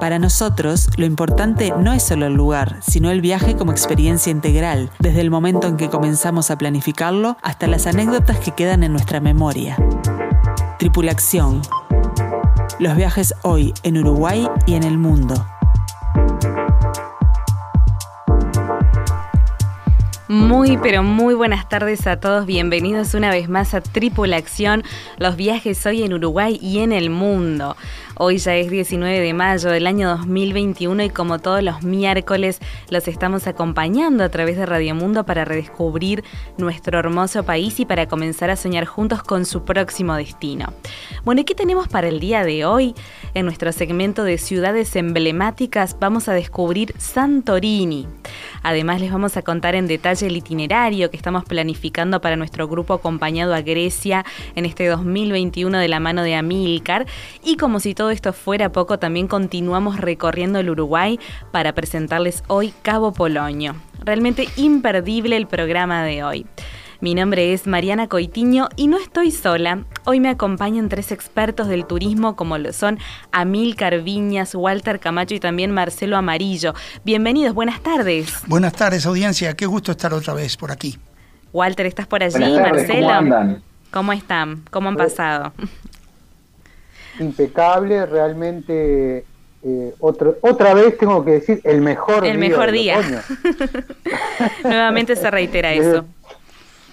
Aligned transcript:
Para 0.00 0.20
nosotros, 0.20 0.90
lo 0.96 1.06
importante 1.06 1.72
no 1.76 1.92
es 1.92 2.04
solo 2.04 2.26
el 2.26 2.34
lugar, 2.34 2.76
sino 2.82 3.10
el 3.10 3.20
viaje 3.20 3.56
como 3.56 3.72
experiencia 3.72 4.30
integral, 4.30 4.90
desde 5.00 5.20
el 5.20 5.30
momento 5.30 5.66
en 5.66 5.76
que 5.76 5.88
comenzamos 5.88 6.52
a 6.52 6.58
planificarlo 6.58 7.36
hasta 7.42 7.66
las 7.66 7.88
anécdotas 7.88 8.38
que 8.38 8.52
quedan 8.52 8.84
en 8.84 8.92
nuestra 8.92 9.18
memoria. 9.18 9.76
Tripulación. 10.78 11.62
Los 12.78 12.94
viajes 12.94 13.34
hoy 13.42 13.74
en 13.82 13.98
Uruguay 13.98 14.48
y 14.66 14.74
en 14.74 14.84
el 14.84 14.98
mundo. 14.98 15.34
Muy, 20.28 20.76
pero 20.76 21.02
muy 21.02 21.32
buenas 21.32 21.70
tardes 21.70 22.06
a 22.06 22.20
todos. 22.20 22.44
Bienvenidos 22.44 23.14
una 23.14 23.30
vez 23.30 23.48
más 23.48 23.72
a 23.72 23.80
Tripulación, 23.80 24.84
los 25.16 25.36
viajes 25.36 25.86
hoy 25.86 26.02
en 26.02 26.12
Uruguay 26.12 26.58
y 26.60 26.80
en 26.80 26.92
el 26.92 27.08
mundo. 27.08 27.76
Hoy 28.20 28.38
ya 28.38 28.56
es 28.56 28.68
19 28.68 29.20
de 29.20 29.32
mayo 29.32 29.70
del 29.70 29.86
año 29.86 30.08
2021 30.08 31.04
y 31.04 31.10
como 31.10 31.38
todos 31.38 31.62
los 31.62 31.84
miércoles 31.84 32.58
los 32.90 33.06
estamos 33.06 33.46
acompañando 33.46 34.24
a 34.24 34.28
través 34.28 34.56
de 34.56 34.66
Radio 34.66 34.96
Mundo 34.96 35.24
para 35.24 35.44
redescubrir 35.44 36.24
nuestro 36.56 36.98
hermoso 36.98 37.44
país 37.44 37.78
y 37.78 37.86
para 37.86 38.08
comenzar 38.08 38.50
a 38.50 38.56
soñar 38.56 38.86
juntos 38.86 39.22
con 39.22 39.46
su 39.46 39.64
próximo 39.64 40.16
destino. 40.16 40.72
Bueno, 41.24 41.42
¿y 41.42 41.44
qué 41.44 41.54
tenemos 41.54 41.86
para 41.86 42.08
el 42.08 42.18
día 42.18 42.42
de 42.42 42.64
hoy? 42.64 42.96
En 43.34 43.44
nuestro 43.44 43.70
segmento 43.70 44.24
de 44.24 44.38
ciudades 44.38 44.96
emblemáticas 44.96 45.96
vamos 46.00 46.28
a 46.28 46.32
descubrir 46.32 46.94
Santorini. 46.98 48.08
Además 48.64 49.00
les 49.00 49.12
vamos 49.12 49.36
a 49.36 49.42
contar 49.42 49.76
en 49.76 49.86
detalle 49.86 50.26
el 50.26 50.36
itinerario 50.36 51.12
que 51.12 51.16
estamos 51.16 51.44
planificando 51.44 52.20
para 52.20 52.34
nuestro 52.34 52.66
grupo 52.66 52.94
acompañado 52.94 53.54
a 53.54 53.60
Grecia 53.60 54.24
en 54.56 54.66
este 54.66 54.88
2021 54.88 55.78
de 55.78 55.86
la 55.86 56.00
mano 56.00 56.24
de 56.24 56.34
Amílcar 56.34 57.06
y 57.44 57.56
como 57.56 57.78
si 57.78 57.94
todo 57.94 58.07
esto 58.10 58.32
fuera 58.32 58.70
poco, 58.72 58.98
también 58.98 59.28
continuamos 59.28 60.00
recorriendo 60.00 60.58
el 60.58 60.70
Uruguay 60.70 61.18
para 61.52 61.74
presentarles 61.74 62.42
hoy 62.48 62.72
Cabo 62.82 63.12
Polonio. 63.12 63.74
Realmente 64.04 64.48
imperdible 64.56 65.36
el 65.36 65.46
programa 65.46 66.02
de 66.04 66.24
hoy. 66.24 66.46
Mi 67.00 67.14
nombre 67.14 67.52
es 67.52 67.68
Mariana 67.68 68.08
Coitiño 68.08 68.68
y 68.74 68.88
no 68.88 68.98
estoy 68.98 69.30
sola. 69.30 69.84
Hoy 70.04 70.18
me 70.18 70.30
acompañan 70.30 70.88
tres 70.88 71.12
expertos 71.12 71.68
del 71.68 71.86
turismo 71.86 72.34
como 72.34 72.58
lo 72.58 72.72
son 72.72 72.98
Amílcar 73.30 74.02
Viñas, 74.02 74.56
Walter 74.56 74.98
Camacho 74.98 75.36
y 75.36 75.40
también 75.40 75.70
Marcelo 75.70 76.16
Amarillo. 76.16 76.74
Bienvenidos, 77.04 77.54
buenas 77.54 77.80
tardes. 77.82 78.32
Buenas 78.48 78.72
tardes, 78.72 79.06
audiencia. 79.06 79.54
Qué 79.54 79.66
gusto 79.66 79.92
estar 79.92 80.12
otra 80.12 80.34
vez 80.34 80.56
por 80.56 80.72
aquí. 80.72 80.98
Walter, 81.52 81.86
¿estás 81.86 82.08
por 82.08 82.24
allí? 82.24 82.58
Marcelo. 82.58 83.06
¿Cómo 83.06 83.10
andan? 83.10 83.62
¿Cómo 83.92 84.12
están? 84.12 84.64
¿Cómo 84.70 84.88
han 84.88 84.96
pasado? 84.96 85.52
Impecable, 87.18 88.06
realmente 88.06 89.24
eh, 89.62 89.94
otro, 89.98 90.36
otra 90.40 90.74
vez 90.74 90.96
tengo 90.98 91.24
que 91.24 91.32
decir 91.32 91.60
el 91.64 91.80
mejor 91.80 92.24
el 92.24 92.38
día. 92.38 92.48
mejor 92.48 92.70
día. 92.70 92.96
Nuevamente 94.64 95.16
se 95.16 95.30
reitera 95.30 95.72
eso. 95.72 96.04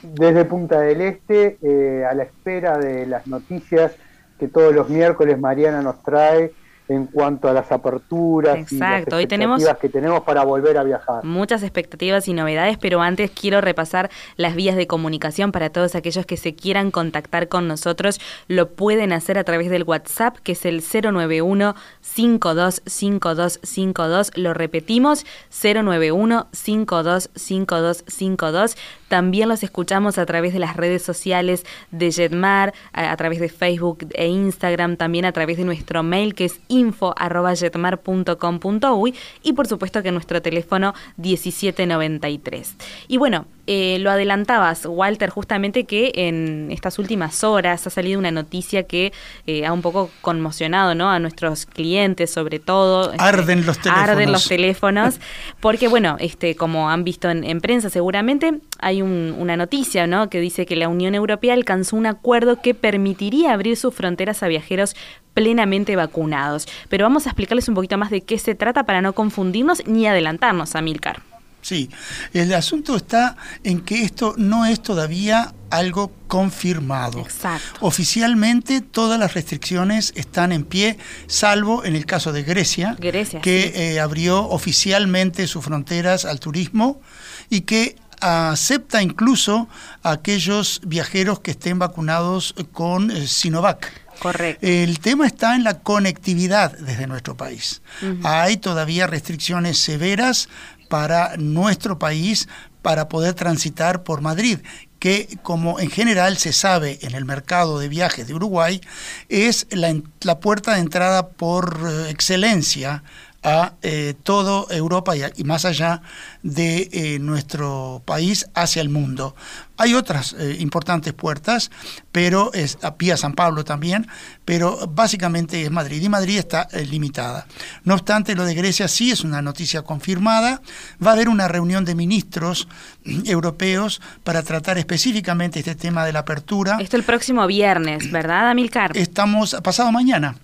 Desde 0.01 0.45
Punta 0.45 0.81
del 0.81 1.01
Este, 1.01 1.57
eh, 1.61 2.05
a 2.09 2.13
la 2.13 2.23
espera 2.23 2.77
de 2.77 3.05
las 3.05 3.27
noticias 3.27 3.93
que 4.39 4.47
todos 4.47 4.73
los 4.73 4.89
miércoles 4.89 5.39
Mariana 5.39 5.81
nos 5.81 6.01
trae 6.03 6.53
en 6.87 7.07
cuanto 7.07 7.49
a 7.49 7.53
las 7.53 7.71
aperturas 7.71 8.57
Exacto. 8.57 9.15
y 9.15 9.23
Hoy 9.23 9.27
tenemos 9.27 9.63
que 9.81 9.89
tenemos 9.89 10.21
para 10.21 10.43
volver 10.43 10.77
a 10.77 10.83
viajar. 10.83 11.23
Muchas 11.23 11.63
expectativas 11.63 12.27
y 12.27 12.33
novedades, 12.33 12.77
pero 12.77 13.01
antes 13.01 13.31
quiero 13.31 13.61
repasar 13.61 14.11
las 14.37 14.53
vías 14.55 14.75
de 14.75 14.85
comunicación 14.87 15.51
para 15.51 15.69
todos 15.69 15.93
aquellos 15.95 16.25
que 16.25 16.37
se 16.37 16.55
quieran 16.55 16.89
contactar 16.91 17.47
con 17.47 17.67
nosotros. 17.67 18.19
Lo 18.47 18.71
pueden 18.71 19.13
hacer 19.13 19.37
a 19.37 19.43
través 19.43 19.69
del 19.69 19.83
WhatsApp, 19.83 20.37
que 20.37 20.53
es 20.53 20.65
el 20.65 20.81
091 20.81 21.75
525252. 22.01 24.31
Lo 24.35 24.53
repetimos, 24.53 25.25
091 25.49 26.47
525252. 26.51 28.77
También 29.07 29.47
los 29.49 29.63
escuchamos 29.63 30.17
a 30.17 30.25
través 30.25 30.53
de 30.53 30.59
las 30.59 30.75
redes 30.75 31.03
sociales 31.03 31.65
de 31.91 32.11
Jetmar, 32.11 32.73
a, 32.93 33.15
través 33.17 33.39
de 33.39 33.49
Facebook 33.49 34.07
e 34.13 34.27
Instagram, 34.27 34.97
también 34.97 35.25
a 35.25 35.31
través 35.31 35.57
de 35.57 35.65
nuestro 35.65 36.01
mail 36.03 36.33
que 36.33 36.45
es 36.45 36.59
info.jetmar.com.uy 36.67 39.15
y 39.43 39.53
por 39.53 39.67
supuesto 39.67 40.01
que 40.03 40.11
nuestro 40.11 40.41
teléfono 40.41 40.93
1793. 41.17 42.75
Y 43.07 43.17
bueno, 43.17 43.45
eh, 43.67 43.97
lo 43.99 44.11
adelantabas, 44.11 44.85
Walter, 44.85 45.29
justamente 45.29 45.85
que 45.85 46.11
en 46.15 46.69
estas 46.71 46.99
últimas 46.99 47.43
horas 47.43 47.87
ha 47.87 47.89
salido 47.89 48.19
una 48.19 48.29
noticia 48.29 48.83
que 48.83 49.11
eh, 49.47 49.65
ha 49.65 49.73
un 49.73 49.81
poco 49.81 50.11
conmocionado 50.21 50.93
¿no? 50.93 51.09
a 51.09 51.19
nuestros 51.19 51.65
clientes, 51.65 52.29
sobre 52.29 52.59
todo. 52.59 53.11
Este, 53.11 53.23
arden 53.23 53.65
los 53.65 53.79
teléfonos. 53.79 54.09
Arden 54.09 54.31
los 54.31 54.47
teléfonos, 54.47 55.19
porque 55.59 55.87
bueno, 55.87 56.17
este, 56.19 56.55
como 56.55 56.89
han 56.89 57.03
visto 57.03 57.29
en, 57.29 57.61
prensa 57.61 57.89
seguramente, 57.89 58.59
hay 58.79 59.01
una 59.01 59.57
noticia 59.57 60.05
¿no? 60.05 60.29
que 60.29 60.39
dice 60.39 60.65
que 60.65 60.75
la 60.75 60.87
Unión 60.87 61.15
Europea 61.15 61.53
alcanzó 61.53 61.95
un 61.95 62.05
acuerdo 62.05 62.61
que 62.61 62.75
permitiría 62.75 63.53
abrir 63.53 63.77
sus 63.77 63.95
fronteras 63.95 64.43
a 64.43 64.47
viajeros 64.47 64.95
plenamente 65.33 65.95
vacunados. 65.95 66.67
Pero 66.89 67.05
vamos 67.05 67.25
a 67.25 67.29
explicarles 67.29 67.67
un 67.67 67.75
poquito 67.75 67.97
más 67.97 68.11
de 68.11 68.21
qué 68.21 68.37
se 68.37 68.55
trata 68.55 68.83
para 68.83 69.01
no 69.01 69.13
confundirnos 69.13 69.85
ni 69.87 70.05
adelantarnos 70.05 70.75
a 70.75 70.81
Milcar. 70.81 71.34
Sí, 71.65 71.89
el 72.33 72.53
asunto 72.53 72.95
está 72.95 73.37
en 73.63 73.81
que 73.81 74.03
esto 74.03 74.35
no 74.37 74.67
es 74.67 74.83
todavía 74.83 75.55
algo 75.71 76.11
confirmado. 76.27 77.21
Exacto. 77.21 77.79
Oficialmente 77.79 78.81
todas 78.81 79.19
las 79.19 79.33
restricciones 79.33 80.13
están 80.15 80.51
en 80.51 80.63
pie, 80.63 80.99
salvo 81.25 81.83
en 81.83 81.95
el 81.95 82.05
caso 82.05 82.31
de 82.31 82.43
Grecia, 82.43 82.95
que 82.99 83.73
eh, 83.73 83.99
abrió 83.99 84.47
oficialmente 84.47 85.47
sus 85.47 85.65
fronteras 85.65 86.25
al 86.25 86.39
turismo 86.39 87.01
y 87.49 87.61
que 87.61 87.95
acepta 88.21 89.01
incluso 89.01 89.67
a 90.03 90.11
aquellos 90.11 90.81
viajeros 90.85 91.39
que 91.39 91.49
estén 91.49 91.79
vacunados 91.79 92.53
con 92.73 93.09
eh, 93.09 93.25
Sinovac. 93.25 94.05
Correcto. 94.19 94.65
El 94.65 94.99
tema 94.99 95.27
está 95.27 95.55
en 95.55 95.63
la 95.63 95.79
conectividad 95.79 96.77
desde 96.77 97.07
nuestro 97.07 97.35
país. 97.35 97.81
Hay 98.23 98.57
todavía 98.57 99.07
restricciones 99.07 99.77
severas 99.77 100.47
para 100.87 101.37
nuestro 101.37 101.99
país 101.99 102.47
para 102.81 103.09
poder 103.09 103.33
transitar 103.33 104.03
por 104.03 104.21
Madrid, 104.21 104.59
que 104.99 105.37
como 105.41 105.79
en 105.79 105.89
general 105.89 106.37
se 106.37 106.53
sabe 106.53 106.99
en 107.01 107.15
el 107.15 107.25
mercado 107.25 107.79
de 107.79 107.89
viajes 107.89 108.27
de 108.27 108.33
Uruguay, 108.33 108.81
es 109.29 109.67
la, 109.71 110.39
puerta 110.39 110.75
de 110.75 110.81
entrada 110.81 111.27
por 111.29 111.79
eh, 111.87 112.09
excelencia 112.09 113.03
a 113.45 113.73
eh, 113.83 114.15
toda 114.23 114.65
Europa 114.75 115.13
y, 115.15 115.43
más 115.43 115.65
allá 115.65 116.01
de 116.41 116.89
eh, 116.91 117.19
nuestro 117.19 118.01
país 118.03 118.49
hacia 118.55 118.81
el 118.81 118.89
mundo. 118.89 119.35
Hay 119.77 119.93
otras 119.93 120.35
eh, 120.39 120.57
importantes 120.59 121.13
puertas, 121.13 121.69
pero 122.11 122.51
es 122.53 122.79
a 122.81 122.95
Pía 122.95 123.17
San 123.17 123.33
Pablo 123.33 123.63
también, 123.63 124.07
pero 124.45 124.87
básicamente 124.87 125.61
es 125.61 125.69
Madrid 125.69 126.01
y 126.01 126.09
Madrid 126.09 126.39
está 126.39 126.67
limitada. 126.89 127.45
No 127.83 127.93
obstante, 127.93 128.35
lo 128.35 128.45
de 128.45 128.55
Grecia 128.55 128.87
sí 128.87 129.11
es 129.11 129.23
una 129.23 129.43
noticia 129.43 129.83
confirmada. 129.83 130.61
Va 131.05 131.11
a 131.11 131.13
haber 131.13 131.29
una 131.29 131.47
reunión 131.47 131.85
de 131.85 131.93
ministros 131.93 132.67
mm, 133.03 133.21
europeos 133.25 134.01
para 134.23 134.41
tratar 134.41 134.79
específicamente 134.79 135.59
este 135.59 135.75
tema 135.75 136.03
de 136.03 136.13
la 136.13 136.19
apertura. 136.19 136.77
Esto 136.79 136.97
el 136.97 137.03
próximo 137.03 137.45
viernes, 137.45 138.11
¿verdad, 138.11 138.49
Amilcar? 138.49 138.97
Estamos 138.97 139.55
pasado 139.61 139.91
mañana 139.91 140.35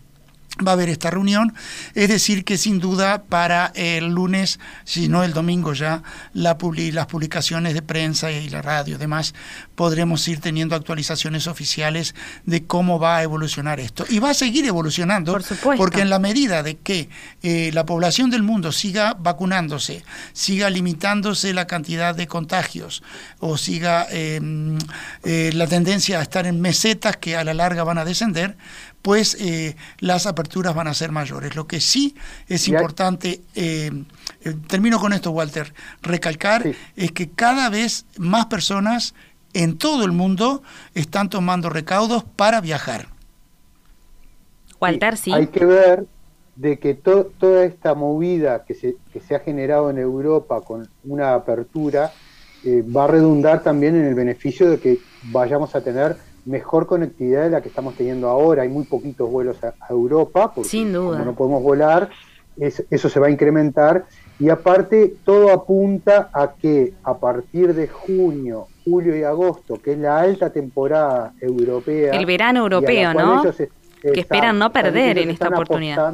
va 0.65 0.71
a 0.71 0.74
haber 0.74 0.89
esta 0.89 1.09
reunión, 1.09 1.53
es 1.95 2.09
decir, 2.09 2.44
que 2.44 2.57
sin 2.57 2.80
duda 2.80 3.24
para 3.24 3.71
el 3.74 4.07
lunes, 4.07 4.59
si 4.83 5.07
no 5.07 5.24
el 5.24 5.33
domingo 5.33 5.74
ya, 5.74 6.03
la 6.33 6.57
las 6.92 7.06
publicaciones 7.07 7.74
de 7.74 7.81
prensa 7.81 8.31
y 8.31 8.50
la 8.50 8.62
radio 8.62 8.95
y 8.95 8.98
demás, 8.98 9.33
podremos 9.75 10.27
ir 10.27 10.39
teniendo 10.39 10.75
actualizaciones 10.75 11.48
oficiales 11.48 12.13
de 12.45 12.65
cómo 12.65 13.00
va 13.00 13.18
a 13.18 13.24
evolucionar 13.24 13.80
esto. 13.80 14.06
Y 14.09 14.19
va 14.19 14.31
a 14.31 14.33
seguir 14.33 14.65
evolucionando, 14.65 15.39
porque 15.77 16.01
en 16.01 16.09
la 16.09 16.19
medida 16.19 16.62
de 16.62 16.77
que 16.77 17.09
eh, 17.42 17.71
la 17.74 17.86
población 17.86 18.30
del 18.30 18.44
mundo 18.44 18.71
siga 18.71 19.15
vacunándose, 19.18 20.03
siga 20.33 20.69
limitándose 20.69 21.53
la 21.53 21.65
cantidad 21.65 22.13
de 22.13 22.27
contagios 22.27 23.01
o 23.39 23.57
siga 23.57 24.06
em, 24.12 24.77
eh, 25.24 25.51
la 25.53 25.68
tendencia 25.68 26.19
a 26.19 26.21
estar 26.21 26.45
en 26.45 26.62
mesetas 26.62 27.18
que 27.18 27.36
a 27.36 27.44
la 27.44 27.53
larga 27.53 27.83
van 27.83 27.98
a 27.98 28.06
descender, 28.06 28.57
pues 29.01 29.36
eh, 29.39 29.75
las 30.00 30.25
aperturas 30.27 30.75
van 30.75 30.88
a 30.88 30.94
ser 30.94 31.12
mayores. 31.12 31.56
Lo 31.56 31.68
que 31.68 31.80
sí 31.80 32.15
es 32.48 32.68
importante, 32.68 33.42
eh, 33.56 33.92
eh, 34.44 34.53
termino 34.68 35.00
con 35.00 35.13
esto, 35.13 35.31
Walter, 35.31 35.74
recalcar, 36.01 36.63
es 36.95 37.12
que 37.12 37.30
cada 37.30 37.69
vez 37.69 38.06
más 38.18 38.45
personas 38.48 39.13
en 39.53 39.77
todo 39.77 40.06
el 40.06 40.12
mundo 40.12 40.63
están 40.94 41.30
tomando 41.30 41.69
recaudos 41.69 42.24
para 42.24 42.62
viajar. 42.62 43.07
Walter, 44.80 45.18
sí. 45.18 45.31
Hay 45.31 45.48
que 45.48 45.65
ver 45.65 46.06
de 46.56 46.80
que 46.80 46.94
toda 46.94 47.65
esta 47.65 47.95
movida 47.95 48.65
que 48.65 48.74
se, 48.74 48.95
que 49.13 49.19
se 49.19 49.36
ha 49.36 49.39
generado 49.39 49.89
en 49.89 49.98
Europa 49.98 50.62
con 50.62 50.89
una 51.03 51.33
apertura 51.33 52.12
eh, 52.63 52.83
va 52.83 53.06
a 53.06 53.07
redundar 53.07 53.63
también 53.63 53.95
en 53.95 54.06
el 54.06 54.13
beneficio 54.13 54.69
de 54.69 54.80
que 54.80 55.00
vayamos 55.24 55.75
a 55.75 55.81
tener 55.81 56.18
mejor 56.45 56.88
conectividad 56.88 57.43
de 57.43 57.49
la 57.51 57.61
que 57.61 57.69
estamos 57.69 57.95
teniendo 57.95 58.29
ahora. 58.29 58.63
Hay 58.63 58.69
muy 58.69 58.85
poquitos 58.85 59.29
vuelos 59.29 59.57
a, 59.63 59.73
Europa, 59.89 60.53
porque 60.53 60.69
Sin 60.69 60.93
duda. 60.93 61.17
como 61.17 61.25
no 61.25 61.35
podemos 61.35 61.63
volar, 61.63 62.09
eso 62.57 63.09
se 63.09 63.19
va 63.19 63.27
a 63.27 63.29
incrementar. 63.29 64.05
Y 64.39 64.49
aparte, 64.49 65.15
todo 65.23 65.51
apunta 65.51 66.29
a 66.33 66.53
que 66.53 66.93
a 67.03 67.17
partir 67.17 67.73
de 67.73 67.88
junio, 67.88 68.67
julio 68.83 69.15
y 69.15 69.23
agosto, 69.23 69.79
que 69.81 69.93
es 69.93 69.99
la 69.99 70.19
alta 70.19 70.51
temporada 70.51 71.33
europea. 71.39 72.13
El 72.13 72.25
verano 72.25 72.61
europeo, 72.61 73.13
¿no? 73.13 73.43
que 74.01 74.19
esperan 74.19 74.57
no 74.57 74.71
perder 74.71 75.19
en 75.19 75.29
esta 75.29 75.49
oportunidad. 75.49 76.13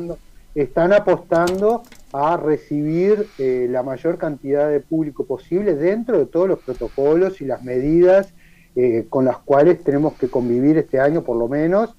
están 0.53 0.91
apostando 0.91 1.83
a 2.12 2.35
recibir 2.35 3.27
eh, 3.38 3.68
la 3.69 3.83
mayor 3.83 4.18
cantidad 4.18 4.69
de 4.69 4.79
público 4.79 5.25
posible 5.25 5.75
dentro 5.75 6.18
de 6.18 6.25
todos 6.25 6.47
los 6.47 6.59
protocolos 6.59 7.41
y 7.41 7.45
las 7.45 7.63
medidas 7.63 8.33
eh, 8.79 9.07
con 9.09 9.25
las 9.25 9.39
cuales 9.39 9.83
tenemos 9.83 10.13
que 10.13 10.29
convivir 10.29 10.77
este 10.77 11.00
año 11.00 11.24
por 11.24 11.35
lo 11.35 11.47
menos. 11.47 11.95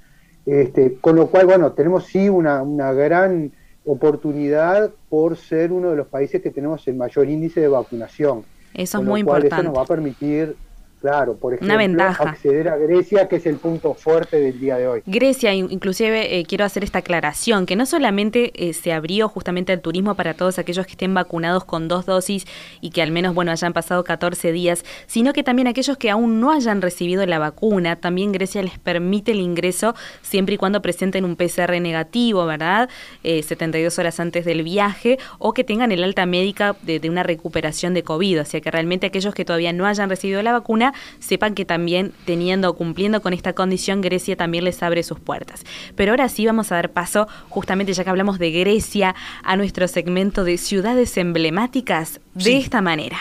Este, 0.46 0.94
con 0.94 1.16
lo 1.16 1.26
cual, 1.26 1.46
bueno, 1.46 1.72
tenemos 1.72 2.04
sí 2.04 2.28
una, 2.28 2.62
una 2.62 2.92
gran 2.92 3.50
oportunidad 3.84 4.92
por 5.08 5.36
ser 5.36 5.72
uno 5.72 5.90
de 5.90 5.96
los 5.96 6.06
países 6.06 6.40
que 6.40 6.50
tenemos 6.50 6.86
el 6.86 6.94
mayor 6.94 7.28
índice 7.28 7.60
de 7.60 7.66
vacunación. 7.66 8.44
Eso 8.75 8.98
es 8.98 9.04
muy 9.04 9.20
importante. 9.20 9.56
Eso 9.56 9.62
nos 9.64 9.76
va 9.76 9.82
a 9.82 9.86
permitir 9.86 10.54
Claro, 11.00 11.37
por 11.37 11.55
ejemplo, 11.55 12.03
acceder 12.03 12.69
a 12.69 12.77
Grecia, 12.77 13.29
que 13.29 13.37
es 13.37 13.47
el 13.47 13.56
punto 13.56 13.95
fuerte 13.95 14.41
del 14.41 14.59
día 14.59 14.77
de 14.79 14.89
hoy. 14.89 15.03
Grecia, 15.06 15.55
inclusive 15.55 16.39
eh, 16.39 16.45
quiero 16.45 16.65
hacer 16.65 16.83
esta 16.83 16.99
aclaración, 16.99 17.67
que 17.67 17.77
no 17.77 17.87
solamente 17.87 18.50
eh, 18.55 18.73
se 18.73 18.93
abrió 18.93 19.29
justamente 19.29 19.73
el 19.73 19.81
turismo 19.81 20.17
para 20.17 20.35
todos 20.35 20.59
aquellos 20.59 20.87
que 20.87 20.93
estén 20.93 21.15
vacunados 21.15 21.65
con 21.65 21.87
dos 21.87 22.05
dosis 22.05 22.47
y 22.81 22.91
que 22.91 23.00
al 23.00 23.12
menos, 23.12 23.33
bueno, 23.33 23.53
hayan 23.53 23.73
pasado 23.73 24.03
14 24.03 24.50
días, 24.50 24.85
sino 25.06 25.33
que 25.33 25.45
también 25.45 25.69
aquellos 25.69 25.97
que 25.99 26.11
aún 26.11 26.41
no 26.41 26.50
hayan 26.50 26.83
recibido 26.83 27.25
la 27.27 27.39
vacuna, 27.39 27.95
también 27.95 28.33
Grecia 28.33 28.61
les 28.65 28.79
permite 28.81 29.31
el 29.31 29.41
ingreso 29.41 29.95
siempre 30.23 30.56
y 30.56 30.59
cuando 30.59 30.83
presenten 30.83 31.25
un 31.25 31.37
PCR 31.37 31.81
negativo, 31.81 32.45
¿verdad? 32.45 32.89
72 33.23 33.97
eh, 33.97 34.00
horas 34.00 34.19
antes 34.19 34.45
del 34.45 34.65
viaje 34.65 35.19
o 35.39 35.55
que 35.55 35.62
tengan 35.62 35.93
el 35.93 36.03
alta 36.03 36.27
médica 36.27 36.75
de, 36.83 36.99
de 36.99 37.09
una 37.09 37.23
recuperación 37.23 37.95
de 37.95 38.03
COVID, 38.03 38.41
o 38.41 38.45
sea 38.45 38.61
que 38.61 38.71
realmente 38.73 39.06
aquellos 39.06 39.33
que 39.33 39.45
todavía 39.45 39.73
no 39.73 39.87
hayan 39.87 40.11
recibido 40.11 40.43
la 40.43 40.53
vacuna, 40.53 40.88
sepan 41.19 41.55
que 41.55 41.64
también 41.64 42.12
teniendo, 42.25 42.75
cumpliendo 42.75 43.23
con 43.23 43.32
esta 43.32 43.52
condición, 43.52 44.00
Grecia 44.00 44.37
también 44.37 44.64
les 44.64 44.82
abre 44.82 45.02
sus 45.02 45.20
puertas. 45.20 45.64
Pero 45.94 46.12
ahora 46.12 46.29
sí 46.29 46.46
vamos 46.46 46.73
a 46.73 46.76
dar 46.76 46.93
paso, 46.93 47.29
justamente 47.49 47.93
ya 47.93 48.05
que 48.05 48.11
hablamos 48.11 48.38
de 48.38 48.50
Grecia, 48.50 49.14
a 49.43 49.56
nuestro 49.56 49.88
segmento 49.88 50.44
de 50.44 50.58
ciudades 50.58 51.17
emblemáticas 51.17 52.20
de 52.35 52.56
esta 52.56 52.81
manera. 52.81 53.19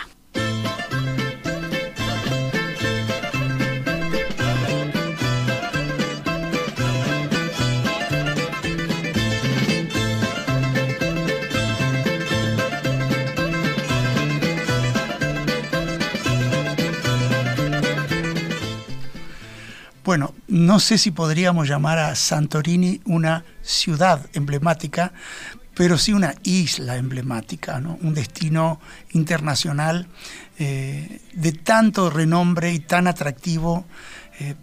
No 20.57 20.79
sé 20.79 20.97
si 20.97 21.11
podríamos 21.11 21.67
llamar 21.67 21.99
a 21.99 22.15
Santorini 22.15 22.99
una 23.05 23.45
ciudad 23.61 24.25
emblemática, 24.33 25.13
pero 25.75 25.97
sí 25.97 26.13
una 26.13 26.33
isla 26.43 26.97
emblemática, 26.97 27.77
un 28.01 28.13
destino 28.15 28.79
internacional 29.11 30.07
eh, 30.57 31.21
de 31.33 31.51
tanto 31.51 32.09
renombre 32.09 32.73
y 32.73 32.79
tan 32.79 33.07
atractivo. 33.07 33.85
Eh, 34.39 34.55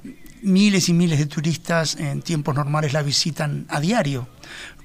miles 0.43 0.89
y 0.89 0.93
miles 0.93 1.19
de 1.19 1.27
turistas 1.27 1.97
en 1.97 2.21
tiempos 2.21 2.55
normales 2.55 2.93
la 2.93 3.03
visitan 3.03 3.65
a 3.69 3.81
diario, 3.81 4.29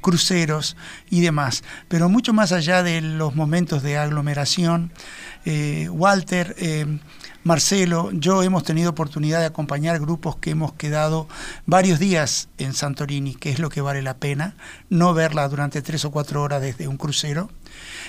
cruceros 0.01 0.77
y 1.09 1.21
demás. 1.21 1.63
Pero 1.87 2.07
mucho 2.07 2.33
más 2.33 2.51
allá 2.51 2.83
de 2.83 3.01
los 3.01 3.35
momentos 3.35 3.81
de 3.81 3.97
aglomeración, 3.97 4.91
eh, 5.45 5.89
Walter 5.89 6.55
Marcelo, 7.43 8.09
yo 8.11 8.43
hemos 8.43 8.63
tenido 8.63 8.89
oportunidad 8.89 9.39
de 9.39 9.45
acompañar 9.45 9.99
grupos 9.99 10.35
que 10.35 10.51
hemos 10.51 10.73
quedado 10.73 11.27
varios 11.65 11.97
días 11.97 12.49
en 12.57 12.73
Santorini, 12.73 13.33
que 13.33 13.49
es 13.49 13.59
lo 13.59 13.69
que 13.69 13.79
vale 13.79 14.01
la 14.01 14.17
pena, 14.17 14.55
no 14.89 15.13
verla 15.13 15.47
durante 15.47 15.81
tres 15.81 16.03
o 16.03 16.11
cuatro 16.11 16.43
horas 16.43 16.61
desde 16.61 16.89
un 16.89 16.97
crucero, 16.97 17.49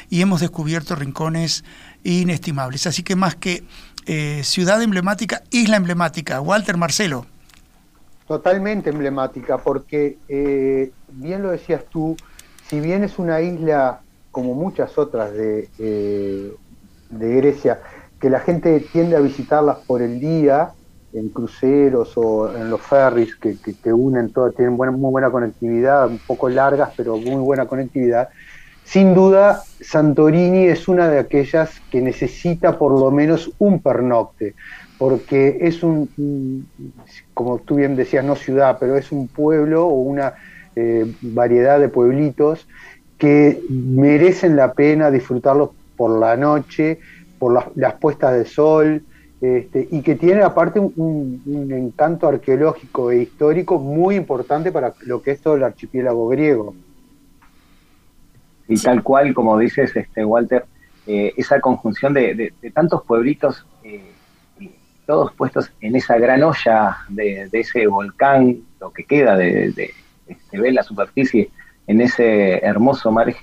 y 0.08 0.20
hemos 0.20 0.40
descubierto 0.40 0.96
rincones 0.96 1.64
inestimables. 2.02 2.88
Así 2.88 3.04
que 3.04 3.14
más 3.14 3.36
que 3.36 3.62
eh, 4.06 4.40
ciudad 4.42 4.82
emblemática, 4.82 5.44
isla 5.50 5.76
emblemática. 5.76 6.40
Walter 6.40 6.76
Marcelo. 6.76 7.24
Totalmente 8.26 8.90
emblemática, 8.90 9.58
porque 9.58 10.18
eh, 10.28 10.90
bien 11.12 11.42
lo 11.42 11.50
decías 11.50 11.84
tú, 11.88 12.16
si 12.68 12.80
bien 12.80 13.04
es 13.04 13.18
una 13.18 13.40
isla 13.40 14.00
como 14.32 14.54
muchas 14.54 14.98
otras 14.98 15.32
de, 15.32 15.68
eh, 15.78 16.52
de 17.10 17.34
Grecia, 17.36 17.80
que 18.20 18.30
la 18.30 18.40
gente 18.40 18.78
tiende 18.92 19.16
a 19.16 19.20
visitarlas 19.20 19.78
por 19.86 20.02
el 20.02 20.20
día, 20.20 20.72
en 21.12 21.28
cruceros 21.30 22.12
o 22.16 22.54
en 22.54 22.70
los 22.70 22.80
ferries 22.80 23.34
que, 23.34 23.92
unen 23.92 24.32
todo, 24.32 24.52
tienen 24.52 24.76
buena, 24.76 24.92
muy 24.92 25.10
buena 25.10 25.30
conectividad, 25.30 26.08
un 26.08 26.18
poco 26.18 26.48
largas, 26.48 26.90
pero 26.96 27.16
muy 27.16 27.42
buena 27.42 27.66
conectividad. 27.66 28.28
Sin 28.84 29.14
duda, 29.14 29.62
Santorini 29.80 30.66
es 30.66 30.88
una 30.88 31.08
de 31.08 31.18
aquellas 31.18 31.80
que 31.90 32.00
necesita 32.00 32.78
por 32.78 32.98
lo 32.98 33.10
menos 33.10 33.50
un 33.58 33.80
pernocte, 33.80 34.54
porque 34.98 35.58
es 35.60 35.82
un, 35.82 36.68
como 37.34 37.58
tú 37.58 37.76
bien 37.76 37.96
decías, 37.96 38.24
no 38.24 38.36
ciudad, 38.36 38.76
pero 38.78 38.96
es 38.96 39.12
un 39.12 39.28
pueblo 39.28 39.86
o 39.86 39.94
una 39.94 40.34
eh, 40.76 41.12
variedad 41.20 41.80
de 41.80 41.88
pueblitos 41.88 42.66
que 43.18 43.62
merecen 43.68 44.56
la 44.56 44.72
pena 44.72 45.10
disfrutarlos 45.10 45.70
por 45.96 46.18
la 46.18 46.36
noche, 46.36 47.00
por 47.40 47.74
las, 47.74 47.94
puestas 47.94 48.34
de 48.34 48.44
sol, 48.44 49.02
este, 49.40 49.88
y 49.90 50.02
que 50.02 50.14
tiene 50.14 50.42
aparte 50.42 50.78
un, 50.78 51.42
encanto 51.72 52.28
arqueológico 52.28 53.10
e 53.10 53.22
histórico 53.22 53.78
muy 53.78 54.14
importante 54.14 54.70
para 54.70 54.92
lo 55.06 55.22
que 55.22 55.30
es 55.30 55.40
todo 55.40 55.56
el 55.56 55.64
archipiélago 55.64 56.28
griego. 56.28 56.74
Y 58.68 58.76
tal 58.76 59.02
cual, 59.02 59.32
como 59.32 59.58
dices, 59.58 59.96
este 59.96 60.22
Walter, 60.22 60.66
eh, 61.06 61.32
esa 61.38 61.60
conjunción 61.60 62.12
de, 62.12 62.52
tantos 62.74 63.02
pueblitos, 63.04 63.66
eh, 63.82 64.12
todos 65.06 65.32
puestos 65.32 65.72
en 65.80 65.96
esa 65.96 66.18
gran 66.18 66.42
olla 66.42 66.98
de, 67.08 67.48
ese 67.52 67.86
volcán, 67.86 68.58
lo 68.78 68.92
que 68.92 69.04
queda 69.04 69.34
de, 69.34 69.92
se 70.50 70.60
ve 70.60 70.72
la 70.72 70.82
superficie 70.82 71.50
en 71.86 72.02
ese 72.02 72.58
hermoso 72.58 73.10
mar 73.10 73.34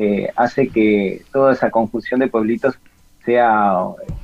eh, 0.00 0.32
hace 0.36 0.68
que 0.68 1.22
toda 1.32 1.52
esa 1.52 1.70
conjunción 1.70 2.20
de 2.20 2.28
pueblitos 2.28 2.78
sea, 3.28 3.74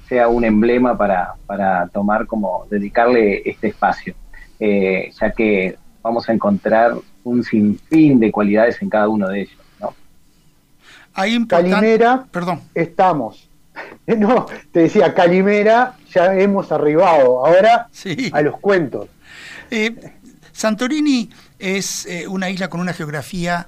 sea 0.08 0.28
un 0.28 0.44
emblema 0.44 0.96
para, 0.96 1.34
para 1.44 1.88
tomar 1.88 2.26
como 2.26 2.66
dedicarle 2.70 3.42
este 3.44 3.68
espacio, 3.68 4.14
eh, 4.58 5.12
ya 5.20 5.30
que 5.30 5.76
vamos 6.02 6.26
a 6.26 6.32
encontrar 6.32 6.94
un 7.22 7.44
sinfín 7.44 8.18
de 8.18 8.32
cualidades 8.32 8.80
en 8.80 8.88
cada 8.88 9.08
uno 9.08 9.28
de 9.28 9.42
ellos. 9.42 9.58
¿no? 9.78 9.92
Calimera, 11.46 12.24
perdón. 12.30 12.62
estamos. 12.74 13.48
No, 14.06 14.46
te 14.70 14.80
decía, 14.80 15.12
Calimera 15.14 15.96
ya 16.14 16.34
hemos 16.34 16.70
arribado. 16.70 17.44
Ahora 17.44 17.88
a 18.32 18.40
los 18.40 18.60
cuentos. 18.60 19.08
Eh, 19.70 19.96
Santorini 20.52 21.28
es 21.58 22.06
eh, 22.06 22.28
una 22.28 22.50
isla 22.50 22.68
con 22.68 22.80
una 22.80 22.92
geografía 22.92 23.66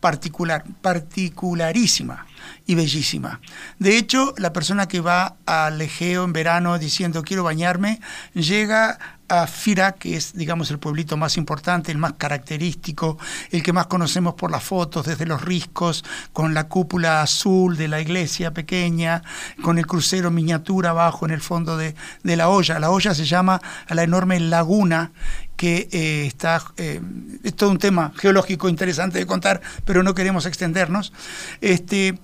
particular, 0.00 0.64
particularísima 0.80 2.26
y 2.66 2.74
bellísima. 2.74 3.40
De 3.78 3.96
hecho, 3.96 4.34
la 4.38 4.52
persona 4.52 4.88
que 4.88 5.00
va 5.00 5.36
al 5.46 5.80
Egeo 5.80 6.24
en 6.24 6.32
verano 6.32 6.78
diciendo 6.78 7.22
quiero 7.22 7.44
bañarme, 7.44 8.00
llega 8.34 8.98
a 9.30 9.46
Fira, 9.46 9.92
que 9.92 10.16
es, 10.16 10.32
digamos, 10.34 10.70
el 10.70 10.80
pueblito 10.80 11.16
más 11.16 11.36
importante, 11.36 11.92
el 11.92 11.98
más 11.98 12.14
característico, 12.14 13.16
el 13.50 13.62
que 13.62 13.72
más 13.72 13.86
conocemos 13.86 14.34
por 14.34 14.50
las 14.50 14.64
fotos 14.64 15.06
desde 15.06 15.24
los 15.24 15.42
riscos, 15.42 16.04
con 16.32 16.52
la 16.52 16.66
cúpula 16.66 17.22
azul 17.22 17.76
de 17.76 17.86
la 17.86 18.00
iglesia 18.00 18.52
pequeña, 18.52 19.22
con 19.62 19.78
el 19.78 19.86
crucero 19.86 20.32
miniatura 20.32 20.90
abajo 20.90 21.26
en 21.26 21.32
el 21.32 21.40
fondo 21.40 21.76
de, 21.76 21.94
la 22.24 22.48
olla. 22.48 22.80
La 22.80 22.90
olla 22.90 23.14
se 23.14 23.24
llama 23.24 23.60
a 23.88 23.94
la 23.94 24.02
enorme 24.02 24.40
laguna 24.40 25.12
que 25.60 25.90
eh, 25.92 26.24
está, 26.24 26.64
eh, 26.78 27.02
es 27.44 27.54
todo 27.54 27.68
un 27.68 27.76
tema 27.76 28.14
geológico 28.16 28.70
interesante 28.70 29.18
de 29.18 29.26
contar, 29.26 29.60
pero 29.84 30.02
no 30.02 30.14
queremos 30.14 30.46
extendernos. 30.46 31.12
Este, 31.60 32.18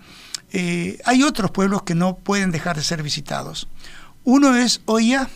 eh, 0.52 0.98
hay 1.04 1.22
otros 1.22 1.50
pueblos 1.50 1.82
que 1.82 1.94
no 1.94 2.16
pueden 2.16 2.50
dejar 2.50 2.76
de 2.76 2.82
ser 2.82 3.02
visitados. 3.02 3.68
Uno 4.24 4.56
es 4.56 4.80
Oya, 4.86 5.28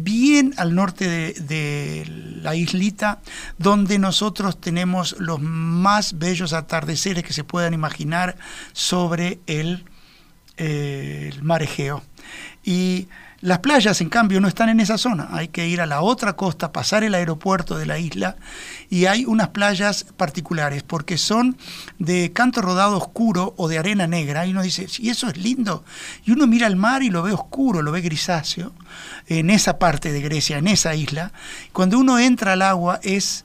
bien 0.00 0.54
al 0.56 0.74
norte 0.74 1.34
de, 1.34 2.40
la 2.42 2.56
islita, 2.56 3.20
donde 3.58 4.00
nosotros 4.00 4.60
tenemos 4.60 5.14
los 5.20 5.40
más 5.40 6.18
bellos 6.18 6.52
atardeceres 6.52 7.22
que 7.22 7.32
se 7.32 7.44
puedan 7.44 7.74
imaginar 7.74 8.36
sobre 8.72 9.38
el, 9.46 9.84
el 10.56 11.42
mar 11.44 11.62
Egeo. 11.62 12.02
Y 12.64 13.06
las 13.42 13.58
playas, 13.58 14.00
en 14.00 14.08
cambio, 14.08 14.40
no 14.40 14.46
están 14.46 14.68
en 14.68 14.78
esa 14.78 14.96
zona. 14.96 15.28
Hay 15.32 15.48
que 15.48 15.66
ir 15.66 15.80
a 15.80 15.86
la 15.86 16.00
otra 16.00 16.34
costa, 16.36 16.70
pasar 16.70 17.02
el 17.02 17.12
aeropuerto 17.12 17.76
de 17.76 17.86
la 17.86 17.98
isla 17.98 18.36
y 18.88 19.06
hay 19.06 19.24
unas 19.24 19.48
playas 19.48 20.06
particulares 20.16 20.84
porque 20.84 21.18
son 21.18 21.58
de 21.98 22.32
canto 22.32 22.62
rodado 22.62 22.96
oscuro 22.96 23.52
o 23.56 23.66
de 23.66 23.78
arena 23.78 24.06
negra. 24.06 24.46
Y 24.46 24.52
uno 24.52 24.62
dice, 24.62 24.86
y 25.00 25.10
eso 25.10 25.28
es 25.28 25.36
lindo. 25.36 25.84
Y 26.24 26.30
uno 26.30 26.46
mira 26.46 26.68
el 26.68 26.76
mar 26.76 27.02
y 27.02 27.10
lo 27.10 27.24
ve 27.24 27.32
oscuro, 27.32 27.82
lo 27.82 27.90
ve 27.90 28.00
grisáceo 28.00 28.72
en 29.26 29.50
esa 29.50 29.76
parte 29.76 30.12
de 30.12 30.20
Grecia, 30.20 30.58
en 30.58 30.68
esa 30.68 30.94
isla. 30.94 31.32
Cuando 31.72 31.98
uno 31.98 32.20
entra 32.20 32.52
al 32.52 32.62
agua 32.62 33.00
es 33.02 33.44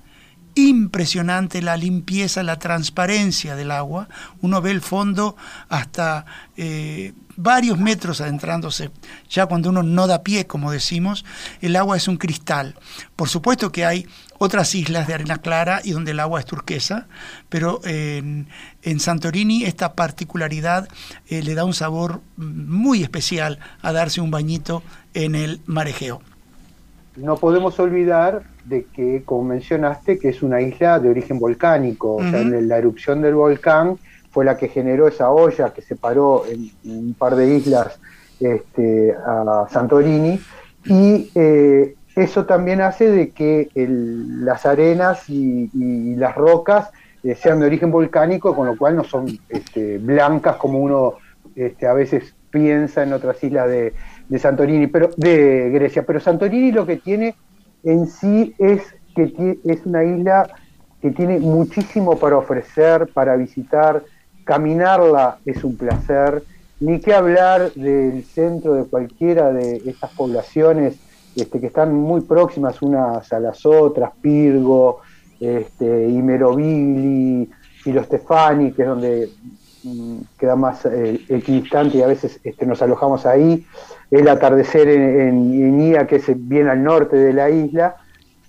impresionante 0.58 1.62
la 1.62 1.78
limpieza, 1.78 2.44
la 2.44 2.60
transparencia 2.60 3.56
del 3.56 3.72
agua. 3.72 4.10
Uno 4.42 4.62
ve 4.62 4.72
el 4.72 4.82
fondo 4.82 5.36
hasta 5.70 6.26
eh, 6.58 7.14
varios 7.36 7.80
metros 7.80 8.20
adentrándose. 8.20 8.92
Ya 9.30 9.46
cuando 9.46 9.70
uno 9.70 9.84
no 9.84 10.08
da 10.08 10.24
pie, 10.24 10.48
como 10.48 10.72
decimos, 10.72 11.24
el 11.62 11.76
agua 11.76 11.96
es 11.96 12.08
un 12.08 12.18
cristal. 12.18 12.76
Por 13.16 13.30
supuesto 13.30 13.72
que 13.72 13.86
hay 13.86 14.08
otras 14.40 14.76
islas 14.76 15.08
de 15.08 15.14
arena 15.14 15.38
clara 15.38 15.82
y 15.84 15.92
donde 15.92 16.12
el 16.12 16.20
agua 16.20 16.40
es 16.40 16.46
turquesa, 16.46 17.08
pero 17.50 17.80
en, 17.86 18.48
Santorini 19.00 19.64
esta 19.66 19.94
particularidad 19.94 20.88
eh, 21.28 21.44
le 21.44 21.56
da 21.56 21.66
un 21.66 21.74
sabor 21.74 22.22
muy 22.36 23.04
especial 23.04 23.60
a 23.82 23.92
darse 23.92 24.22
un 24.22 24.32
bañito 24.32 24.84
en 25.14 25.36
el 25.36 25.62
marejeo. 25.66 26.22
No 27.18 27.38
podemos 27.38 27.80
olvidar 27.80 28.44
de 28.66 28.86
que, 28.86 29.24
como 29.26 29.44
mencionaste, 29.44 30.20
que 30.20 30.30
es 30.30 30.44
una 30.44 30.62
isla 30.62 31.00
de 31.00 31.10
origen 31.10 31.40
volcánico, 31.40 32.16
o 32.16 32.22
sea, 32.22 32.44
la 32.44 32.78
erupción 32.78 33.22
del 33.22 33.36
volcán 33.36 33.98
fue 34.30 34.46
la 34.46 34.56
que 34.56 34.68
generó 34.68 35.08
esa 35.08 35.32
olla 35.32 35.74
que 35.74 35.82
separó 35.82 36.44
en, 36.46 36.70
un 36.86 37.16
par 37.16 37.36
de 37.36 37.56
islas 37.56 38.00
este, 38.40 39.16
a 39.16 39.66
Santorini, 39.70 40.40
y 40.86 41.32
eh, 41.34 41.96
eso 42.16 42.46
también 42.46 42.82
hace 42.82 43.10
de 43.10 43.30
que 43.32 43.70
las 43.76 44.66
arenas 44.66 45.30
y, 45.30 46.16
las 46.16 46.36
rocas 46.36 46.92
eh, 47.24 47.36
sean 47.36 47.60
de 47.60 47.66
origen 47.66 47.92
volcánico, 47.92 48.56
con 48.56 48.68
lo 48.68 48.78
cual 48.78 48.96
no 48.96 49.04
son 49.04 49.28
este, 49.50 49.98
blancas 49.98 50.58
como 50.58 50.80
uno 50.80 51.16
este, 51.56 51.88
a 51.88 51.94
veces 51.94 52.36
piensa 52.52 53.04
en 53.04 53.14
otras 53.14 53.44
islas 53.44 53.68
de, 53.70 53.94
de 54.30 54.40
Santorini, 54.40 54.88
pero 54.88 55.10
de 55.16 55.70
Grecia. 55.72 56.06
Pero 56.06 56.20
Santorini 56.20 56.72
lo 56.72 56.86
que 56.86 56.98
tiene 56.98 57.36
en 57.84 58.08
sí 58.08 58.54
es 58.58 58.82
que 59.16 59.58
es 59.64 59.86
una 59.86 60.04
isla 60.04 60.50
que 61.02 61.12
tiene 61.12 61.40
muchísimo 61.40 62.18
para 62.18 62.38
ofrecer, 62.38 63.08
para 63.14 63.36
visitar. 63.36 64.04
Caminarla 64.44 65.40
es 65.46 65.64
un 65.64 65.76
placer. 65.76 66.44
Ni 66.80 67.00
que 67.00 67.14
hablar 67.14 67.72
del 67.74 68.24
centro 68.24 68.74
de 68.74 68.84
cualquiera 68.84 69.52
de 69.52 69.82
estas 69.86 70.12
poblaciones 70.12 70.98
este, 71.36 71.60
que 71.60 71.68
están 71.68 71.94
muy 71.94 72.22
próximas 72.22 72.82
unas 72.82 73.32
a 73.32 73.40
las 73.40 73.66
otras, 73.66 74.12
Pirgo, 74.22 75.02
este, 75.40 76.08
Imerovili, 76.08 77.50
Filostefani, 77.84 78.72
que 78.72 78.82
es 78.82 78.88
donde 78.88 79.30
mm, 79.84 80.18
queda 80.38 80.56
más 80.56 80.86
eh, 80.86 81.20
equidistante 81.30 81.98
y 81.98 82.02
a 82.02 82.08
veces 82.08 82.40
este, 82.44 82.66
nos 82.66 82.82
alojamos 82.82 83.26
ahí 83.26 83.66
el 84.12 84.28
atardecer 84.28 84.88
en, 84.88 85.80
Ia, 85.80 86.08
que 86.08 86.18
es 86.18 86.26
bien 86.48 86.68
al 86.68 86.84
norte 86.84 87.18
de 87.18 87.34
la 87.34 87.50
isla, 87.50 87.96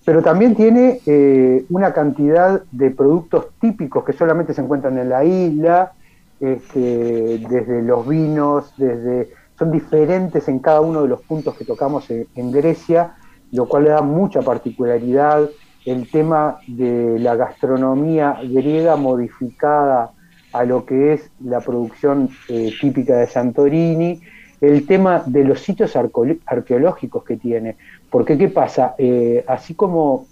pero 0.05 0.23
también 0.23 0.55
tiene 0.55 1.01
eh, 1.07 1.65
una 1.69 1.93
cantidad 1.93 2.63
de 2.71 2.91
productos 2.91 3.49
típicos 3.61 4.05
que 4.05 4.13
solamente 4.13 4.55
se 4.55 4.63
encuentran 4.63 4.97
en 4.99 5.09
la 5.09 5.25
isla, 5.25 5.93
este, 6.41 7.39
desde 7.49 7.83
los 7.83 8.07
vinos, 8.07 8.73
desde 8.77 9.29
son 9.59 9.73
diferentes 9.73 10.49
en 10.49 10.61
cada 10.61 10.81
uno 10.81 11.03
de 11.03 11.09
los 11.09 11.21
puntos 11.23 11.57
que 11.57 11.65
tocamos 11.65 12.09
en, 12.11 12.53
Grecia, 12.53 13.15
lo 13.51 13.67
cual 13.67 13.85
le 13.85 13.91
da 13.91 14.03
mucha 14.03 14.41
particularidad. 14.41 15.49
El 15.85 16.09
tema 16.09 16.59
de 16.69 17.19
la 17.19 17.35
gastronomía 17.35 18.39
griega 18.43 18.95
modificada 18.95 20.13
a 20.53 20.65
lo 20.65 20.87
que 20.87 21.15
es 21.15 21.31
la 21.41 21.61
producción 21.61 22.31
eh, 22.49 22.73
típica 22.81 23.17
de 23.17 23.27
Santorini 23.27 24.21
el 24.61 24.87
tema 24.87 25.23
de 25.25 25.45
los 25.45 25.61
sitios 25.61 25.95
arqueológicos 25.97 27.25
que 27.25 27.37
tiene. 27.37 27.77
Porque, 28.11 28.37
¿qué 28.37 28.49
pasa? 28.49 28.95
Eh, 28.99 29.45
así 29.47 29.75
como 29.75 30.27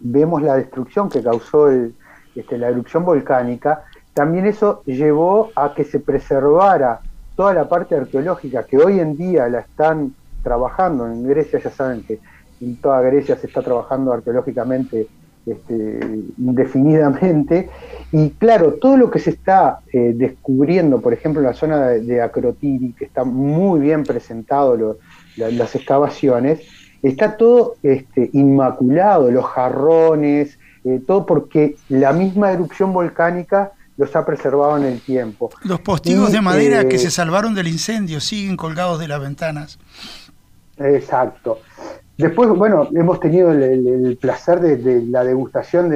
vemos 0.00 0.42
la 0.42 0.56
destrucción 0.56 1.08
que 1.08 1.22
causó 1.22 1.70
este, 1.70 2.58
la 2.58 2.68
erupción 2.68 3.04
volcánica, 3.04 3.84
también 4.14 4.46
eso 4.46 4.82
llevó 4.84 5.50
a 5.56 5.74
que 5.74 5.84
se 5.84 6.00
preservara 6.00 7.00
toda 7.34 7.54
la 7.54 7.68
parte 7.68 7.94
arqueológica 7.94 8.64
que 8.64 8.78
hoy 8.78 9.00
en 9.00 9.16
día 9.16 9.48
la 9.48 9.60
están 9.60 10.14
trabajando 10.42 11.06
en 11.06 11.26
Grecia, 11.26 11.60
ya 11.60 11.70
saben 11.70 12.02
que 12.02 12.18
en 12.60 12.80
toda 12.80 13.00
Grecia 13.00 13.36
se 13.36 13.46
está 13.46 13.62
trabajando 13.62 14.12
arqueológicamente 14.12 15.08
este, 15.50 16.00
indefinidamente. 16.38 17.68
Y 18.12 18.30
claro, 18.30 18.74
todo 18.74 18.96
lo 18.96 19.10
que 19.10 19.18
se 19.18 19.30
está 19.30 19.80
eh, 19.92 20.12
descubriendo, 20.14 21.00
por 21.00 21.12
ejemplo, 21.12 21.40
en 21.40 21.46
la 21.46 21.54
zona 21.54 21.88
de, 21.88 22.22
Acrotiri, 22.22 22.92
que 22.92 23.04
está 23.04 23.24
muy 23.24 23.80
bien 23.80 24.04
presentado 24.04 24.98
las 25.36 25.74
excavaciones, 25.74 26.60
está 27.02 27.36
todo 27.36 27.76
este, 27.82 28.30
inmaculado, 28.32 29.30
los 29.30 29.44
jarrones, 29.44 30.58
eh, 30.84 31.00
todo 31.06 31.26
porque 31.26 31.76
la 31.88 32.12
misma 32.12 32.52
erupción 32.52 32.92
volcánica 32.92 33.72
los 33.98 34.14
ha 34.14 34.24
preservado 34.24 34.78
en 34.78 34.84
el 34.84 35.00
tiempo. 35.00 35.50
Los 35.64 35.80
postigos 35.80 36.32
de 36.32 36.40
madera 36.40 36.88
que 36.88 36.96
eh, 36.96 37.00
se 37.00 37.10
salvaron 37.10 37.54
del 37.54 37.68
incendio 37.68 38.20
siguen 38.20 38.56
colgados 38.56 39.00
de 39.00 39.08
las 39.08 39.20
ventanas. 39.20 39.78
Exacto. 40.78 41.58
Después, 42.18 42.50
bueno, 42.50 42.88
hemos 42.94 43.20
tenido 43.20 43.52
el, 43.52 44.18
placer 44.20 44.60
de, 44.60 45.02
la 45.02 45.22
degustación 45.22 45.88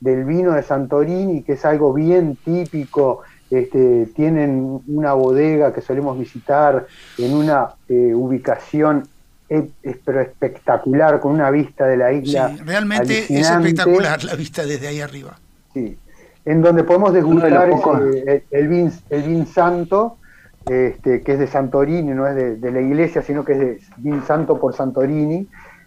del 0.00 0.24
vino 0.24 0.52
de 0.52 0.62
Santorini, 0.62 1.42
que 1.42 1.54
es 1.54 1.64
algo 1.64 1.92
bien 1.92 2.38
típico. 2.44 3.22
Este, 3.50 4.06
tienen 4.14 4.80
una 4.86 5.12
bodega 5.12 5.74
que 5.74 5.80
solemos 5.80 6.18
visitar 6.18 6.86
en 7.18 7.34
una 7.34 7.70
eh, 7.88 8.14
ubicación 8.14 9.06
eh, 9.48 9.68
pero 10.04 10.20
espectacular, 10.20 11.20
con 11.20 11.32
una 11.32 11.50
vista 11.50 11.86
de 11.86 11.96
la 11.96 12.12
isla. 12.12 12.48
Sí, 12.48 12.62
realmente 12.64 13.18
es 13.28 13.50
espectacular 13.50 14.24
la 14.24 14.34
vista 14.36 14.64
desde 14.64 14.88
ahí 14.88 15.00
arriba. 15.00 15.38
Sí, 15.74 15.98
en 16.44 16.62
donde 16.62 16.84
podemos 16.84 17.12
degustar 17.12 17.70
el, 18.50 18.68
vin, 18.68 18.92
el 19.10 19.22
vin 19.22 19.46
santo, 19.46 20.16
este, 20.66 21.20
que 21.22 21.32
es 21.32 21.38
de 21.38 21.46
Santorini, 21.46 22.12
no 22.12 22.26
es 22.26 22.60
de, 22.60 22.70
la 22.72 22.80
iglesia, 22.80 23.20
sino 23.20 23.44
que 23.44 23.52
es 23.52 23.58
de 23.58 23.80
Vin 23.98 24.22
Santo 24.22 24.58
por 24.58 24.74
Santorini, 24.74 25.46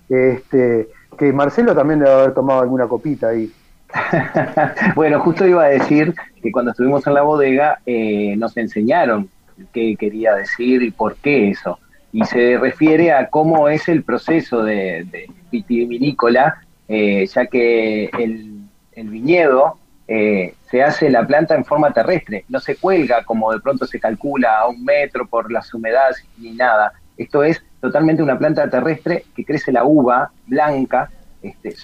este, 0.10 0.88
que 1.18 1.34
Marcelo 1.34 1.76
también 1.76 2.00
debe 2.00 2.12
haber 2.12 2.34
tomado 2.34 2.62
alguna 2.62 2.88
copita 2.88 3.30
ahí. 3.30 3.52
bueno, 4.96 5.20
justo 5.22 5.48
iba 5.48 5.64
a 5.64 5.70
decir 5.70 6.14
que 6.42 6.52
cuando 6.52 6.72
estuvimos 6.72 7.06
en 7.08 7.14
la 7.14 7.22
bodega 7.22 7.80
eh, 7.86 8.36
nos 8.38 8.58
enseñaron 8.58 9.30
qué 9.74 9.96
quería 9.98 10.36
decir 10.36 10.84
y 10.84 10.92
por 10.92 11.16
qué 11.18 11.50
eso. 11.50 11.80
Y 12.12 12.24
se 12.26 12.58
refiere 12.58 13.12
a 13.12 13.30
cómo 13.30 13.70
es 13.70 13.90
el 13.90 14.04
proceso 14.04 14.64
de, 14.64 15.30
vitivinícola, 15.52 16.62
eh, 16.88 17.26
ya 17.26 17.46
que 17.48 18.06
el, 18.06 18.62
el 18.94 19.10
viñedo 19.10 19.78
eh, 20.08 20.54
se 20.70 20.82
hace 20.84 21.10
la 21.10 21.28
planta 21.28 21.54
en 21.54 21.66
forma 21.66 21.92
terrestre, 21.92 22.46
no 22.48 22.62
se 22.62 22.78
cuelga 22.78 23.26
como 23.26 23.52
de 23.52 23.60
pronto 23.60 23.86
se 23.86 24.00
calcula 24.00 24.60
a 24.60 24.68
un 24.68 24.84
metro 24.86 25.28
por 25.28 25.52
las 25.52 25.74
humedades 25.74 26.26
ni 26.38 26.52
nada. 26.52 26.94
Esto 27.18 27.44
es 27.44 27.62
totalmente 27.80 28.24
una 28.24 28.38
planta 28.38 28.70
terrestre 28.70 29.26
que 29.36 29.46
crece 29.46 29.72
la 29.72 29.84
uva 29.84 30.32
blanca 30.46 31.10
este, 31.42 31.76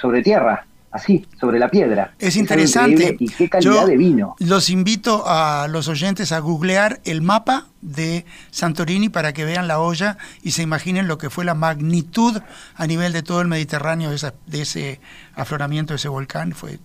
sobre 0.00 0.22
tierra 0.22 0.66
así, 0.94 1.26
sobre 1.40 1.58
la 1.58 1.68
piedra. 1.68 2.14
Es 2.20 2.36
interesante. 2.36 3.16
y 3.18 3.28
qué 3.28 3.50
calidad 3.50 3.86
de 3.86 3.96
vino. 3.96 4.36
Los 4.38 4.70
invito 4.70 5.24
a 5.26 5.66
los 5.68 5.88
oyentes 5.88 6.30
a 6.30 6.38
googlear 6.38 7.00
el 7.04 7.20
mapa 7.20 7.66
de 7.84 8.24
Santorini 8.50 9.10
para 9.10 9.32
que 9.32 9.44
vean 9.44 9.68
la 9.68 9.78
olla 9.78 10.18
y 10.42 10.52
se 10.52 10.62
imaginen 10.62 11.06
lo 11.06 11.18
que 11.18 11.30
fue 11.30 11.44
la 11.44 11.54
magnitud 11.54 12.40
a 12.74 12.86
nivel 12.86 13.12
de 13.12 13.22
todo 13.22 13.40
el 13.40 13.48
Mediterráneo 13.48 14.10
de, 14.10 14.60
ese 14.60 15.00
afloramiento 15.36 15.92
de 15.92 15.96
ese 15.96 16.08
volcán. 16.08 16.52
Fue 16.52 16.80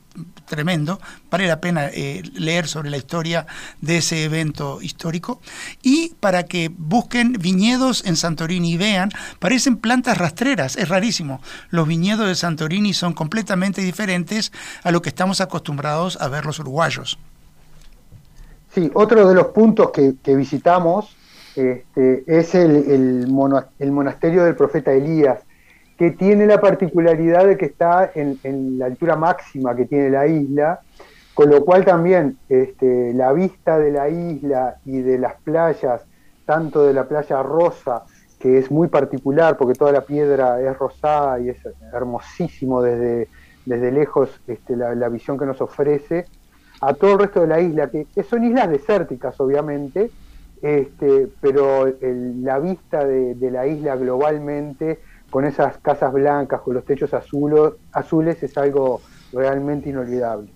tremendo. 0.45 0.99
Vale 1.31 1.47
la 1.47 1.61
pena 1.61 1.87
eh, 1.87 2.21
leer 2.33 2.67
sobre 2.67 2.89
la 2.89 2.97
historia 2.97 3.47
de 3.81 3.97
ese 3.97 4.23
evento 4.23 4.81
histórico. 4.81 5.41
Y 5.81 6.15
para 6.19 6.43
que 6.43 6.69
busquen 6.75 7.33
viñedos 7.33 8.03
en 8.05 8.17
Santorini 8.17 8.73
y 8.73 8.77
vean, 8.77 9.11
parecen 9.39 9.77
plantas 9.77 10.17
rastreras. 10.17 10.75
Es 10.75 10.89
rarísimo. 10.89 11.41
Los 11.69 11.87
viñedos 11.87 12.27
de 12.27 12.35
Santorini 12.35 12.93
son 12.93 13.13
completamente 13.13 13.81
diferentes 13.81 14.51
a 14.83 14.91
lo 14.91 15.01
que 15.01 15.09
estamos 15.09 15.39
acostumbrados 15.39 16.17
a 16.19 16.27
ver 16.27 16.45
los 16.45 16.59
uruguayos. 16.59 17.17
Sí, 18.69 18.91
otro 18.93 19.27
de 19.27 19.35
los 19.35 19.47
puntos 19.47 19.91
que, 19.91 20.35
visitamos 20.35 21.15
este, 21.55 22.23
es 22.27 22.53
el, 22.55 23.27
monasterio 23.27 24.43
del 24.43 24.55
profeta 24.55 24.93
Elías, 24.93 25.39
que 25.97 26.11
tiene 26.11 26.45
la 26.45 26.61
particularidad 26.61 27.45
de 27.45 27.57
que 27.57 27.65
está 27.65 28.11
en, 28.13 28.77
la 28.77 28.85
altura 28.85 29.15
máxima 29.15 29.75
que 29.75 29.85
tiene 29.85 30.09
la 30.09 30.27
isla, 30.27 30.79
con 31.33 31.49
lo 31.49 31.65
cual 31.65 31.83
también 31.83 32.37
este, 32.47 33.13
la 33.13 33.33
vista 33.33 33.79
de 33.79 33.91
la 33.91 34.09
isla 34.09 34.77
y 34.85 34.99
de 35.01 35.17
las 35.17 35.35
playas, 35.41 36.01
tanto 36.45 36.85
de 36.85 36.93
la 36.93 37.07
playa 37.07 37.41
rosa, 37.43 38.03
que 38.39 38.57
es 38.57 38.71
muy 38.71 38.87
particular 38.87 39.57
porque 39.57 39.73
toda 39.73 39.91
la 39.91 40.01
piedra 40.01 40.61
es 40.61 40.77
rosada 40.77 41.39
y 41.39 41.49
es 41.49 41.57
hermosísimo 41.93 42.81
desde, 42.81 43.27
desde 43.65 43.91
lejos 43.91 44.29
este, 44.47 44.75
la, 44.75 45.09
visión 45.09 45.37
que 45.37 45.45
nos 45.45 45.61
ofrece, 45.61 46.25
a 46.81 46.93
todo 46.93 47.13
el 47.13 47.19
resto 47.19 47.41
de 47.41 47.47
la 47.47 47.59
isla, 47.59 47.89
que, 47.89 48.07
son 48.23 48.43
islas 48.43 48.69
desérticas 48.69 49.39
obviamente, 49.39 50.11
este, 50.61 51.27
pero 51.41 51.93
la 52.01 52.59
vista 52.59 53.05
de, 53.05 53.35
la 53.51 53.67
isla 53.67 53.95
globalmente, 53.95 54.99
con 55.29 55.45
esas 55.45 55.77
casas 55.77 56.11
blancas, 56.11 56.61
con 56.61 56.73
los 56.73 56.85
techos 56.85 57.11
azules, 57.13 58.43
es 58.43 58.57
algo 58.57 59.01
realmente 59.31 59.89
inolvidable. 59.89 60.49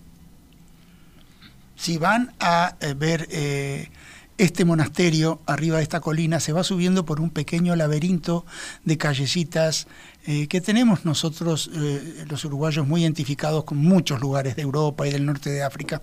Si 1.75 1.98
van 1.98 2.32
a 2.39 2.75
eh, 2.80 2.94
ver 2.98 3.27
eh, 3.30 3.89
este 4.38 4.65
monasterio, 4.65 5.42
arriba 5.46 5.77
de 5.77 5.84
esta 5.84 6.00
colina, 6.00 6.39
se 6.39 6.53
va 6.53 6.63
subiendo 6.63 7.06
por 7.06 7.20
un 7.20 7.30
pequeño 7.30 7.75
laberinto 7.75 8.46
de 8.84 8.98
callecitas 8.98 9.88
eh, 10.25 10.48
que 10.48 10.62
tenemos 10.62 11.03
nosotros, 11.03 11.70
eh, 11.74 12.25
los 12.30 12.46
uruguayos, 12.46 12.88
muy 12.88 13.01
identificados 13.01 13.65
con 13.65 13.77
muchos 13.77 14.22
lugares 14.22 14.56
de 14.56 14.62
Europa 14.62 15.08
y 15.08 15.12
del 15.12 15.25
norte 15.25 15.50
de 15.50 15.63
África. 15.63 16.01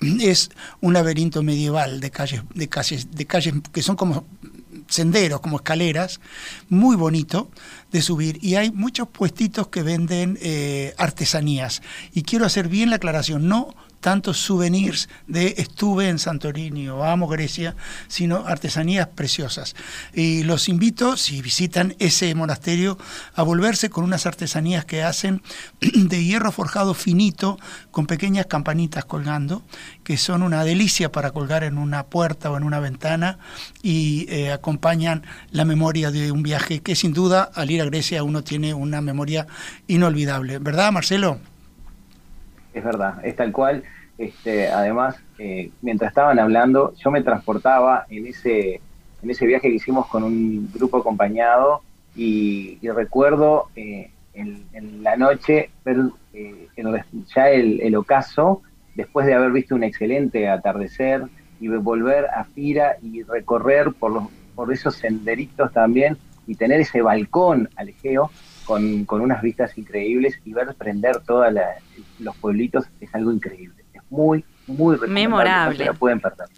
Es 0.20 0.50
un 0.80 0.94
laberinto 0.94 1.42
medieval 1.42 2.00
de 2.00 2.10
calles, 2.10 2.42
de 2.54 2.68
calles, 2.68 3.10
de 3.10 3.26
calles 3.26 3.54
que 3.72 3.82
son 3.82 3.96
como 3.96 4.26
senderos, 4.88 5.40
como 5.40 5.58
escaleras, 5.58 6.20
muy 6.68 6.96
bonito 6.96 7.50
de 7.92 8.02
subir. 8.02 8.38
Y 8.42 8.56
hay 8.56 8.70
muchos 8.70 9.08
puestitos 9.08 9.68
que 9.68 9.82
venden 9.82 10.38
eh, 10.40 10.94
artesanías. 10.98 11.82
Y 12.12 12.22
quiero 12.22 12.44
hacer 12.46 12.68
bien 12.68 12.90
la 12.90 12.96
aclaración, 12.96 13.48
no 13.48 13.74
tantos 14.00 14.38
souvenirs 14.38 15.08
de 15.26 15.54
estuve 15.58 16.08
en 16.08 16.18
Santorini 16.18 16.88
o 16.88 17.04
amo 17.04 17.28
Grecia, 17.28 17.76
sino 18.08 18.46
artesanías 18.46 19.08
preciosas. 19.08 19.76
Y 20.14 20.42
los 20.42 20.68
invito, 20.68 21.16
si 21.16 21.42
visitan 21.42 21.94
ese 21.98 22.34
monasterio, 22.34 22.98
a 23.34 23.42
volverse 23.42 23.90
con 23.90 24.04
unas 24.04 24.26
artesanías 24.26 24.84
que 24.84 25.02
hacen 25.02 25.42
de 25.80 26.24
hierro 26.24 26.52
forjado 26.52 26.94
finito, 26.94 27.58
con 27.90 28.06
pequeñas 28.06 28.46
campanitas 28.46 29.04
colgando, 29.04 29.62
que 30.04 30.16
son 30.16 30.42
una 30.42 30.64
delicia 30.64 31.12
para 31.12 31.30
colgar 31.30 31.64
en 31.64 31.78
una 31.78 32.06
puerta 32.06 32.50
o 32.50 32.56
en 32.56 32.64
una 32.64 32.80
ventana 32.80 33.38
y 33.82 34.26
eh, 34.28 34.52
acompañan 34.52 35.24
la 35.50 35.64
memoria 35.64 36.10
de 36.10 36.32
un 36.32 36.42
viaje 36.42 36.80
que 36.80 36.94
sin 36.94 37.12
duda 37.12 37.50
al 37.54 37.70
ir 37.70 37.82
a 37.82 37.84
Grecia 37.84 38.22
uno 38.22 38.42
tiene 38.42 38.74
una 38.74 39.00
memoria 39.00 39.46
inolvidable. 39.86 40.58
¿Verdad, 40.58 40.92
Marcelo? 40.92 41.40
Es 42.72 42.84
verdad, 42.84 43.24
es 43.24 43.36
tal 43.36 43.52
cual. 43.52 43.82
Este, 44.18 44.68
además, 44.68 45.16
eh, 45.38 45.70
mientras 45.80 46.10
estaban 46.10 46.38
hablando, 46.38 46.92
yo 46.96 47.10
me 47.10 47.22
transportaba 47.22 48.04
en 48.10 48.26
ese, 48.26 48.80
en 49.22 49.30
ese 49.30 49.46
viaje 49.46 49.68
que 49.68 49.76
hicimos 49.76 50.06
con 50.08 50.24
un 50.24 50.70
grupo 50.74 50.98
acompañado 50.98 51.80
y, 52.14 52.78
recuerdo 52.90 53.68
eh, 53.76 54.10
en, 54.34 55.02
la 55.02 55.16
noche 55.16 55.70
ver 55.84 55.96
eh, 56.34 56.68
ya 57.34 57.48
el, 57.48 57.96
ocaso, 57.96 58.62
después 58.94 59.26
de 59.26 59.34
haber 59.34 59.52
visto 59.52 59.74
un 59.74 59.84
excelente 59.84 60.48
atardecer 60.48 61.22
y 61.58 61.68
volver 61.68 62.26
a 62.26 62.44
Fira 62.44 62.96
y 63.02 63.22
recorrer 63.22 63.92
por, 63.92 64.12
los, 64.12 64.24
por 64.54 64.72
esos 64.72 64.96
senderitos 64.96 65.72
también 65.72 66.18
y 66.46 66.56
tener 66.56 66.80
ese 66.80 67.00
balcón 67.00 67.70
al 67.76 67.88
Egeo 67.88 68.30
con, 68.64 69.04
con 69.04 69.20
unas 69.20 69.42
vistas 69.42 69.76
increíbles 69.76 70.38
y 70.44 70.52
ver 70.52 70.74
prender 70.74 71.20
todos 71.20 71.52
los 72.18 72.36
pueblitos 72.36 72.84
es 73.00 73.14
algo 73.14 73.32
increíble. 73.32 73.84
Es 73.92 74.02
muy, 74.10 74.44
muy 74.66 74.98
memorable. 75.08 75.84
No 75.84 75.94
pueden 75.94 76.20
perder. 76.20 76.48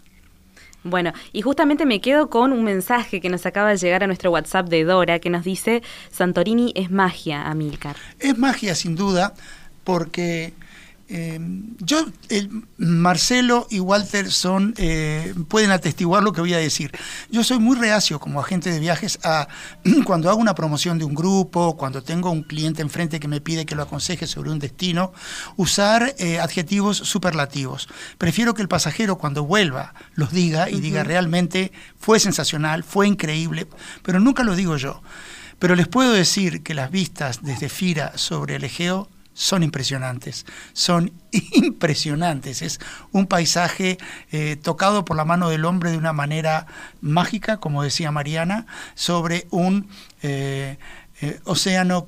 Bueno, 0.83 1.13
y 1.31 1.41
justamente 1.41 1.85
me 1.85 2.01
quedo 2.01 2.29
con 2.29 2.51
un 2.51 2.63
mensaje 2.63 3.21
que 3.21 3.29
nos 3.29 3.45
acaba 3.45 3.69
de 3.69 3.77
llegar 3.77 4.03
a 4.03 4.07
nuestro 4.07 4.31
WhatsApp 4.31 4.67
de 4.67 4.83
Dora 4.83 5.19
que 5.19 5.29
nos 5.29 5.45
dice 5.45 5.81
Santorini 6.11 6.73
es 6.75 6.91
magia, 6.91 7.49
Amilcar. 7.49 7.95
Es 8.19 8.37
magia 8.37 8.75
sin 8.75 8.95
duda, 8.95 9.33
porque 9.85 10.53
eh, 11.15 11.39
yo, 11.77 12.07
Marcelo 12.77 13.67
y 13.69 13.79
Walter 13.79 14.31
son, 14.31 14.73
eh, 14.77 15.35
pueden 15.47 15.69
atestiguar 15.69 16.23
lo 16.23 16.33
que 16.33 16.41
voy 16.41 16.55
a 16.55 16.57
decir. 16.57 16.91
Yo 17.29 17.43
soy 17.43 17.59
muy 17.59 17.77
reacio 17.77 18.19
como 18.19 18.39
agente 18.39 18.71
de 18.71 18.79
viajes 18.79 19.19
a 19.23 19.47
cuando 20.05 20.31
hago 20.31 20.39
una 20.39 20.55
promoción 20.55 20.97
de 20.97 21.05
un 21.05 21.13
grupo, 21.13 21.77
cuando 21.77 22.01
tengo 22.01 22.31
un 22.31 22.41
cliente 22.41 22.81
enfrente 22.81 23.19
que 23.19 23.27
me 23.27 23.41
pide 23.41 23.67
que 23.67 23.75
lo 23.75 23.83
aconseje 23.83 24.25
sobre 24.25 24.49
un 24.49 24.57
destino, 24.57 25.13
usar 25.55 26.15
eh, 26.17 26.39
adjetivos 26.39 26.97
superlativos. 26.97 27.89
Prefiero 28.17 28.55
que 28.55 28.63
el 28.63 28.67
pasajero 28.67 29.19
cuando 29.19 29.43
vuelva 29.43 29.93
los 30.15 30.31
diga 30.31 30.67
y 30.71 30.81
diga 30.81 31.03
realmente 31.03 31.71
fue 31.99 32.19
sensacional, 32.19 32.83
fue 32.83 33.07
increíble, 33.07 33.67
pero 34.01 34.19
nunca 34.19 34.43
lo 34.43 34.55
digo 34.55 34.77
yo. 34.77 35.03
Pero 35.59 35.75
les 35.75 35.87
puedo 35.87 36.11
decir 36.11 36.63
que 36.63 36.73
las 36.73 36.89
vistas 36.89 37.43
desde 37.43 37.69
Fira 37.69 38.17
sobre 38.17 38.55
el 38.55 38.63
Egeo 38.63 39.09
son 39.33 39.63
impresionantes, 39.63 40.45
son 40.73 41.11
impresionantes. 41.31 42.61
Es 42.61 42.79
un 43.11 43.27
paisaje 43.27 43.97
eh, 44.31 44.55
tocado 44.55 45.05
por 45.05 45.17
la 45.17 45.25
mano 45.25 45.49
del 45.49 45.65
hombre 45.65 45.91
de 45.91 45.97
una 45.97 46.13
manera 46.13 46.67
mágica, 47.01 47.57
como 47.57 47.83
decía 47.83 48.11
Mariana, 48.11 48.65
sobre 48.95 49.47
un 49.49 49.89
eh, 50.21 50.77
eh, 51.21 51.39
océano 51.45 52.07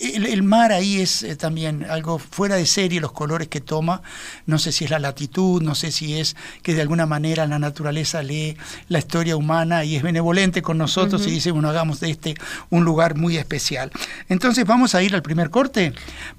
el, 0.00 0.42
mar 0.42 0.72
ahí 0.72 1.00
es 1.00 1.22
eh, 1.22 1.36
también 1.36 1.84
algo 1.88 2.18
fuera 2.18 2.56
de 2.56 2.66
serie, 2.66 3.00
los 3.00 3.12
colores 3.12 3.48
que 3.48 3.60
toma. 3.60 4.02
No 4.46 4.58
sé 4.58 4.72
si 4.72 4.84
es 4.84 4.90
la 4.90 4.98
latitud, 4.98 5.62
no 5.62 5.74
sé 5.74 5.90
si 5.90 6.18
es 6.18 6.36
que 6.62 6.74
de 6.74 6.82
alguna 6.82 7.06
manera 7.06 7.46
la 7.46 7.58
naturaleza 7.58 8.22
lee 8.22 8.56
la 8.88 8.98
historia 8.98 9.36
humana 9.36 9.84
y 9.84 9.96
es 9.96 10.02
benevolente 10.02 10.62
con 10.62 10.78
nosotros 10.78 11.26
y 11.26 11.30
dice, 11.30 11.50
bueno, 11.50 11.68
hagamos 11.68 12.00
de 12.00 12.10
este 12.10 12.34
un 12.70 12.84
lugar 12.84 13.16
muy 13.16 13.36
especial. 13.36 13.90
Entonces 14.28 14.64
vamos 14.66 14.94
a 14.94 15.02
ir 15.02 15.14
al 15.14 15.22
primer 15.22 15.50
corte, 15.50 15.92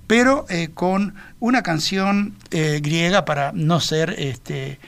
pero 0.08 0.46
eh, 0.50 0.70
con 0.74 1.16
una 1.44 1.62
canción 1.62 2.38
eh, 2.52 2.80
griega 2.82 3.26
para 3.26 3.52
no 3.54 3.82
ser, 3.82 4.16
este, 4.18 4.80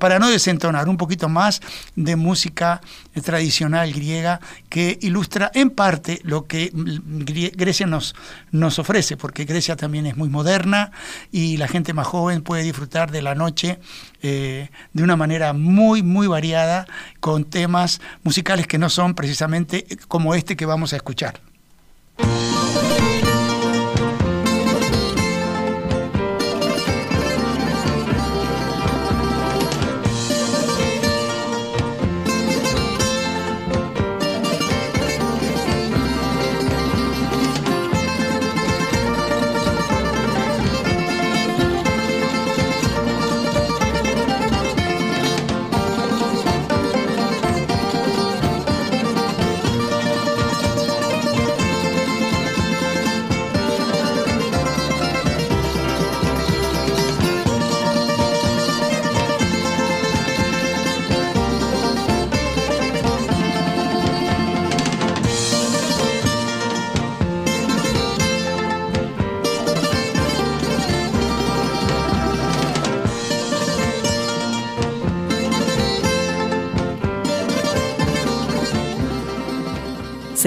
para 0.00 0.18
no 0.18 0.28
desentonar, 0.28 0.88
un 0.88 0.96
poquito 0.96 1.28
más 1.28 1.60
de 1.94 2.16
música 2.16 2.80
tradicional 3.22 3.92
griega 3.92 4.40
que 4.68 4.98
ilustra 5.02 5.52
en 5.54 5.70
parte 5.70 6.20
lo 6.24 6.48
que 6.48 6.72
Grecia 6.74 7.86
nos, 7.86 8.16
nos 8.50 8.80
ofrece, 8.80 9.16
porque 9.16 9.44
Grecia 9.44 9.76
también 9.76 10.04
es 10.04 10.16
muy 10.16 10.28
moderna 10.28 10.90
y 11.30 11.58
la 11.58 11.68
gente 11.68 11.92
más 11.92 12.08
joven 12.08 12.42
puede 12.42 12.64
disfrutar 12.64 13.12
de 13.12 13.22
la 13.22 13.36
noche 13.36 13.78
eh, 14.20 14.68
de 14.92 15.02
una 15.04 15.14
manera 15.14 15.52
muy, 15.52 16.02
muy 16.02 16.26
variada, 16.26 16.88
con 17.20 17.44
temas 17.44 18.00
musicales 18.24 18.66
que 18.66 18.78
no 18.78 18.90
son 18.90 19.14
precisamente 19.14 19.86
como 20.08 20.34
este 20.34 20.56
que 20.56 20.66
vamos 20.66 20.92
a 20.92 20.96
escuchar. 20.96 21.40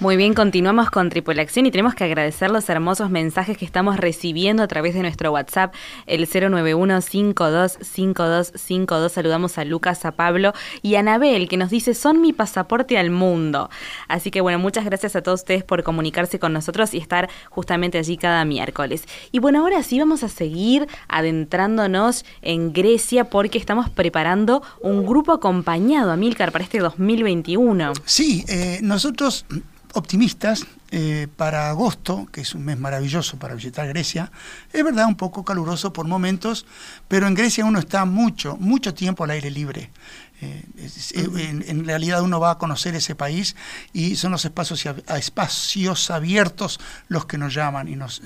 Muy 0.00 0.16
bien, 0.16 0.32
continuamos 0.32 0.90
con 0.90 1.10
Tripulación 1.10 1.66
y 1.66 1.72
tenemos 1.72 1.96
que 1.96 2.04
agradecer 2.04 2.52
los 2.52 2.68
hermosos 2.68 3.10
mensajes 3.10 3.58
que 3.58 3.64
estamos 3.64 3.96
recibiendo 3.96 4.62
a 4.62 4.68
través 4.68 4.94
de 4.94 5.00
nuestro 5.00 5.32
WhatsApp, 5.32 5.74
el 6.06 6.28
091-525252. 6.28 9.08
Saludamos 9.08 9.58
a 9.58 9.64
Lucas, 9.64 10.04
a 10.04 10.12
Pablo 10.12 10.52
y 10.82 10.94
a 10.94 11.00
Anabel, 11.00 11.48
que 11.48 11.56
nos 11.56 11.70
dice, 11.70 11.94
son 11.94 12.20
mi 12.20 12.32
pasaporte 12.32 12.96
al 12.96 13.10
mundo. 13.10 13.70
Así 14.06 14.30
que 14.30 14.40
bueno, 14.40 14.60
muchas 14.60 14.84
gracias 14.84 15.16
a 15.16 15.22
todos 15.22 15.40
ustedes 15.40 15.64
por 15.64 15.82
comunicarse 15.82 16.38
con 16.38 16.52
nosotros 16.52 16.94
y 16.94 16.98
estar 16.98 17.28
justamente 17.50 17.98
allí 17.98 18.16
cada 18.16 18.44
miércoles. 18.44 19.02
Y 19.32 19.40
bueno, 19.40 19.62
ahora 19.62 19.82
sí 19.82 19.98
vamos 19.98 20.22
a 20.22 20.28
seguir 20.28 20.86
adentrándonos 21.08 22.24
en 22.40 22.72
Grecia 22.72 23.24
porque 23.24 23.58
estamos 23.58 23.90
preparando 23.90 24.62
un 24.80 25.04
grupo 25.04 25.32
acompañado, 25.32 26.12
a 26.12 26.16
Milcar, 26.16 26.52
para 26.52 26.62
este 26.62 26.78
2021. 26.78 27.94
Sí, 28.04 28.44
eh, 28.46 28.78
nosotros 28.80 29.44
optimistas 29.94 30.66
eh, 30.90 31.28
para 31.36 31.68
agosto, 31.68 32.26
que 32.32 32.40
es 32.40 32.54
un 32.54 32.64
mes 32.64 32.78
maravilloso 32.78 33.38
para 33.38 33.54
visitar 33.54 33.86
Grecia. 33.88 34.32
Es 34.72 34.82
verdad, 34.82 35.06
un 35.06 35.16
poco 35.16 35.44
caluroso 35.44 35.92
por 35.92 36.06
momentos, 36.06 36.66
pero 37.08 37.26
en 37.26 37.34
Grecia 37.34 37.64
uno 37.64 37.78
está 37.78 38.04
mucho, 38.04 38.56
mucho 38.56 38.94
tiempo 38.94 39.24
al 39.24 39.30
aire 39.30 39.50
libre. 39.50 39.90
Eh, 40.40 40.64
eh, 41.14 41.64
en, 41.66 41.84
realidad 41.84 42.22
uno 42.22 42.38
va 42.38 42.52
a 42.52 42.58
conocer 42.58 42.94
ese 42.94 43.16
país 43.16 43.56
y 43.92 44.14
son 44.14 44.30
los 44.30 44.44
espacios, 44.44 44.86
espacios 45.08 46.10
abiertos 46.10 46.78
los 47.08 47.26
que 47.26 47.38
nos 47.38 47.52
llaman 47.52 47.88
y 47.88 47.96
nos, 47.96 48.22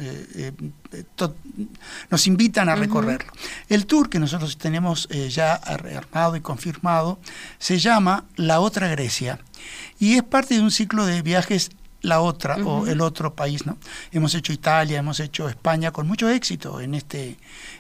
nos 2.11 2.27
invitan 2.27 2.69
a 2.69 2.77
recorrerlo. 2.77 3.33
El 3.69 3.87
tour 3.87 4.11
que 4.11 4.19
nosotros 4.19 4.59
tenemos 4.59 5.09
ya 5.31 5.55
armado 5.55 6.37
y 6.37 6.43
confirmado 6.43 7.19
se 7.59 7.79
llama 7.79 8.27
La 8.37 8.61
Otra 8.61 8.89
Grecia 8.89 9.41
y 9.99 10.17
es 10.17 10.23
parte 10.23 10.55
de 10.55 10.61
un 10.61 10.71
ciclo 10.71 11.07
de 11.07 11.23
viajes 11.23 11.71
la 12.03 12.21
otra 12.21 12.57
o 12.57 12.87
el 12.87 13.01
otro 13.01 13.35
país. 13.35 13.65
¿no? 13.65 13.79
Hemos 14.11 14.35
hecho 14.35 14.53
Italia, 14.53 14.99
hemos 14.99 15.21
hecho 15.21 15.49
España 15.49 15.93
con 15.93 16.07
mucho 16.07 16.29
éxito 16.29 16.81
en 16.81 16.95
este, 16.95 17.37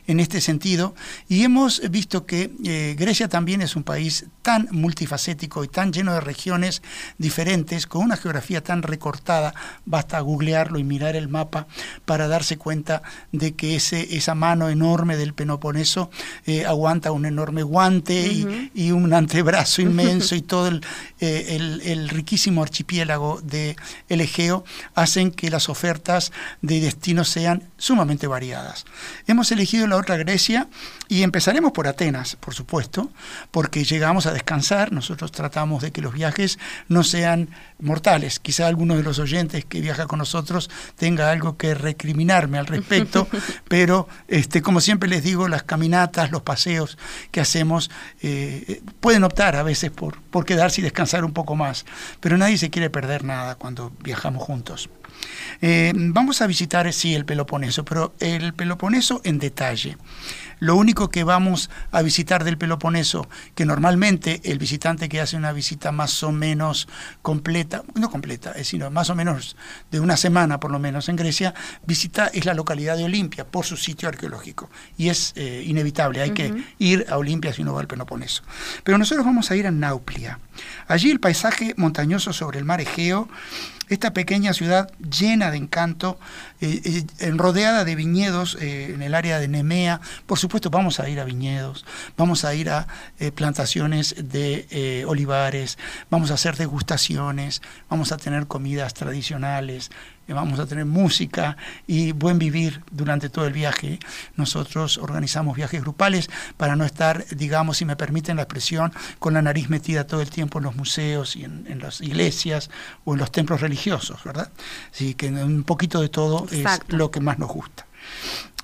en 0.07 0.21
este 0.21 0.41
sentido 0.41 0.95
y 1.29 1.43
hemos 1.43 1.83
visto 1.91 2.25
que 2.25 2.53
eh, 2.65 2.95
Grecia 2.99 3.29
también 3.29 3.63
es 3.63 3.77
un 3.77 3.83
país 3.83 4.27
tan 4.43 4.69
multifacético 4.71 5.65
y 5.65 5.69
tan 5.69 5.93
lleno 5.93 6.15
de 6.15 6.21
regiones 6.21 6.83
diferentes, 7.19 7.87
con 7.87 8.03
una 8.03 8.17
geografía 8.17 8.63
tan 8.63 8.83
recortada, 8.83 9.55
basta 9.85 10.21
googlearlo 10.21 10.79
y 10.79 10.85
mirar 10.85 11.17
el 11.17 11.29
mapa 11.29 11.67
para 12.05 12.29
darse 12.29 12.57
cuenta 12.57 13.03
de 13.33 13.55
que 13.55 13.77
ese, 13.77 14.17
esa 14.17 14.35
mano 14.35 14.69
enorme 14.69 15.17
del 15.17 15.35
Peloponeso 15.35 16.11
eh, 16.47 16.65
aguanta 16.65 17.13
un 17.13 17.27
enorme 17.27 17.63
guante 17.63 18.13
y, 18.75 18.93
un 18.93 19.15
antebrazo 19.15 19.81
inmenso 19.83 20.35
y 20.35 20.43
todo 20.43 20.69
el, 20.69 20.85
eh, 21.21 21.81
el 21.85 22.09
riquísimo 22.09 22.63
archipiélago 22.63 23.41
de 23.43 23.77
el 24.13 24.21
Egeo 24.21 24.65
hacen 24.95 25.31
que 25.31 25.51
las 25.51 25.69
ofertas 25.69 26.33
de 26.61 26.81
destinos 26.81 27.29
sean 27.29 27.71
sumamente 27.77 28.27
variadas. 28.27 28.85
Hemos 29.27 29.51
elegido 29.53 29.87
la 29.87 29.97
otra 29.97 30.17
Grecia 30.17 30.69
y 31.13 31.23
empezaremos 31.25 31.73
por 31.73 31.89
Atenas, 31.89 32.37
por 32.37 32.55
supuesto, 32.55 33.11
porque 33.51 33.85
llegamos 33.85 34.25
a 34.25 34.33
descansar, 34.33 34.93
nosotros 34.93 35.31
tratamos 35.31 35.83
de 35.83 35.93
que 35.93 36.01
los 36.01 36.15
viajes 36.15 36.59
no 36.89 37.05
sean 37.05 37.51
mortales. 37.79 38.41
Quizá 38.41 38.67
alguno 38.67 38.97
de 38.97 39.03
los 39.03 39.19
oyentes 39.19 39.67
que 39.67 39.83
viaja 39.83 40.07
con 40.07 40.21
nosotros 40.21 40.71
tenga 40.97 41.31
algo 41.31 41.59
que 41.59 41.75
recriminarme 41.75 42.57
al 42.57 42.67
respecto, 42.67 43.29
pero 43.69 44.09
este, 44.27 44.63
como 44.63 44.81
siempre 44.81 45.07
les 45.07 45.23
digo, 45.23 45.49
las 45.49 45.65
caminatas, 45.65 46.31
los 46.31 46.41
paseos 46.41 46.97
que 47.31 47.43
hacemos 47.43 47.91
eh, 48.23 48.81
pueden 49.01 49.25
optar 49.25 49.57
a 49.57 49.63
veces 49.63 49.91
por, 49.91 50.19
por 50.23 50.47
quedarse 50.47 50.81
y 50.81 50.85
descansar 50.85 51.27
un 51.27 51.35
poco 51.35 51.57
más, 51.57 51.85
pero 52.21 52.39
nadie 52.39 52.57
se 52.57 52.71
quiere 52.71 52.89
perder 52.89 53.23
nada 53.23 53.57
cuando 53.57 53.93
viajamos 54.03 54.43
juntos. 54.43 54.89
Eh, 55.61 55.93
vamos 55.95 56.43
a 56.43 56.47
visitar, 56.47 56.91
sí, 56.93 57.15
el 57.15 57.25
Peloponeso, 57.25 57.85
pero 57.85 58.15
el 58.21 58.55
Peloponeso 58.55 59.21
en 59.25 59.39
detalle. 59.39 59.97
Lo 60.63 60.77
único 60.77 61.09
que 61.09 61.25
vamos 61.25 61.71
a 61.91 62.03
visitar 62.03 62.45
del 62.45 62.57
Peloponeso, 62.57 63.29
que 63.57 63.67
normalmente 63.67 64.41
el 64.45 64.61
visitante 64.61 65.09
que 65.09 65.21
hace 65.21 65.37
una 65.37 65.53
visita 65.53 65.91
más 65.91 66.23
o 66.23 66.31
menos 66.31 66.87
completa, 67.21 67.83
no 67.97 68.13
completa, 68.13 68.55
sino 68.63 68.89
más 68.89 69.11
o 69.11 69.17
menos 69.17 69.57
de 69.91 69.99
una 69.99 70.17
semana 70.17 70.61
por 70.61 70.71
lo 70.71 70.79
menos 70.79 71.09
en 71.09 71.17
Grecia, 71.17 71.53
visita 71.85 72.29
es 72.29 72.45
la 72.45 72.55
localidad 72.55 72.97
de 72.97 73.03
Olimpia 73.03 73.45
por 73.45 73.65
su 73.65 73.77
sitio 73.77 74.09
arqueológico. 74.09 74.71
Y 74.97 75.09
es 75.09 75.33
eh, 75.35 75.65
inevitable, 75.67 76.23
hay 76.23 76.31
que 76.31 76.55
ir 76.79 77.07
a 77.11 77.19
Olimpia 77.19 77.53
si 77.53 77.63
uno 77.63 77.75
va 77.75 77.81
al 77.81 77.89
Peloponeso. 77.89 78.45
Pero 78.85 78.99
nosotros 78.99 79.27
vamos 79.27 79.51
a 79.51 79.57
ir 79.57 79.67
a 79.67 79.73
Nauplia. 79.73 80.39
Allí 80.87 81.11
el 81.11 81.19
paisaje 81.19 81.75
montañoso 81.77 82.33
sobre 82.33 82.61
el 82.61 82.65
mar 82.65 82.81
Egeo 82.81 83.29
esta 83.93 84.13
pequeña 84.13 84.53
ciudad 84.53 84.91
llena 84.99 85.51
de 85.51 85.57
encanto, 85.57 86.19
eh, 86.61 87.05
eh, 87.19 87.31
rodeada 87.33 87.85
de 87.85 87.95
viñedos 87.95 88.57
eh, 88.61 88.93
en 88.95 89.03
el 89.03 89.15
área 89.15 89.39
de 89.39 89.49
Nemea. 89.49 90.01
Por 90.27 90.39
supuesto, 90.39 90.71
vamos 90.71 91.01
a 91.01 91.09
ir 91.09 91.21
a 91.21 91.25
viñedos, 91.25 91.85
vamos 92.17 92.45
a 92.45 92.55
ir 92.55 92.71
a 92.71 92.87
plantaciones 93.35 94.15
de 94.19 95.05
olivares, 95.07 95.79
vamos 96.11 96.31
a 96.31 96.35
hacer 96.35 96.57
degustaciones, 96.57 97.63
vamos 97.89 98.13
a 98.13 98.17
tener 98.17 98.47
comidas 98.47 98.95
tradicionales, 98.95 99.91
vamos 100.33 100.59
a 100.59 100.67
tener 100.67 100.85
música 100.85 101.57
y 101.87 102.13
buen 102.13 102.39
vivir 102.39 102.83
durante 102.91 103.29
todo 103.29 103.47
el 103.47 103.53
viaje. 103.53 103.99
Nosotros 104.37 104.99
organizamos 104.99 105.57
viajes 105.57 105.81
grupales 105.83 106.31
para 106.57 106.77
no 106.77 106.85
estar, 106.85 107.25
digamos, 107.29 107.79
si 107.79 107.85
me 107.85 107.97
permiten 107.97 108.37
la 108.37 108.43
expresión, 108.43 108.93
con 109.19 109.35
la 109.35 109.43
nariz 109.43 109.69
metida 109.69 110.07
todo 110.07 110.21
el 110.21 110.31
tiempo 110.31 110.59
en 110.59 110.65
los 110.65 110.77
museos 110.77 111.37
y 111.37 111.45
en, 111.45 111.79
las 111.81 112.01
iglesias 112.01 112.71
o 113.05 113.15
en 113.15 113.21
los 113.21 113.33
templos 113.33 113.61
religiosos, 113.61 114.23
¿verdad? 114.25 114.51
Así 114.93 115.15
que 115.15 115.29
un 115.29 115.65
poquito 115.65 116.01
de 116.01 116.09
todo 116.09 116.47
es 116.51 116.65
lo 116.89 117.11
que 117.11 117.21
más 117.21 117.39
nos 117.39 117.49
gusta. 117.49 117.87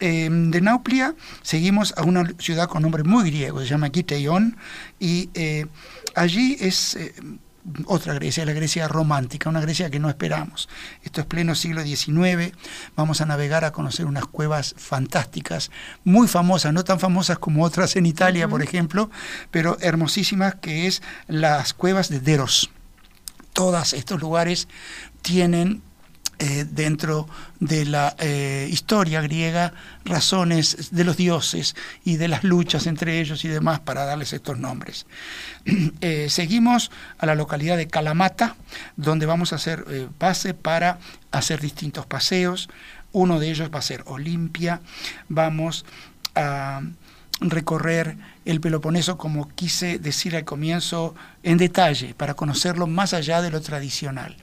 Em, 0.00 0.50
de 0.50 0.60
Nauplia 0.60 1.14
seguimos 1.42 1.92
a 1.96 2.02
una 2.02 2.24
ciudad 2.38 2.68
con 2.68 2.82
nombre 2.82 3.02
muy 3.02 3.30
griego, 3.30 3.60
se 3.60 3.66
llama 3.66 3.90
Kiteion, 3.90 4.56
y 5.00 5.30
eh, 5.34 5.66
allí 6.14 6.56
es 6.60 6.94
eh, 6.94 7.14
otra 7.86 8.14
Grecia, 8.14 8.44
la 8.44 8.52
Grecia 8.52 8.88
romántica, 8.88 9.48
una 9.48 9.60
Grecia 9.60 9.90
que 9.90 9.98
no 9.98 10.08
esperamos. 10.08 10.68
Esto 11.02 11.20
es 11.20 11.26
pleno 11.26 11.54
siglo 11.54 11.82
XIX, 11.82 12.52
vamos 12.96 13.20
a 13.20 13.26
navegar 13.26 13.64
a 13.64 13.72
conocer 13.72 14.06
unas 14.06 14.26
cuevas 14.26 14.74
fantásticas, 14.76 15.70
muy 16.04 16.28
famosas, 16.28 16.72
no 16.72 16.84
tan 16.84 17.00
famosas 17.00 17.38
como 17.38 17.64
otras 17.64 17.96
en 17.96 18.06
Italia, 18.06 18.48
por 18.48 18.62
ejemplo, 18.62 19.10
pero 19.50 19.76
hermosísimas, 19.80 20.56
que 20.56 20.86
es 20.86 21.02
las 21.26 21.74
cuevas 21.74 22.08
de 22.08 22.20
Deros. 22.20 22.70
Todos 23.52 23.92
estos 23.92 24.20
lugares 24.20 24.68
tienen 25.22 25.82
eh, 26.40 26.64
dentro 26.70 27.28
de 27.58 27.84
la 27.84 28.14
eh, 28.18 28.68
historia 28.70 29.20
griega 29.20 29.72
razones 30.04 30.90
de 30.92 31.02
los 31.02 31.16
dioses 31.16 31.74
y 32.04 32.16
de 32.16 32.28
las 32.28 32.44
luchas 32.44 32.86
entre 32.86 33.20
ellos 33.20 33.44
y 33.44 33.48
demás 33.48 33.80
para 33.80 34.04
darles 34.04 34.32
estos 34.32 34.58
nombres. 34.58 35.06
Eh, 36.00 36.28
seguimos 36.30 36.90
a 37.18 37.26
la 37.26 37.34
localidad 37.34 37.76
de 37.76 37.88
Kalamata, 37.88 38.56
donde 38.96 39.26
vamos 39.26 39.52
a 39.52 39.56
hacer 39.56 39.84
base 40.18 40.54
para 40.54 40.98
hacer 41.30 41.60
distintos 41.60 42.06
paseos. 42.06 42.68
Uno 43.12 43.38
de 43.40 43.50
ellos 43.50 43.70
va 43.74 43.80
a 43.80 43.82
ser 43.82 44.02
Olimpia. 44.06 44.80
Vamos 45.28 45.84
a 46.34 46.82
recorrer 47.40 48.16
el 48.44 48.60
Peloponeso, 48.60 49.16
como 49.18 49.48
quise 49.48 49.98
decir 49.98 50.34
al 50.36 50.44
comienzo, 50.44 51.14
en 51.42 51.58
detalle, 51.58 52.14
para 52.14 52.34
conocerlo 52.34 52.86
más 52.86 53.14
allá 53.14 53.42
de 53.42 53.50
lo 53.50 53.60
tradicional 53.60 54.36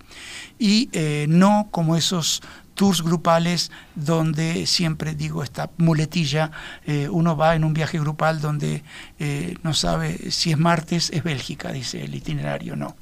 y 0.60 0.89
eh, 0.93 1.25
no 1.29 1.67
como 1.71 1.95
esos 1.95 2.41
tours 2.75 3.01
grupales 3.01 3.71
donde 3.95 4.65
siempre 4.65 5.15
digo 5.15 5.43
esta 5.43 5.69
muletilla, 5.77 6.51
eh, 6.86 7.08
uno 7.10 7.38
va 7.38 7.55
en 7.55 7.63
un 7.63 7.73
viaje 7.73 7.97
grupal 7.99 8.41
donde 8.41 8.84
eh, 9.17 9.55
no 9.63 9.73
sabe 9.73 10.29
si 10.31 10.51
es 10.51 10.58
martes, 10.58 11.10
es 11.12 11.23
Bélgica, 11.23 11.71
dice 11.71 12.03
el 12.03 12.13
itinerario, 12.13 12.75
no. 12.75 12.97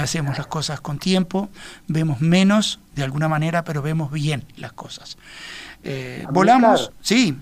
hacemos 0.00 0.38
las 0.38 0.48
cosas 0.48 0.80
con 0.80 0.98
tiempo, 0.98 1.50
vemos 1.86 2.20
menos 2.20 2.80
de 2.96 3.04
alguna 3.04 3.28
manera, 3.28 3.62
pero 3.62 3.80
vemos 3.80 4.10
bien 4.10 4.44
las 4.56 4.72
cosas. 4.72 5.16
volamos, 6.32 6.90
sí. 7.00 7.36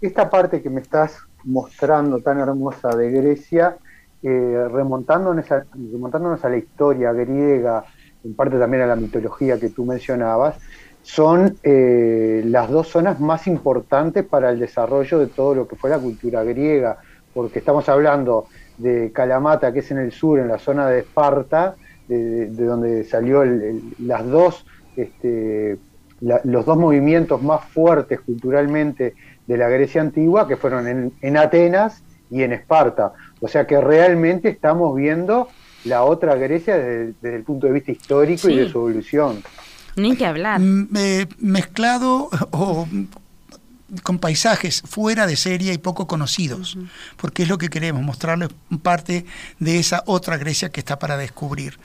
Esta 0.00 0.30
parte 0.30 0.62
que 0.62 0.70
me 0.70 0.80
estás 0.80 1.18
mostrando 1.44 2.20
tan 2.20 2.38
hermosa 2.38 2.96
de 2.96 3.10
Grecia 3.10 3.76
remontándonos, 4.22 5.50
a, 5.52 5.64
remontándonos 5.92 6.44
a 6.44 6.48
la 6.48 6.56
historia 6.56 7.12
griega, 7.12 7.84
en 8.24 8.34
parte 8.34 8.58
también 8.58 8.82
a 8.82 8.86
la 8.86 8.96
mitología 8.96 9.58
que 9.58 9.70
tú 9.70 9.84
mencionabas, 9.84 10.56
son 11.02 11.56
las 11.62 12.70
dos 12.70 12.88
zonas 12.88 13.20
más 13.20 13.46
importantes 13.46 14.24
para 14.24 14.50
el 14.50 14.58
desarrollo 14.58 15.18
de 15.18 15.26
todo 15.26 15.54
lo 15.54 15.68
que 15.68 15.76
fue 15.76 15.90
la 15.90 15.98
cultura 15.98 16.44
griega, 16.44 16.98
porque 17.32 17.58
estamos 17.58 17.88
hablando 17.88 18.46
de 18.78 19.10
Calamata, 19.12 19.72
que 19.72 19.80
es 19.80 19.90
en 19.90 19.98
el 19.98 20.12
sur, 20.12 20.38
en 20.38 20.48
la 20.48 20.58
zona 20.58 20.88
de 20.88 21.00
Esparta, 21.00 21.76
de, 22.08 22.48
donde 22.48 23.04
salió 23.04 23.42
este, 24.96 25.78
los 26.20 26.66
dos 26.66 26.76
movimientos 26.76 27.42
más 27.42 27.64
fuertes 27.66 28.20
culturalmente 28.20 29.14
de 29.50 29.56
la 29.56 29.68
Grecia 29.68 30.00
antigua, 30.00 30.46
que 30.46 30.56
fueron 30.56 31.12
en, 31.20 31.36
Atenas 31.36 32.02
y 32.30 32.44
en 32.44 32.52
Esparta. 32.52 33.14
O 33.40 33.48
sea 33.48 33.66
que 33.66 33.80
realmente 33.80 34.48
estamos 34.48 34.94
viendo 34.94 35.48
la 35.82 36.04
otra 36.04 36.36
Grecia 36.36 36.78
desde, 36.78 37.34
el 37.34 37.42
punto 37.42 37.66
de 37.66 37.72
vista 37.72 37.90
histórico 37.90 38.48
y 38.48 38.58
de 38.58 38.68
su 38.68 38.78
evolución. 38.78 39.42
Ni 39.96 40.14
que 40.14 40.24
hablar. 40.24 40.60
mezclado 40.60 42.30
o 42.52 42.86
con 44.04 44.20
paisajes 44.20 44.84
fuera 44.86 45.26
de 45.26 45.34
serie 45.34 45.72
y 45.72 45.78
poco 45.78 46.06
conocidos, 46.06 46.78
porque 47.16 47.42
es 47.42 47.48
lo 47.48 47.58
que 47.58 47.70
queremos, 47.70 48.02
mostrarles 48.02 48.50
parte 48.84 49.26
de 49.58 49.80
esa 49.80 50.04
otra 50.06 50.36
Grecia 50.36 50.68
que 50.68 50.78
está 50.78 51.00
para 51.00 51.16
descubrir. 51.16 51.80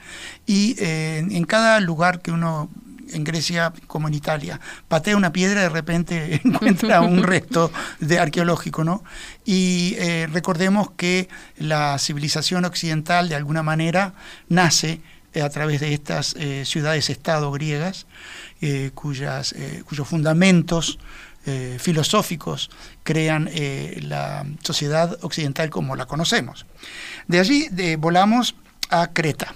Y 0.46 0.76
eh, 0.78 1.18
en 1.18 1.44
cada 1.46 1.80
lugar 1.80 2.20
que 2.20 2.30
uno 2.30 2.70
en 3.12 3.24
Grecia 3.24 3.72
como 3.86 4.08
en 4.08 4.14
Italia, 4.14 4.60
patea 4.88 5.16
una 5.16 5.32
piedra 5.32 5.60
y 5.60 5.62
de 5.64 5.68
repente 5.68 6.40
encuentra 6.44 7.00
un 7.00 7.22
resto 7.22 7.72
de 8.00 8.18
arqueológico, 8.18 8.84
¿no? 8.84 9.02
Y 9.44 9.94
eh, 9.98 10.28
recordemos 10.32 10.90
que 10.96 11.28
la 11.58 11.98
civilización 11.98 12.64
occidental 12.64 13.28
de 13.28 13.34
alguna 13.34 13.62
manera 13.62 14.14
nace 14.48 15.00
eh, 15.34 15.42
a 15.42 15.50
través 15.50 15.80
de 15.80 15.92
estas 15.92 16.34
ciudades-estado 16.64 17.50
griegas, 17.52 18.06
cuyos 18.94 20.08
fundamentos 20.08 20.98
eh, 21.48 21.76
filosóficos 21.78 22.70
crean 23.04 23.48
eh, 23.52 24.00
la 24.02 24.44
sociedad 24.64 25.16
occidental 25.22 25.70
como 25.70 25.94
la 25.94 26.06
conocemos. 26.06 26.66
De 27.28 27.38
allí 27.38 27.68
volamos 27.98 28.56
a 28.90 29.12
Creta. 29.12 29.54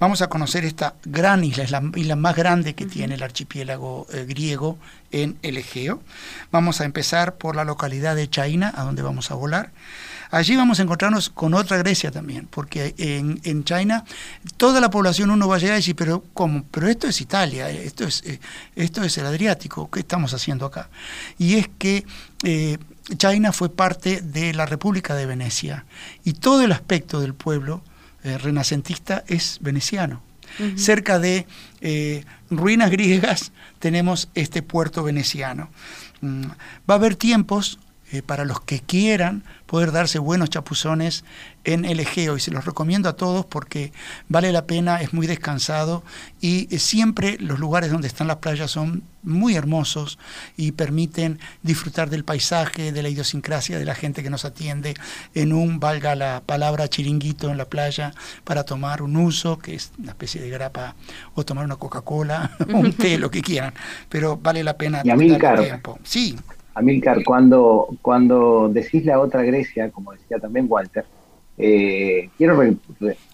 Vamos 0.00 0.22
a 0.22 0.28
conocer 0.28 0.64
esta 0.64 0.94
gran 1.04 1.44
isla, 1.44 1.62
es 1.62 1.70
la 1.70 1.82
isla 1.94 2.16
más 2.16 2.34
grande 2.34 2.74
que 2.74 2.86
tiene 2.86 3.16
el 3.16 3.22
archipiélago 3.22 4.06
eh, 4.10 4.24
griego 4.26 4.78
en 5.12 5.36
el 5.42 5.58
Egeo. 5.58 6.02
Vamos 6.50 6.80
a 6.80 6.86
empezar 6.86 7.34
por 7.34 7.54
la 7.54 7.64
localidad 7.64 8.16
de 8.16 8.30
Chaina, 8.30 8.72
a 8.74 8.84
donde 8.84 9.02
vamos 9.02 9.30
a 9.30 9.34
volar. 9.34 9.72
Allí 10.30 10.56
vamos 10.56 10.80
a 10.80 10.84
encontrarnos 10.84 11.28
con 11.28 11.52
otra 11.52 11.76
Grecia 11.76 12.10
también, 12.10 12.48
porque 12.50 12.94
en, 12.96 13.42
en 13.44 13.62
China 13.64 14.06
toda 14.56 14.80
la 14.80 14.88
población 14.88 15.30
uno 15.30 15.46
va 15.46 15.56
a 15.56 15.58
llegar 15.58 15.74
y 15.74 15.80
decir, 15.80 15.96
pero 15.96 16.24
¿cómo? 16.32 16.64
Pero 16.70 16.88
esto 16.88 17.06
es 17.06 17.20
Italia, 17.20 17.68
esto 17.68 18.04
es, 18.04 18.22
eh, 18.24 18.40
esto 18.76 19.04
es 19.04 19.18
el 19.18 19.26
Adriático, 19.26 19.90
¿qué 19.90 20.00
estamos 20.00 20.32
haciendo 20.32 20.64
acá? 20.64 20.88
Y 21.36 21.56
es 21.56 21.68
que 21.76 22.06
eh, 22.44 22.78
China 23.18 23.52
fue 23.52 23.68
parte 23.68 24.22
de 24.22 24.54
la 24.54 24.64
República 24.64 25.14
de 25.14 25.26
Venecia 25.26 25.84
y 26.24 26.32
todo 26.32 26.62
el 26.62 26.72
aspecto 26.72 27.20
del 27.20 27.34
pueblo 27.34 27.82
eh, 28.24 28.38
renacentista 28.38 29.24
es 29.26 29.58
veneciano. 29.60 30.22
Cerca 30.74 31.20
de 31.20 31.46
ruinas 32.50 32.90
griegas 32.90 33.52
tenemos 33.78 34.28
este 34.34 34.62
puerto 34.62 35.04
veneciano. 35.04 35.70
Mm, 36.20 36.42
va 36.90 36.94
a 36.94 36.98
haber 36.98 37.14
tiempos 37.14 37.78
para 38.26 38.44
los 38.44 38.60
que 38.60 38.80
quieran 38.80 39.44
poder 39.66 39.92
darse 39.92 40.18
buenos 40.18 40.50
chapuzones 40.50 41.24
en 41.62 41.84
el 41.84 42.00
Egeo 42.00 42.36
y 42.36 42.40
se 42.40 42.50
los 42.50 42.64
recomiendo 42.64 43.08
a 43.08 43.12
todos 43.12 43.46
porque 43.46 43.92
vale 44.28 44.50
la 44.50 44.66
pena, 44.66 45.00
es 45.00 45.12
muy 45.12 45.28
descansado 45.28 46.02
y 46.40 46.74
eh, 46.74 46.78
siempre 46.80 47.36
los 47.38 47.60
lugares 47.60 47.92
donde 47.92 48.08
están 48.08 48.26
las 48.26 48.38
playas 48.38 48.70
son 48.72 49.04
muy 49.22 49.54
hermosos 49.54 50.18
y 50.56 50.72
permiten 50.72 51.38
disfrutar 51.62 52.10
del 52.10 52.24
paisaje, 52.24 52.90
de 52.90 53.02
la 53.02 53.10
idiosincrasia 53.10 53.78
de 53.78 53.84
la 53.84 53.94
gente 53.94 54.24
que 54.24 54.30
nos 54.30 54.44
atiende 54.44 54.94
en 55.34 55.52
un, 55.52 55.78
valga 55.78 56.14
la 56.14 56.42
palabra, 56.44 56.88
chiringuito 56.88 57.50
en 57.50 57.58
la 57.58 57.66
playa 57.66 58.12
para 58.42 58.64
tomar 58.64 59.02
un 59.02 59.16
uso, 59.16 59.58
que 59.58 59.74
es 59.74 59.92
una 59.98 60.12
especie 60.12 60.40
de 60.40 60.50
grapa, 60.50 60.96
o 61.34 61.44
tomar 61.44 61.64
una 61.64 61.76
Coca-Cola, 61.76 62.56
un 62.72 62.92
té, 62.92 63.18
lo 63.18 63.30
que 63.30 63.42
quieran, 63.42 63.74
pero 64.08 64.36
vale 64.36 64.64
la 64.64 64.76
pena. 64.76 65.02
Y 65.04 65.10
tiempo. 65.62 65.98
Sí. 66.02 66.36
Amílcar, 66.74 67.24
cuando, 67.24 67.88
cuando 68.00 68.68
decís 68.68 69.04
la 69.04 69.20
otra 69.20 69.42
Grecia, 69.42 69.90
como 69.90 70.12
decía 70.12 70.38
también 70.38 70.66
Walter, 70.68 71.04
eh, 71.58 72.30
quiero 72.38 72.58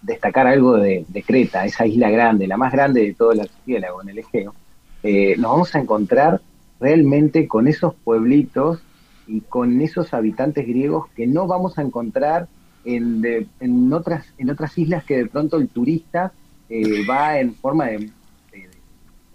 destacar 0.03 0.46
algo 0.46 0.77
de, 0.79 1.05
Creta, 1.25 1.64
esa 1.64 1.87
isla 1.87 2.11
grande, 2.11 2.46
la 2.46 2.57
más 2.57 2.72
grande 2.72 3.03
de 3.03 3.14
todo 3.14 3.33
el 3.33 3.40
archipiélago 3.40 4.03
en 4.03 4.09
el 4.09 4.18
Egeo. 4.18 4.55
Eh, 5.03 5.37
nos 5.37 5.53
vamos 5.53 5.75
a 5.75 5.81
encontrar 5.81 6.40
realmente 6.81 7.46
con 7.46 7.68
esos 7.68 7.94
pueblitos 7.94 8.81
y 9.27 9.42
con 9.42 9.81
esos 9.81 10.12
habitantes 10.14 10.66
griegos 10.66 11.09
que 11.14 11.27
no 11.27 11.46
vamos 11.46 11.79
a 11.79 11.83
encontrar 11.83 12.49
en, 12.85 13.49
en, 13.61 13.92
otras, 13.92 14.27
en 14.38 14.51
otras 14.51 14.77
islas 14.79 15.05
que 15.05 15.16
de 15.18 15.27
pronto 15.27 15.57
el 15.59 15.68
turista 15.68 16.33
eh, 16.68 17.07
va 17.09 17.38
en 17.38 17.55
forma 17.55 17.87
de, 17.87 18.11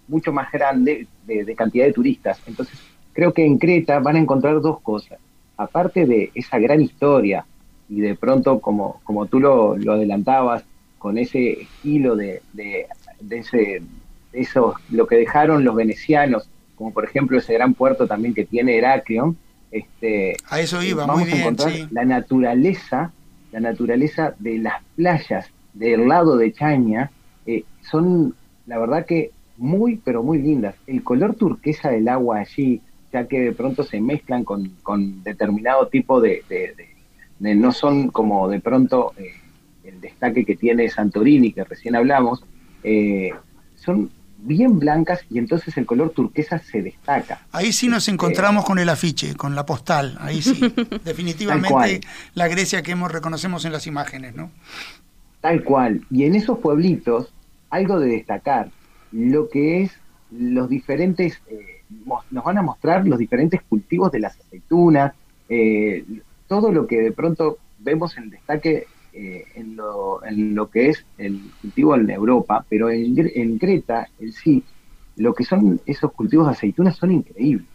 mucho 0.07 0.33
más 0.33 0.51
grande 0.51 1.07
de, 1.25 1.55
cantidad 1.55 1.85
de 1.85 1.93
turistas. 1.93 2.39
Entonces, 2.45 2.77
creo 3.13 3.33
que 3.33 3.45
en 3.45 3.57
Creta 3.57 3.99
van 3.99 4.15
a 4.15 4.19
encontrar 4.19 4.61
dos 4.61 4.79
cosas. 4.81 5.19
Aparte 5.57 6.05
de 6.05 6.31
esa 6.33 6.59
gran 6.59 6.81
historia 6.81 7.45
y 7.89 8.01
de 8.01 8.15
pronto, 8.15 8.59
como, 8.59 9.01
como 9.03 9.25
tú 9.25 9.39
lo, 9.39 9.73
adelantabas, 9.73 10.63
con 10.97 11.17
ese 11.17 11.63
estilo 11.63 12.15
de, 12.15 12.41
de, 12.53 12.87
ese, 13.29 13.81
eso, 14.33 14.75
lo 14.91 15.07
que 15.07 15.15
dejaron 15.15 15.63
los 15.63 15.75
venecianos, 15.75 16.47
como 16.75 16.93
por 16.93 17.05
ejemplo 17.05 17.37
ese 17.37 17.53
gran 17.53 17.73
puerto 17.73 18.07
también 18.07 18.33
que 18.33 18.45
tiene 18.45 18.77
Heraclion, 18.77 19.35
este, 19.71 20.35
a 20.49 20.59
eso 20.59 20.83
iba, 20.83 21.05
vamos 21.05 21.23
muy 21.23 21.31
a 21.31 21.35
encontrar 21.41 21.71
la 21.91 22.05
naturaleza, 22.05 23.11
la 23.51 23.59
naturaleza 23.59 24.35
de 24.39 24.59
las 24.59 24.83
playas 24.95 25.47
del 25.73 26.07
lado 26.07 26.37
de 26.37 26.53
Chaña, 26.53 27.11
eh, 27.45 27.63
son 27.89 28.35
la 28.67 28.77
verdad 28.77 29.05
que 29.05 29.31
muy, 29.57 29.97
pero 29.97 30.23
muy 30.23 30.41
lindas. 30.41 30.75
El 30.87 31.03
color 31.03 31.35
turquesa 31.35 31.89
del 31.89 32.07
agua 32.07 32.39
allí, 32.39 32.81
ya 33.11 33.27
que 33.27 33.39
de 33.39 33.51
pronto 33.51 33.83
se 33.83 33.99
mezclan 33.99 34.43
con, 34.43 35.23
determinado 35.23 35.87
tipo 35.87 36.21
de, 36.21 36.43
no 37.39 37.71
son 37.71 38.09
como 38.09 38.47
de 38.47 38.59
pronto 38.59 39.13
eh, 39.17 39.33
el 39.83 39.99
destaque 39.99 40.45
que 40.45 40.55
tiene 40.55 40.89
Santorini, 40.89 41.53
que 41.53 41.63
recién 41.63 41.95
hablamos, 41.95 42.43
eh, 42.83 43.31
son 43.75 44.11
bien 44.43 44.79
blancas 44.79 45.21
y 45.29 45.37
entonces 45.37 45.77
el 45.77 45.85
color 45.85 46.11
turquesa 46.11 46.59
se 46.59 46.81
destaca. 46.81 47.45
Ahí 47.51 47.71
sí 47.71 47.87
nos 47.87 48.03
este, 48.03 48.11
encontramos 48.11 48.65
con 48.65 48.79
el 48.79 48.89
afiche, 48.89 49.35
con 49.35 49.55
la 49.55 49.65
postal, 49.65 50.17
ahí 50.19 50.41
sí, 50.41 50.73
definitivamente 51.05 52.01
la 52.33 52.47
Grecia 52.47 52.81
que 52.81 52.91
hemos 52.91 53.11
reconocemos 53.11 53.65
en 53.65 53.71
las 53.71 53.87
imágenes, 53.87 54.35
¿no? 54.35 54.51
Tal 55.41 55.63
cual. 55.63 56.01
Y 56.11 56.25
en 56.25 56.35
esos 56.35 56.59
pueblitos, 56.59 57.33
algo 57.69 57.99
de 57.99 58.09
destacar, 58.09 58.69
lo 59.11 59.49
que 59.49 59.83
es 59.83 59.91
los 60.31 60.69
diferentes 60.69 61.41
eh, 61.47 61.70
nos 62.31 62.43
van 62.43 62.57
a 62.57 62.61
mostrar 62.61 63.07
los 63.07 63.19
diferentes 63.19 63.61
cultivos 63.63 64.11
de 64.11 64.19
las 64.19 64.39
aceitunas, 64.39 65.13
eh, 65.49 66.03
todo 66.47 66.71
lo 66.71 66.87
que 66.87 67.01
de 67.01 67.11
pronto 67.11 67.57
vemos 67.79 68.17
en 68.17 68.29
destaque 68.29 68.85
eh, 69.13 69.45
en, 69.55 69.75
lo, 69.75 70.23
en, 70.25 70.55
lo, 70.55 70.69
que 70.69 70.89
es 70.89 71.05
el 71.17 71.41
cultivo 71.61 71.95
en 71.95 72.09
Europa, 72.09 72.65
pero 72.69 72.89
en, 72.89 73.15
en 73.35 73.57
Creta, 73.57 74.07
en 74.19 74.31
sí, 74.31 74.63
lo 75.17 75.33
que 75.33 75.43
son 75.43 75.81
esos 75.85 76.11
cultivos 76.13 76.47
de 76.47 76.53
aceitunas 76.53 76.95
son 76.95 77.11
increíbles. 77.11 77.67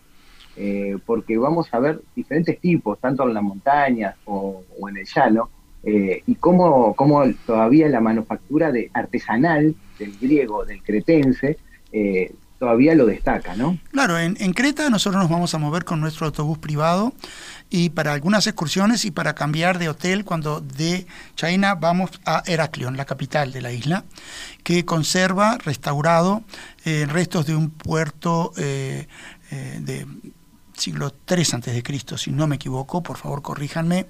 Eh, 0.58 0.96
porque 1.04 1.36
vamos 1.36 1.68
a 1.74 1.78
ver 1.78 2.00
diferentes 2.14 2.58
tipos, 2.58 2.98
tanto 2.98 3.24
en 3.24 3.34
las 3.34 3.42
montañas 3.42 4.16
o, 4.24 4.62
en 4.88 4.96
el 4.96 5.06
llano, 5.06 5.50
y 5.84 6.34
cómo, 6.34 6.96
cómo, 6.96 7.22
todavía 7.46 7.88
la 7.88 8.00
manufactura 8.00 8.72
de 8.72 8.90
artesanal 8.92 9.72
del 10.00 10.18
griego, 10.18 10.64
del 10.64 10.82
cretense, 10.82 11.58
todavía 12.58 12.94
lo 12.94 13.06
destaca, 13.06 13.54
¿no? 13.54 13.78
Claro, 13.92 14.18
en, 14.18 14.34
Creta 14.52 14.88
nosotros 14.88 15.22
nos 15.22 15.30
vamos 15.30 15.54
a 15.54 15.58
mover 15.58 15.84
con 15.84 16.00
nuestro 16.00 16.26
autobús 16.26 16.58
privado 16.58 17.12
y 17.68 17.90
para 17.90 18.12
algunas 18.12 18.46
excursiones 18.46 19.04
y 19.04 19.10
para 19.10 19.34
cambiar 19.34 19.78
de 19.78 19.88
hotel 19.88 20.24
cuando 20.24 20.60
de 20.60 21.06
China 21.34 21.74
vamos 21.74 22.10
a 22.24 22.42
Heraclion, 22.46 22.96
la 22.96 23.04
capital 23.04 23.52
de 23.52 23.60
la 23.60 23.72
isla, 23.72 24.04
que 24.62 24.84
conserva 24.84 25.58
restaurado 25.58 26.44
eh, 26.84 27.06
restos 27.08 27.46
de 27.46 27.56
un 27.56 27.70
puerto 27.70 28.52
eh, 28.56 29.06
eh, 29.50 29.78
de 29.80 30.06
siglo 30.76 31.14
III 31.28 31.44
antes 31.52 31.74
de 31.74 31.82
Cristo, 31.82 32.18
si 32.18 32.30
no 32.30 32.46
me 32.46 32.56
equivoco, 32.56 33.02
por 33.02 33.16
favor 33.16 33.42
corríjanme, 33.42 34.06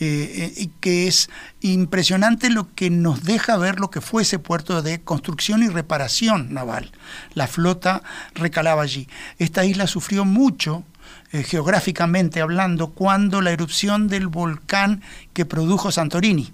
eh, 0.00 0.54
eh, 0.56 0.68
que 0.80 1.06
es 1.06 1.30
impresionante 1.60 2.50
lo 2.50 2.74
que 2.74 2.90
nos 2.90 3.24
deja 3.24 3.56
ver 3.56 3.80
lo 3.80 3.90
que 3.90 4.00
fue 4.00 4.22
ese 4.22 4.38
puerto 4.38 4.82
de 4.82 5.02
construcción 5.02 5.62
y 5.62 5.68
reparación 5.68 6.52
naval. 6.52 6.92
La 7.34 7.46
flota 7.46 8.02
recalaba 8.34 8.82
allí. 8.82 9.08
Esta 9.38 9.64
isla 9.64 9.86
sufrió 9.86 10.24
mucho 10.24 10.84
eh, 11.32 11.42
geográficamente 11.42 12.40
hablando 12.40 12.88
cuando 12.88 13.40
la 13.40 13.52
erupción 13.52 14.08
del 14.08 14.26
volcán 14.26 15.02
que 15.32 15.46
produjo 15.46 15.92
Santorini 15.92 16.52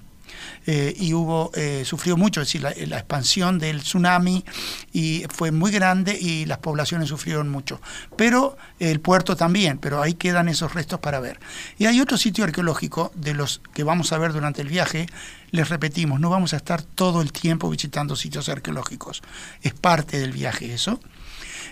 eh, 0.67 0.95
y 0.99 1.15
hubo, 1.15 1.53
eh, 1.55 1.85
sufrió 1.85 2.17
mucho, 2.17 2.41
es 2.41 2.49
decir, 2.49 2.63
la, 2.63 2.75
la, 2.87 2.99
expansión 2.99 3.59
del 3.59 3.83
tsunami 3.83 4.45
y 4.93 5.25
fue 5.31 5.53
muy 5.53 5.71
grande 5.71 6.19
y 6.21 6.45
las 6.45 6.59
poblaciones 6.59 7.09
sufrieron 7.09 7.49
mucho. 7.49 7.81
Pero 8.17 8.57
el 8.81 9.01
puerto 9.01 9.37
también, 9.37 9.79
pero 9.79 10.03
ahí 10.03 10.15
quedan 10.15 10.49
esos 10.49 10.75
restos 10.75 10.99
para 10.99 11.21
ver. 11.21 11.39
Y 11.79 11.87
hay 11.87 12.01
otro 12.01 12.19
sitio 12.19 12.45
arqueológico 12.45 13.13
de 13.15 13.35
los 13.35 13.61
que 13.75 13.85
vamos 13.85 14.13
a 14.13 14.19
ver 14.19 14.33
durante 14.33 14.63
el 14.63 14.69
viaje, 14.69 15.07
les 15.53 15.69
repetimos, 15.69 16.19
no 16.19 16.31
vamos 16.31 16.53
a 16.53 16.57
estar 16.57 16.83
todo 16.83 17.23
el 17.23 17.33
tiempo 17.33 17.71
visitando 17.71 18.17
sitios 18.17 18.49
arqueológicos, 18.49 19.23
es 19.63 19.73
parte 19.73 20.19
del 20.19 20.33
viaje 20.33 20.75
eso. 20.75 21.01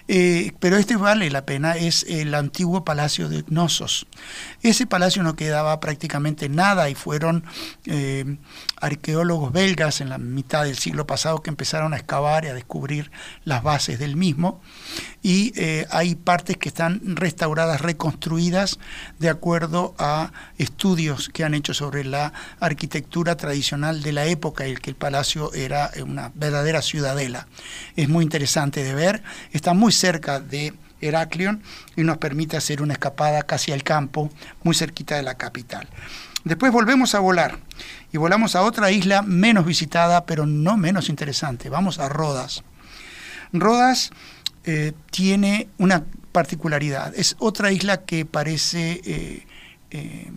Eh, 0.07 0.53
pero 0.61 0.77
este 0.77 0.97
vale 0.97 1.31
la 1.31 1.47
pena, 1.47 1.77
es 1.77 2.05
el 2.09 2.35
antiguo 2.35 2.85
palacio 2.85 3.31
de 3.31 3.43
Gnosos. 3.43 4.07
Ese 4.63 4.87
palacio 4.87 5.23
no 5.23 5.35
quedaba 5.35 5.81
prácticamente 5.81 6.51
nada 6.51 6.91
y 6.91 6.95
fueron 6.95 7.45
eh, 7.87 8.37
arqueólogos 8.77 9.53
belgas 9.53 10.03
en 10.03 10.11
la 10.11 10.19
mitad 10.19 10.65
del 10.65 10.77
siglo 10.77 11.07
pasado 11.07 11.43
que 11.43 11.49
empezaron 11.49 11.95
a 11.95 11.97
excavar 11.97 12.45
y 12.45 12.49
a 12.49 12.55
descubrir 12.55 13.11
las 13.45 13.63
bases 13.63 13.99
del 13.99 14.17
mismo. 14.17 14.61
Y 15.23 15.53
eh, 15.57 15.87
hay 15.91 16.17
partes 16.17 16.59
que 16.59 16.69
están 16.69 17.01
restauradas, 17.17 17.81
reconstruidas 17.81 18.79
de 19.19 19.31
acuerdo 19.31 19.95
a 19.99 20.33
estudios 20.59 21.31
que 21.31 21.45
han 21.45 21.55
hecho 21.55 21.73
sobre 21.73 22.05
la 22.05 22.35
arquitectura 22.61 23.39
tradicional 23.39 24.03
de 24.03 24.13
la 24.13 24.27
época 24.27 24.67
en 24.67 24.77
que 24.77 24.91
el 24.91 24.97
palacio 24.97 25.53
era 25.55 25.91
una 26.03 26.31
verdadera 26.35 26.83
ciudadela. 26.83 27.47
Es 27.97 28.11
muy 28.11 28.23
interesante 28.23 28.85
de 28.85 28.95
ver, 28.95 29.23
está 29.53 29.73
muy 29.73 29.94
cerca 29.95 30.41
de 30.41 30.75
Heraclion 31.01 31.63
y 31.97 32.03
nos 32.03 32.19
permite 32.19 32.57
hacer 32.57 32.83
una 32.83 32.95
escapada 32.95 33.43
casi 33.43 33.73
al 33.73 33.83
campo, 33.83 34.31
muy 34.63 34.75
cerquita 34.75 35.17
de 35.17 35.23
la 35.23 35.35
capital. 35.35 35.89
Después 36.45 36.73
volvemos 36.73 37.15
a 37.15 37.21
volar 37.21 37.59
y 38.13 38.19
volamos 38.19 38.55
a 38.55 38.63
otra 38.63 38.91
isla 38.91 39.23
menos 39.23 39.65
visitada, 39.65 40.27
pero 40.27 40.45
no 40.45 40.77
menos 40.77 41.09
interesante. 41.09 41.71
Vamos 41.71 41.99
a 41.99 42.09
Rodas. 42.09 42.63
Rodas 43.53 44.11
eh, 44.65 44.93
tiene 45.11 45.69
una 45.79 46.05
particularidad. 46.33 47.15
Es 47.17 47.37
otra 47.39 47.73
isla 47.73 48.03
que 48.03 48.27
parece 48.27 49.01
eh, 49.05 49.47
eh, 49.91 50.31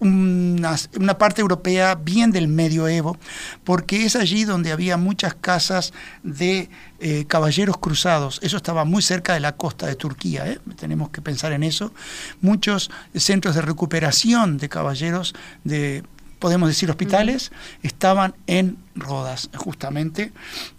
una, 0.00 0.76
una, 0.98 1.18
parte 1.18 1.40
europea 1.40 1.94
bien 1.94 2.32
del 2.32 2.48
medioevo, 2.48 3.18
porque 3.62 4.06
es 4.06 4.16
allí 4.16 4.44
donde 4.44 4.72
había 4.72 4.96
muchas 4.96 5.34
casas 5.34 5.92
de 6.22 6.70
eh, 7.00 7.24
caballeros 7.26 7.78
cruzados. 7.78 8.38
Eso 8.42 8.56
estaba 8.56 8.84
muy 8.84 9.02
cerca 9.02 9.34
de 9.34 9.40
la 9.40 9.56
costa 9.56 9.86
de 9.86 9.96
Turquía, 9.96 10.46
¿eh? 10.46 10.58
tenemos 10.76 11.10
que 11.10 11.22
pensar 11.22 11.52
en 11.52 11.62
eso. 11.62 11.92
Muchos 12.40 12.90
centros 13.14 13.54
de 13.54 13.62
recuperación 13.62 14.58
de 14.58 14.68
caballeros 14.68 15.34
de 15.64 16.04
podemos 16.40 16.68
decir 16.68 16.90
hospitales, 16.90 17.52
estaban 17.82 18.34
en 18.46 18.78
Rodas, 18.96 19.50
justamente, 19.54 20.32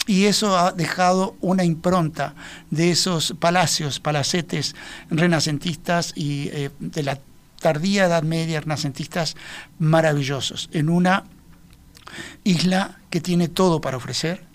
y 0.07 0.25
eso 0.25 0.57
ha 0.57 0.71
dejado 0.71 1.37
una 1.39 1.63
impronta 1.63 2.33
de 2.71 2.91
esos 2.91 3.35
palacios, 3.39 3.99
palacetes 3.99 4.75
renacentistas 5.09 6.13
y 6.15 6.49
eh, 6.49 6.71
de 6.79 7.03
la 7.03 7.19
tardía 7.61 8.05
Edad 8.05 8.23
Media, 8.23 8.59
renacentistas 8.59 9.37
maravillosos, 9.79 10.69
en 10.73 10.89
una 10.89 11.23
isla 12.43 12.99
que 13.09 13.21
tiene 13.21 13.47
todo 13.47 13.79
para 13.81 13.97
ofrecer, 13.97 14.50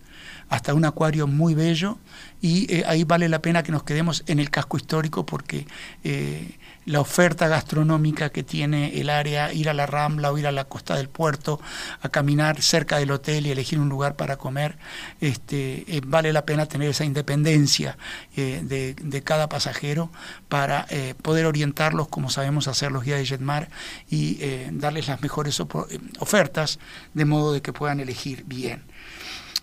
hasta 0.48 0.74
un 0.74 0.85
acuario 0.85 1.26
muy 1.26 1.54
bello, 1.54 1.98
y 2.40 2.72
eh, 2.72 2.85
ahí 2.87 3.04
vale 3.04 3.28
la 3.28 3.40
pena 3.40 3.62
que 3.62 3.72
nos 3.72 3.82
quedemos 3.82 4.22
en 4.26 4.38
el 4.38 4.50
casco 4.50 4.76
histórico 4.76 5.24
porque 5.24 5.66
eh, 6.04 6.59
la 6.85 7.00
oferta 7.00 7.48
gastronómica 7.48 8.30
que 8.30 8.42
tiene 8.42 9.00
el 9.00 9.11
área, 9.11 9.52
ir 9.52 9.68
a 9.68 9.74
la 9.74 9.87
Rambla 9.87 10.30
o 10.30 10.38
ir 10.38 10.46
a 10.46 10.52
la 10.52 10.64
costa 10.66 10.96
del 10.96 11.09
puerto, 11.09 11.61
a 12.02 12.09
caminar 12.11 12.61
cerca 12.62 12.98
del 12.98 13.11
hotel 13.11 13.46
y 13.46 13.50
elegir 13.50 13.80
un 13.80 13.88
lugar 13.88 14.16
para 14.16 14.37
comer, 14.37 14.76
este, 15.20 15.85
eh, 15.88 16.00
vale 16.06 16.32
la 16.32 16.44
pena 16.44 16.66
tener 16.66 16.90
esa 16.90 17.04
independencia 17.04 17.96
de, 18.37 18.94
de, 18.94 19.22
cada 19.22 19.48
pasajero 19.48 20.11
para 20.48 20.87
poder 21.22 21.46
orientarlos 21.46 22.09
como 22.09 22.30
sabemos 22.30 22.68
hacer 22.68 22.92
los 22.92 23.02
guías 23.02 23.18
de 23.18 23.26
Jetmar 23.26 23.70
y 24.11 24.38
darles 24.72 25.09
las 25.09 25.22
mejores 25.22 25.59
ofertas 25.59 26.78
de 27.14 27.24
modo 27.24 27.52
de 27.52 27.62
que 27.62 27.72
puedan 27.72 27.98
elegir 27.98 28.44
bien. 28.44 28.85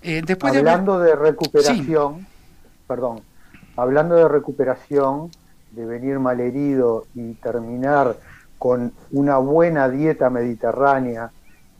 Después 0.03 0.55
Hablando 0.55 0.99
de, 0.99 1.15
recuperación, 1.15 2.27
perdón, 2.87 3.21
hablando 3.75 4.15
de 4.15 4.27
recuperación, 4.27 5.31
de 5.71 5.85
venir 5.85 6.19
malherido 6.19 7.05
y 7.15 7.33
terminar 7.33 8.17
con 8.59 8.93
una 9.11 9.37
buena 9.37 9.89
dieta 9.89 10.29
mediterránea 10.29 11.31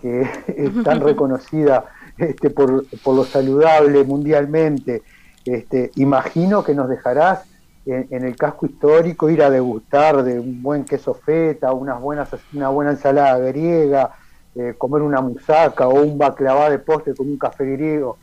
que 0.02 0.22
es 0.48 0.84
tan 0.84 1.02
reconocida 1.06 1.86
este, 2.18 2.50
por, 2.50 2.86
lo 3.06 3.24
saludable 3.26 4.04
mundialmente, 4.04 5.04
este, 5.46 5.92
imagino 5.96 6.64
que 6.64 6.76
nos 6.76 6.90
dejarás 6.90 7.44
en, 7.86 8.24
el 8.24 8.36
casco 8.36 8.66
histórico 8.66 9.30
ir 9.30 9.42
a 9.44 9.50
degustar 9.50 10.24
de 10.24 10.40
un 10.40 10.62
buen 10.62 10.86
queso 10.86 11.14
feta, 11.14 11.74
unas 11.74 12.00
buenas, 12.00 12.30
una 12.54 12.70
buena 12.70 12.92
ensalada 12.92 13.38
griega, 13.40 14.16
eh, 14.56 14.76
comer 14.78 15.02
una 15.02 15.22
musaca 15.22 15.88
o 15.88 16.02
un 16.02 16.18
baklava 16.18 16.70
de 16.70 16.80
postre 16.80 17.16
con 17.16 17.28
un 17.28 17.38
café 17.38 17.66
griego. 17.66 18.18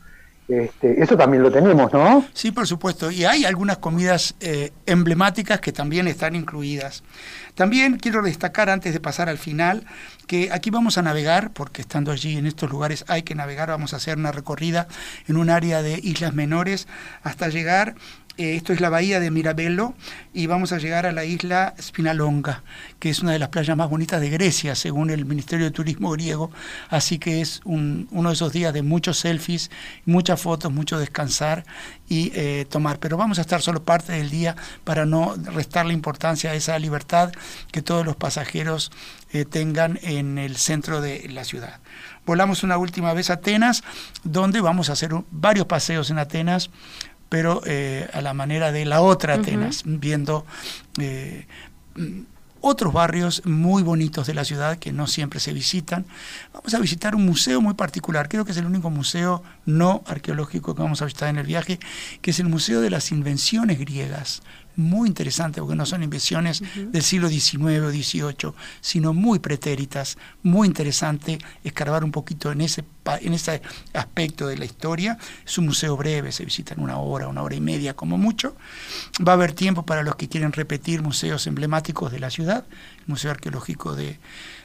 Este, 0.50 1.00
eso 1.00 1.16
también 1.16 1.44
lo 1.44 1.52
tenemos, 1.52 1.92
¿no? 1.92 2.24
Sí, 2.32 2.50
por 2.50 2.66
supuesto. 2.66 3.08
Y 3.12 3.24
hay 3.24 3.44
algunas 3.44 3.78
comidas 3.78 4.34
eh, 4.40 4.72
emblemáticas 4.84 5.60
que 5.60 5.70
también 5.70 6.08
están 6.08 6.34
incluidas. 6.34 7.04
También 7.54 7.98
quiero 7.98 8.20
destacar, 8.20 8.68
antes 8.68 8.92
de 8.92 8.98
pasar 8.98 9.28
al 9.28 9.38
final, 9.38 9.84
que 10.26 10.50
aquí 10.50 10.70
vamos 10.70 10.98
a 10.98 11.02
navegar, 11.02 11.52
porque 11.52 11.82
estando 11.82 12.10
allí 12.10 12.36
en 12.36 12.46
estos 12.46 12.68
lugares 12.68 13.04
hay 13.06 13.22
que 13.22 13.36
navegar, 13.36 13.68
vamos 13.68 13.94
a 13.94 13.98
hacer 13.98 14.18
una 14.18 14.32
recorrida 14.32 14.88
en 15.28 15.36
un 15.36 15.50
área 15.50 15.82
de 15.82 16.00
islas 16.02 16.34
menores 16.34 16.88
hasta 17.22 17.48
llegar 17.48 17.94
eh, 18.40 18.56
esto 18.56 18.72
es 18.72 18.80
la 18.80 18.88
bahía 18.88 19.20
de 19.20 19.30
Mirabello 19.30 19.92
y 20.32 20.46
vamos 20.46 20.72
a 20.72 20.78
llegar 20.78 21.04
a 21.04 21.12
la 21.12 21.26
isla 21.26 21.74
Spinalonga, 21.78 22.62
que 22.98 23.10
es 23.10 23.20
una 23.20 23.32
de 23.32 23.38
las 23.38 23.50
playas 23.50 23.76
más 23.76 23.90
bonitas 23.90 24.18
de 24.18 24.30
Grecia, 24.30 24.74
según 24.74 25.10
el 25.10 25.26
Ministerio 25.26 25.66
de 25.66 25.70
Turismo 25.70 26.10
griego. 26.12 26.50
Así 26.88 27.18
que 27.18 27.42
es 27.42 27.60
uno 27.64 28.28
de 28.28 28.32
esos 28.32 28.50
días 28.52 28.72
de 28.72 28.80
muchos 28.80 29.18
selfies, 29.18 29.70
muchas 30.06 30.40
fotos, 30.40 30.72
mucho 30.72 30.98
descansar 30.98 31.66
y 32.08 32.32
eh, 32.34 32.66
tomar. 32.70 32.98
Pero 32.98 33.18
vamos 33.18 33.38
a 33.38 33.42
estar 33.42 33.60
solo 33.60 33.84
parte 33.84 34.12
del 34.12 34.30
día 34.30 34.56
para 34.84 35.04
no 35.04 35.34
restar 35.36 35.84
la 35.84 35.92
importancia 35.92 36.50
a 36.50 36.54
esa 36.54 36.78
libertad 36.78 37.32
que 37.70 37.82
todos 37.82 38.06
los 38.06 38.16
pasajeros 38.16 38.90
eh, 39.32 39.44
tengan 39.44 39.98
en 40.02 40.38
el 40.38 40.56
centro 40.56 41.02
de 41.02 41.28
la 41.28 41.44
ciudad. 41.44 41.80
Volamos 42.24 42.62
una 42.62 42.78
última 42.78 43.12
vez 43.12 43.28
a 43.28 43.34
Atenas, 43.34 43.82
donde 44.24 44.60
vamos 44.60 44.88
a 44.88 44.94
hacer 44.94 45.10
varios 45.30 45.66
paseos 45.66 46.10
en 46.10 46.18
Atenas 46.18 46.70
pero 47.30 47.62
eh, 47.64 48.10
a 48.12 48.20
la 48.20 48.34
manera 48.34 48.72
de 48.72 48.84
la 48.84 49.00
otra 49.00 49.34
Atenas, 49.34 49.84
viendo 49.86 50.44
eh, 50.98 51.46
otros 52.60 52.92
barrios 52.92 53.46
muy 53.46 53.82
bonitos 53.82 54.26
de 54.26 54.34
la 54.34 54.44
ciudad 54.44 54.78
que 54.78 54.92
no 54.92 55.06
siempre 55.06 55.40
se 55.40 55.52
visitan. 55.52 56.04
Vamos 56.52 56.74
a 56.74 56.78
visitar 56.78 57.14
un 57.14 57.24
museo 57.24 57.60
muy 57.60 57.74
particular, 57.74 58.28
creo 58.28 58.44
que 58.44 58.52
es 58.52 58.58
el 58.58 58.66
único 58.66 58.90
museo 58.90 59.42
no 59.64 60.02
arqueológico 60.06 60.74
que 60.74 60.82
vamos 60.82 61.00
a 61.00 61.06
visitar 61.06 61.28
en 61.28 61.38
el 61.38 61.46
viaje, 61.46 61.78
que 62.20 62.32
es 62.32 62.40
el 62.40 62.48
Museo 62.48 62.80
de 62.80 62.90
las 62.90 63.12
Invenciones 63.12 63.78
Griegas 63.78 64.42
muy 64.76 65.08
interesante, 65.08 65.60
porque 65.60 65.76
no 65.76 65.86
son 65.86 66.02
invenciones 66.02 66.62
del 66.74 67.02
siglo 67.02 67.28
XIX 67.28 67.80
o 67.80 67.90
XVIII, 67.90 68.52
sino 68.80 69.12
muy 69.12 69.38
pretéritas, 69.38 70.18
muy 70.42 70.66
interesante 70.66 71.38
escarbar 71.64 72.04
un 72.04 72.10
poquito 72.10 72.50
en 72.50 72.60
ese, 72.62 72.84
en 73.20 73.34
ese 73.34 73.62
aspecto 73.92 74.46
de 74.46 74.58
la 74.58 74.64
historia. 74.64 75.18
Es 75.44 75.58
un 75.58 75.66
museo 75.66 75.96
breve, 75.96 76.32
se 76.32 76.44
visita 76.44 76.74
en 76.74 76.80
una 76.80 76.98
hora, 76.98 77.28
una 77.28 77.42
hora 77.42 77.54
y 77.54 77.60
media 77.60 77.94
como 77.94 78.18
mucho. 78.18 78.56
Va 79.26 79.32
a 79.32 79.34
haber 79.34 79.52
tiempo 79.52 79.84
para 79.84 80.02
los 80.02 80.16
que 80.16 80.28
quieren 80.28 80.52
repetir 80.52 81.02
museos 81.02 81.46
emblemáticos 81.46 82.10
de 82.10 82.20
la 82.20 82.30
ciudad. 82.30 82.64
El 83.00 83.06
Museo 83.06 83.30
Arqueológico 83.30 83.94
de, 83.94 84.18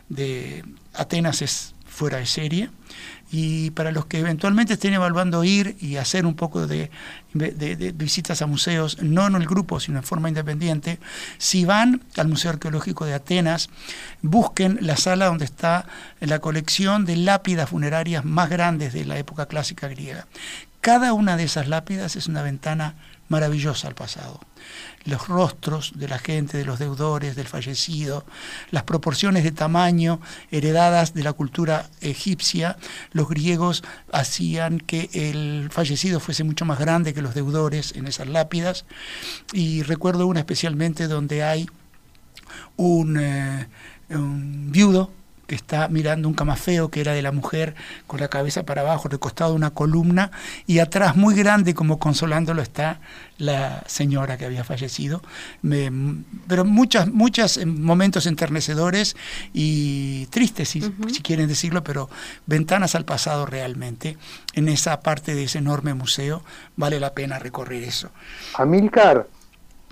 de 0.10 0.64
Atenas 0.94 1.42
es 1.42 1.75
fuera 1.96 2.18
de 2.18 2.26
serie 2.26 2.70
y 3.32 3.72
para 3.72 3.92
los 3.92 4.06
que 4.06 4.20
eventualmente 4.20 4.74
estén 4.74 4.94
evaluando 4.94 5.44
ir 5.44 5.76
y 5.80 5.96
hacer 5.96 6.26
un 6.26 6.36
poco 6.36 6.68
de, 6.68 6.92
visitas 7.34 8.42
a 8.42 8.46
museos, 8.46 9.02
no 9.02 9.26
en 9.26 9.36
el 9.36 9.46
grupo, 9.46 9.80
sino 9.80 9.98
en 9.98 10.04
forma 10.04 10.30
independiente, 10.30 11.00
si 11.38 11.66
van 11.66 12.04
al 12.18 12.28
Museo 12.28 12.52
Arqueológico 12.52 13.06
de 13.06 13.16
Atenas, 13.16 13.70
busquen 14.22 14.78
la 14.82 14.96
sala 14.96 15.26
donde 15.26 15.46
está 15.46 15.88
la 16.20 16.40
colección 16.40 17.06
de 17.06 17.16
lápidas 17.16 17.70
funerarias 17.70 18.24
más 18.24 18.50
grandes 18.50 18.94
de 18.94 19.06
la 19.06 19.18
época 19.18 19.48
clásica 19.48 19.88
griega. 19.88 20.28
Cada 20.82 21.14
una 21.14 21.36
de 21.36 21.46
esas 21.46 21.68
lápidas 21.68 22.16
es 22.16 22.28
una 22.28 22.44
ventana 22.44 22.96
maravillosa 23.28 23.88
al 23.88 23.96
pasado. 23.96 24.40
Los 25.04 25.28
rostros 25.28 25.94
de 25.96 26.08
la 26.08 26.18
gente, 26.18 26.58
de 26.58 26.66
los 26.66 26.80
deudores, 26.80 27.36
del 27.36 27.48
fallecido, 27.48 28.26
las 28.72 28.84
proporciones 28.84 29.44
de 29.44 29.52
tamaño 29.52 30.20
heredadas 30.52 31.14
de 31.14 31.24
la 31.24 31.34
cultura 31.34 31.90
egipcia, 32.02 32.78
los 33.12 33.30
griegos 33.30 33.84
hacían 34.12 34.80
que 34.80 35.10
el 35.14 35.70
fallecido 35.72 36.20
fuese 36.20 36.44
mucho 36.44 36.66
más 36.66 36.80
grande 36.80 37.14
que 37.14 37.22
los 37.22 37.36
deudores 37.36 37.94
en 37.96 38.08
esas 38.08 38.28
lápidas, 38.28 38.86
y 39.54 39.84
recuerdo 39.84 40.28
una 40.28 40.40
especialmente 40.40 41.08
donde 41.08 41.44
hay 41.44 41.68
un, 42.76 43.18
eh, 43.20 43.68
un 44.10 44.72
viudo 44.72 45.12
que 45.48 45.56
está 45.56 45.88
mirando 45.88 46.28
un 46.28 46.34
camafeo 46.34 46.90
que 46.90 47.02
era 47.02 47.14
de 47.14 47.22
la 47.22 47.32
mujer 47.32 47.76
con 48.08 48.20
la 48.20 48.28
cabeza 48.28 48.64
para 48.64 48.82
abajo, 48.82 49.08
recostado 49.08 49.54
una 49.54 49.72
columna, 49.72 50.32
y 50.66 50.80
atrás 50.80 51.16
muy 51.16 51.36
grande 51.36 51.74
como 51.74 52.00
consolándolo 52.00 52.62
está 52.62 53.00
la 53.38 53.84
señora 53.88 54.38
que 54.38 54.46
había 54.46 54.64
fallecido. 54.64 55.22
pero 56.48 56.66
muchas, 56.66 57.08
muchos 57.12 57.64
momentos 57.66 58.26
enternecedores 58.26 59.16
y 59.54 60.28
tristes, 60.28 60.70
si, 60.70 60.82
si, 60.82 61.22
quieren 61.22 61.48
decirlo, 61.48 61.84
pero 61.84 62.10
ventanas 62.46 62.96
al 62.96 63.06
pasado 63.06 63.46
realmente. 63.46 64.18
En 64.54 64.70
esa 64.70 65.00
parte 65.02 65.36
de 65.36 65.44
ese 65.44 65.60
enorme 65.60 65.94
museo 65.94 66.44
vale 66.76 67.00
la 67.00 67.14
pena 67.14 67.40
recorrer 67.40 67.84
eso. 67.84 68.10
Amilcar, 68.56 69.28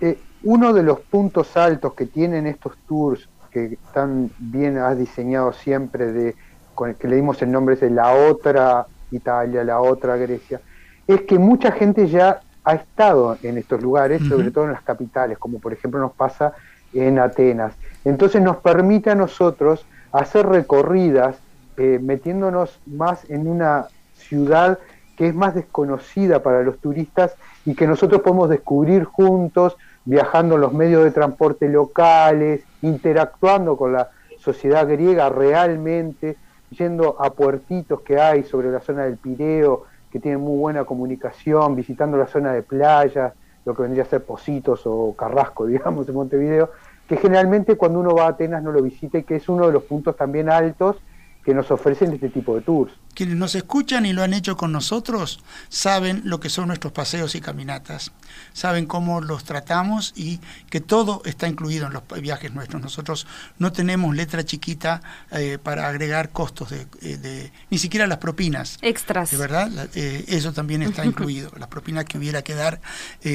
eh, 0.02 0.18
uno 0.44 0.74
de 0.74 0.84
los 0.84 1.00
puntos 1.00 1.56
altos 1.56 1.94
que 1.94 2.06
tienen 2.06 2.48
estos 2.48 2.74
tours, 2.88 3.28
que 3.54 3.78
tan 3.94 4.32
bien 4.40 4.78
has 4.78 4.98
diseñado 4.98 5.54
siempre, 5.54 6.12
de, 6.12 6.36
con 6.74 6.90
el 6.90 6.96
que 6.96 7.08
le 7.08 7.18
dimos 7.18 7.42
el 7.42 7.52
nombre 7.52 7.76
de 7.76 7.90
la 7.90 8.12
otra 8.14 8.88
Italia, 9.12 9.64
la 9.64 9.80
otra 9.80 10.18
Grecia, 10.18 10.60
es 11.08 11.22
que 11.22 11.38
mucha 11.38 11.72
gente 11.72 12.08
ya 12.08 12.42
ha 12.64 12.74
estado 12.74 13.38
en 13.44 13.58
estos 13.58 13.82
lugares, 13.82 14.22
sobre 14.28 14.50
todo 14.50 14.66
en 14.66 14.72
las 14.72 14.82
capitales, 14.82 15.38
como 15.38 15.60
por 15.60 15.74
ejemplo 15.74 16.00
nos 16.00 16.14
pasa 16.14 16.54
en 16.94 17.20
Atenas. 17.20 17.74
Entonces 18.06 18.42
nos 18.42 18.58
permite 18.58 19.12
a 19.12 19.16
nosotros 19.16 19.86
hacer 20.12 20.48
recorridas 20.48 21.38
eh, 21.78 22.00
metiéndonos 22.02 22.80
más 22.86 23.30
en 23.30 23.48
una 23.48 23.88
ciudad 24.16 24.80
que 25.18 25.28
es 25.28 25.36
más 25.36 25.56
desconocida 25.56 26.42
para 26.42 26.64
los 26.64 26.80
turistas 26.80 27.36
y 27.66 27.76
que 27.76 27.88
nosotros 27.88 28.22
podemos 28.22 28.50
descubrir 28.50 29.04
juntos, 29.04 29.76
viajando 30.06 30.56
en 30.56 30.62
los 30.62 30.74
medios 30.74 31.04
de 31.04 31.12
transporte 31.12 31.70
locales, 31.70 32.64
interactuando 32.82 33.78
con 33.78 33.94
la 33.94 34.10
sociedad 34.38 34.88
griega 34.88 35.30
realmente, 35.30 36.38
yendo 36.72 37.22
a 37.22 37.32
puertitos 37.32 38.02
que 38.02 38.20
hay 38.20 38.44
sobre 38.44 38.72
la 38.72 38.82
zona 38.82 39.04
del 39.04 39.18
Pireo, 39.18 39.86
que 40.12 40.20
tienen 40.20 40.42
muy 40.42 40.58
buena 40.58 40.84
comunicación, 40.84 41.76
visitando 41.76 42.18
la 42.18 42.28
zona 42.28 42.52
de 42.54 42.62
playa, 42.62 43.34
lo 43.66 43.76
que 43.76 43.84
vendría 43.84 44.04
a 44.04 44.08
ser 44.08 44.24
Positos 44.24 44.82
o 44.86 45.16
Carrasco, 45.16 45.66
digamos, 45.68 46.08
en 46.08 46.16
Montevideo, 46.16 46.72
que 47.08 47.18
generalmente 47.18 47.76
cuando 47.78 48.00
uno 48.00 48.16
va 48.16 48.26
a 48.26 48.30
Atenas 48.30 48.64
no 48.64 48.72
lo 48.72 48.82
visita 48.82 49.18
y 49.18 49.24
que 49.24 49.36
es 49.36 49.50
uno 49.50 49.68
de 49.68 49.74
los 49.74 49.84
puntos 49.84 50.16
también 50.16 50.50
altos 50.50 50.98
que 51.44 51.54
nos 51.54 51.70
ofrecen 51.72 52.14
este 52.14 52.30
tipo 52.30 52.56
de 52.56 52.62
tours. 52.62 52.94
Quienes 53.14 53.36
nos 53.36 53.56
escuchan 53.56 54.06
y 54.06 54.14
lo 54.14 54.24
han 54.24 54.34
hecho 54.34 54.58
con 54.58 54.72
nosotros 54.72 55.40
saben 55.70 56.22
lo 56.26 56.40
que 56.40 56.50
son 56.50 56.68
nuestros 56.68 56.94
paseos 56.94 57.36
y 57.36 57.42
caminatas, 57.42 58.12
saben 58.54 58.86
cómo 58.86 59.22
los 59.22 59.44
tratamos 59.44 60.14
y 60.16 60.40
que 60.70 60.82
todo 60.82 61.22
está 61.26 61.48
incluido 61.48 61.88
en 61.88 61.94
los 61.94 62.04
viajes 62.22 62.54
nuestros. 62.54 62.82
Nosotros 62.82 63.28
no 63.60 63.72
tenemos 63.72 64.16
letra 64.16 64.44
chiquita 64.44 65.02
eh, 65.32 65.58
para 65.62 65.88
agregar 65.88 66.30
costos 66.30 66.70
de, 66.72 66.88
eh, 67.02 67.52
ni 67.70 67.78
siquiera 67.78 68.08
las 68.08 68.18
propinas. 68.18 68.78
Extras. 68.82 69.32
De 69.32 69.38
verdad, 69.38 69.70
eh, 69.96 70.26
eso 70.28 70.54
también 70.54 70.82
está 70.82 71.06
incluido, 71.14 71.52
las 71.58 71.70
propinas 71.70 72.06
que 72.06 72.18
hubiera 72.18 72.42
que 72.42 72.56
dar 72.56 72.82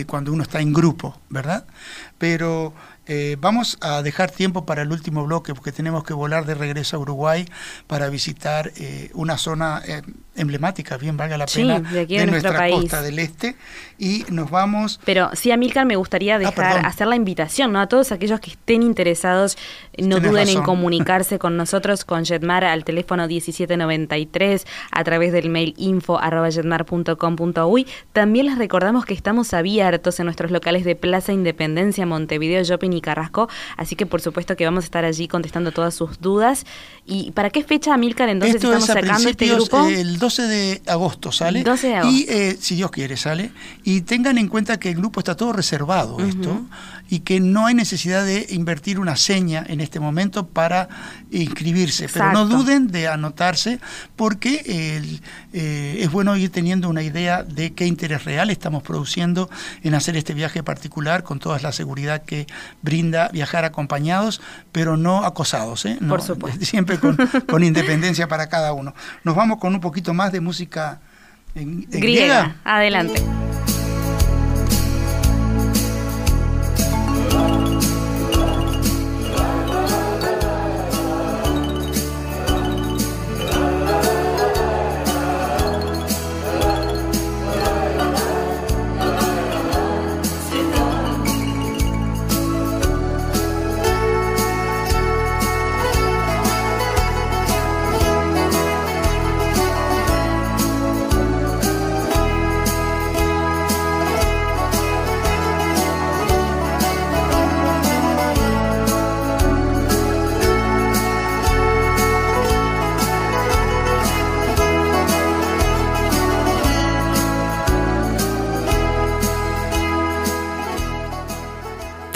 cuando 0.06 0.32
uno 0.32 0.42
está 0.42 0.60
en 0.60 0.72
grupo, 0.72 1.20
¿verdad? 1.30 1.66
Pero 2.18 2.74
eh, 3.10 3.38
vamos 3.40 3.78
a 3.80 4.02
dejar 4.02 4.30
tiempo 4.30 4.66
para 4.66 4.82
el 4.82 4.92
último 4.92 5.24
bloque 5.24 5.54
porque 5.54 5.72
tenemos 5.72 6.04
que 6.04 6.12
volar 6.12 6.44
de 6.44 6.54
regreso 6.54 6.98
a 6.98 7.00
Uruguay 7.00 7.48
para 7.86 8.10
visitar 8.10 8.70
eh, 8.76 9.10
una 9.14 9.38
zona 9.38 9.67
eh, 9.76 10.02
emblemática, 10.38 10.96
bien 10.96 11.16
valga 11.16 11.36
la 11.36 11.46
pena, 11.46 11.80
de, 11.80 12.26
nuestra 12.26 12.70
costa 12.70 13.02
del 13.02 13.18
este. 13.18 13.56
Y 13.98 14.24
nos 14.30 14.50
vamos. 14.50 15.00
Pero 15.04 15.30
sí, 15.34 15.50
Amílcar, 15.50 15.84
me 15.84 15.96
gustaría 15.96 16.36
ah, 16.36 16.38
dejar, 16.38 16.86
hacer 16.86 17.06
la 17.08 17.16
invitación 17.16 17.72
¿no? 17.72 17.80
a 17.80 17.88
todos 17.88 18.12
aquellos 18.12 18.40
que 18.40 18.50
estén 18.50 18.82
interesados, 18.82 19.58
no 19.98 20.20
duden 20.20 20.48
en 20.48 20.62
comunicarse 20.62 21.38
con 21.38 21.56
nosotros, 21.56 22.04
con 22.04 22.24
Jetmar, 22.24 22.64
al 22.64 22.84
teléfono 22.84 23.26
1793, 23.26 24.66
a 24.92 25.04
través 25.04 25.32
del 25.32 25.48
mail 25.50 25.74
info 25.76 26.20
También 28.12 28.46
les 28.46 28.58
recordamos 28.58 29.04
que 29.04 29.14
estamos 29.14 29.54
abiertos 29.54 30.20
en 30.20 30.26
nuestros 30.26 30.50
locales 30.50 30.84
de 30.84 30.94
Plaza 30.94 31.32
Independencia, 31.32 32.06
Montevideo, 32.06 32.62
Shopping 32.62 32.92
y 32.92 33.00
Carrasco. 33.00 33.48
Así 33.76 33.96
que, 33.96 34.06
por 34.06 34.20
supuesto, 34.20 34.56
que 34.56 34.64
vamos 34.64 34.84
a 34.84 34.86
estar 34.86 35.04
allí 35.04 35.28
contestando 35.28 35.72
todas 35.72 35.94
sus 35.94 36.20
dudas. 36.20 36.64
¿Y 37.06 37.32
para 37.32 37.50
qué 37.50 37.62
fecha, 37.62 37.94
Amílcar, 37.94 38.28
entonces 38.28 38.56
estamos 38.56 38.86
sacando 38.86 39.28
este 39.28 39.46
grupo? 39.46 39.88
El 39.88 40.18
12 40.28 40.42
de 40.42 40.82
agosto 40.86 41.32
sale. 41.32 41.62
12 41.62 41.86
de 41.86 41.96
agosto. 41.96 42.14
Y 42.14 42.26
eh, 42.28 42.58
si 42.60 42.76
Dios 42.76 42.90
quiere, 42.90 43.16
sale. 43.16 43.50
Y 43.82 44.02
tengan 44.02 44.36
en 44.36 44.48
cuenta 44.48 44.78
que 44.78 44.90
el 44.90 44.96
grupo 44.96 45.20
está 45.20 45.36
todo 45.36 45.54
reservado, 45.54 46.18
esto 46.20 46.66
y 47.10 47.20
que 47.20 47.40
no 47.40 47.66
hay 47.66 47.74
necesidad 47.74 48.24
de 48.24 48.46
invertir 48.50 49.00
una 49.00 49.16
seña 49.16 49.64
en 49.66 49.80
este 49.80 49.98
momento 49.98 50.46
para 50.46 50.88
inscribirse. 51.30 52.08
Pero 52.08 52.32
no 52.32 52.46
duden 52.46 52.88
de 52.88 53.08
anotarse 53.08 53.80
porque 54.14 54.62
eh, 55.52 55.96
es 56.00 56.10
bueno 56.12 56.36
ir 56.36 56.50
teniendo 56.50 56.88
una 56.88 57.02
idea 57.02 57.42
de 57.42 57.72
qué 57.72 57.86
interés 57.86 58.24
real 58.24 58.50
estamos 58.50 58.82
produciendo 58.82 59.48
en 59.82 59.94
hacer 59.94 60.16
este 60.16 60.34
viaje 60.34 60.62
particular 60.62 61.22
con 61.22 61.38
toda 61.38 61.58
la 61.60 61.72
seguridad 61.72 62.24
que 62.24 62.46
brinda 62.82 63.28
viajar 63.28 63.64
acompañados, 63.64 64.42
pero 64.70 64.96
no 64.98 65.24
acosados. 65.24 65.86
¿eh? 65.86 65.98
Por 66.06 66.20
supuesto. 66.20 66.64
Siempre 66.64 66.98
con, 67.48 67.64
independencia 67.64 68.28
para 68.28 68.48
cada 68.48 68.72
uno. 68.74 68.94
Nos 69.24 69.34
vamos 69.34 69.58
con 69.58 69.74
un 69.74 69.80
poquito 69.80 70.12
más 70.12 70.17
de 70.26 70.40
música 70.40 71.00
en, 71.54 71.86
griega. 71.88 72.56
Adelante. 72.64 73.22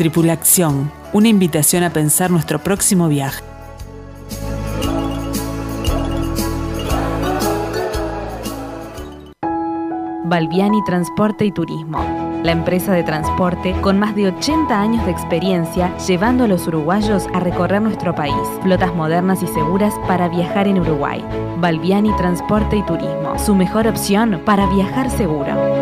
Tripulación, 0.03 0.91
una 1.13 1.29
invitación 1.29 1.85
a 1.85 1.93
pensar 1.93 2.29
nuestro 2.29 2.59
próximo 2.59 3.07
viaje. 3.07 3.41
Balbiani 10.25 10.83
Transporte 10.85 11.45
y 11.45 11.53
Turismo, 11.53 12.01
la 12.43 12.51
empresa 12.51 12.93
de 12.93 13.05
transporte 13.05 13.81
con 13.81 14.01
más 14.01 14.17
de 14.17 14.27
80 14.27 14.81
años 14.81 15.07
de 15.07 15.13
experiencia 15.13 15.97
llevando 15.99 16.43
a 16.43 16.49
los 16.49 16.67
uruguayos 16.67 17.29
a 17.33 17.39
recorrer 17.39 17.81
nuestro 17.81 18.13
país. 18.13 18.35
Flotas 18.65 18.93
modernas 18.97 19.41
y 19.45 19.47
seguras 19.47 19.95
para 20.09 20.29
viajar 20.29 20.67
en 20.67 20.81
Uruguay. 20.81 21.25
Balbiani 21.59 22.11
Transporte 22.17 22.77
y 22.77 22.83
Turismo, 22.83 23.39
su 23.39 23.55
mejor 23.55 23.87
opción 23.87 24.43
para 24.45 24.67
viajar 24.67 25.09
seguro. 25.13 25.82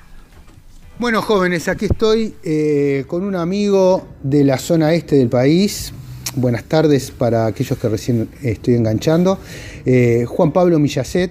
Bueno, 0.98 1.22
jóvenes, 1.22 1.68
aquí 1.68 1.86
estoy 1.86 2.34
eh, 2.42 3.04
con 3.06 3.24
un 3.24 3.36
amigo 3.36 4.06
de 4.22 4.44
la 4.44 4.58
zona 4.58 4.92
este 4.94 5.16
del 5.16 5.28
país. 5.28 5.92
Buenas 6.36 6.64
tardes 6.64 7.10
para 7.10 7.46
aquellos 7.46 7.78
que 7.78 7.88
recién 7.88 8.28
estoy 8.42 8.74
enganchando. 8.74 9.38
Eh, 9.86 10.24
Juan 10.26 10.52
Pablo 10.52 10.78
Millacet, 10.78 11.30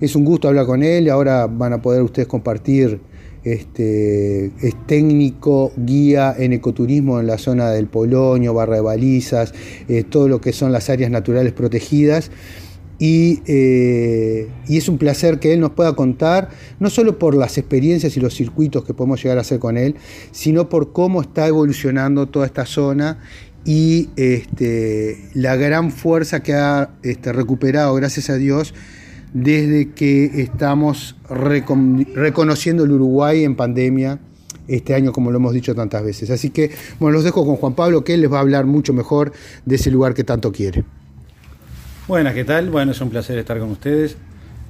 es 0.00 0.14
un 0.14 0.24
gusto 0.24 0.48
hablar 0.48 0.66
con 0.66 0.82
él. 0.82 1.08
Ahora 1.10 1.46
van 1.46 1.72
a 1.72 1.82
poder 1.82 2.02
ustedes 2.02 2.28
compartir. 2.28 3.00
Este, 3.44 4.46
es 4.46 4.86
técnico, 4.86 5.70
guía 5.76 6.34
en 6.38 6.54
ecoturismo 6.54 7.20
en 7.20 7.26
la 7.26 7.36
zona 7.36 7.70
del 7.70 7.88
Polonio, 7.88 8.54
Barra 8.54 8.76
de 8.76 8.80
Balizas, 8.80 9.52
eh, 9.86 10.02
todo 10.02 10.28
lo 10.28 10.40
que 10.40 10.54
son 10.54 10.72
las 10.72 10.88
áreas 10.88 11.10
naturales 11.10 11.52
protegidas. 11.52 12.30
Eh, 13.00 14.48
y, 14.68 14.76
es 14.76 14.88
un 14.88 14.98
placer 14.98 15.40
que 15.40 15.52
él 15.52 15.60
nos 15.60 15.70
pueda 15.72 15.94
contar, 15.94 16.50
no 16.78 16.90
solo 16.90 17.18
por 17.18 17.34
las 17.34 17.58
experiencias 17.58 18.16
y 18.16 18.20
los 18.20 18.34
circuitos 18.34 18.84
que 18.84 18.94
podemos 18.94 19.22
llegar 19.22 19.38
a 19.38 19.40
hacer 19.40 19.58
con 19.58 19.76
él, 19.76 19.96
sino 20.30 20.68
por 20.68 20.92
cómo 20.92 21.20
está 21.20 21.46
evolucionando 21.46 22.26
toda 22.26 22.46
esta 22.46 22.66
zona 22.66 23.18
y 23.64 24.10
este, 24.16 25.28
la 25.34 25.56
gran 25.56 25.90
fuerza 25.90 26.42
que 26.42 26.54
ha 26.54 26.90
este, 27.02 27.32
recuperado, 27.32 27.94
gracias 27.94 28.30
a 28.30 28.36
Dios, 28.36 28.74
desde 29.32 29.90
que 29.90 30.42
estamos 30.42 31.16
reconociendo 31.28 32.84
el 32.84 32.92
Uruguay 32.92 33.42
en 33.42 33.56
pandemia 33.56 34.20
este 34.68 34.94
año, 34.94 35.12
como 35.12 35.30
lo 35.30 35.38
hemos 35.38 35.52
dicho 35.52 35.74
tantas 35.74 36.04
veces. 36.04 36.30
Así 36.30 36.50
que, 36.50 36.70
bueno, 37.00 37.14
los 37.14 37.24
dejo 37.24 37.44
con 37.44 37.56
Juan 37.56 37.74
Pablo, 37.74 38.04
que 38.04 38.14
él 38.14 38.20
les 38.20 38.32
va 38.32 38.38
a 38.38 38.40
hablar 38.40 38.66
mucho 38.66 38.92
mejor 38.92 39.32
de 39.64 39.74
ese 39.74 39.90
lugar 39.90 40.14
que 40.14 40.24
tanto 40.24 40.52
quiere. 40.52 40.84
Buenas, 42.06 42.34
¿qué 42.34 42.44
tal? 42.44 42.68
Bueno, 42.68 42.92
es 42.92 43.00
un 43.00 43.08
placer 43.08 43.38
estar 43.38 43.58
con 43.58 43.70
ustedes. 43.70 44.18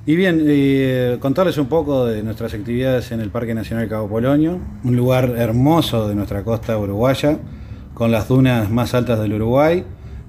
Y 0.07 0.15
bien, 0.15 0.45
eh, 0.47 1.17
contarles 1.19 1.59
un 1.59 1.67
poco 1.67 2.07
de 2.07 2.23
nuestras 2.23 2.55
actividades 2.55 3.11
en 3.11 3.19
el 3.19 3.31
Parque 3.31 3.55
Nacional 3.55 3.89
Cabo 3.89 4.09
Polonio, 4.09 4.61
un 4.85 4.95
lugar 4.95 5.35
hermoso 5.37 6.07
de 6.07 6.15
nuestra 6.15 6.45
costa 6.45 6.79
uruguaya, 6.79 7.39
con 7.93 8.13
las 8.13 8.29
dunas 8.29 8.71
más 8.71 8.95
altas 8.95 9.19
del 9.19 9.33
Uruguay, 9.33 9.83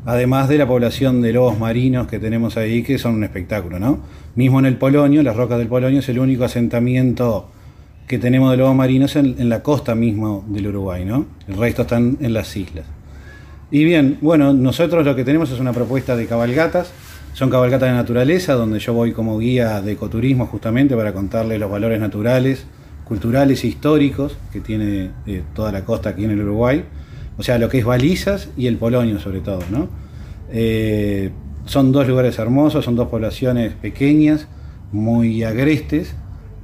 además 0.04 0.50
de 0.50 0.58
la 0.58 0.68
población 0.68 1.22
de 1.22 1.32
lobos 1.32 1.60
marinos 1.60 2.08
que 2.08 2.18
tenemos 2.18 2.58
ahí, 2.58 2.82
que 2.82 2.98
son 2.98 3.14
un 3.14 3.24
espectáculo, 3.24 3.78
¿no? 3.78 4.00
Mismo 4.34 4.58
en 4.58 4.66
el 4.66 4.78
Polonio, 4.78 5.22
las 5.22 5.36
rocas 5.36 5.60
del 5.60 5.68
Polonio 5.68 6.00
es 6.00 6.10
el 6.10 6.18
único 6.18 6.44
asentamiento 6.44 7.52
que 8.08 8.18
tenemos 8.18 8.50
de 8.50 8.58
lobos 8.58 8.76
marinos 8.76 9.16
en, 9.16 9.36
en 9.38 9.50
la 9.50 9.62
costa 9.62 9.94
mismo 9.94 10.44
del 10.48 10.70
Uruguay, 10.70 11.06
¿no? 11.06 11.28
El 11.48 11.58
resto 11.58 11.84
están 11.84 12.18
en 12.20 12.34
las 12.34 12.58
islas. 12.58 12.88
Y 13.72 13.84
bien, 13.84 14.18
bueno, 14.22 14.54
nosotros 14.54 15.06
lo 15.06 15.16
que 15.16 15.24
tenemos 15.24 15.52
es 15.52 15.60
una 15.60 15.74
propuesta 15.74 16.16
de 16.16 16.28
cabalgatas. 16.28 16.92
Son 17.34 17.50
cabalgatas 17.50 17.90
de 17.90 17.96
naturaleza, 17.96 18.54
donde 18.54 18.80
yo 18.80 18.94
voy 18.94 19.12
como 19.12 19.38
guía 19.40 19.82
de 19.82 19.94
ecoturismo 19.94 20.46
justamente 20.46 20.96
para 20.96 21.14
contarles 21.14 21.60
los 21.60 21.70
valores 21.70 22.00
naturales, 22.00 22.66
culturales 23.04 23.64
e 23.64 23.68
históricos 23.68 24.38
que 24.54 24.62
tiene 24.62 25.12
eh, 25.26 25.44
toda 25.54 25.72
la 25.72 25.84
costa 25.84 26.10
aquí 26.10 26.24
en 26.24 26.32
el 26.32 26.42
Uruguay. 26.42 26.86
O 27.38 27.44
sea, 27.44 27.58
lo 27.58 27.68
que 27.68 27.80
es 27.80 27.86
Balizas 27.86 28.50
y 28.56 28.68
el 28.68 28.78
Polonio 28.78 29.20
sobre 29.20 29.42
todo, 29.42 29.60
¿no? 29.70 29.90
Eh, 30.52 31.32
son 31.66 31.92
dos 31.92 32.08
lugares 32.08 32.38
hermosos, 32.40 32.86
son 32.86 32.96
dos 32.96 33.10
poblaciones 33.10 33.74
pequeñas, 33.74 34.48
muy 34.92 35.44
agrestes, 35.44 36.16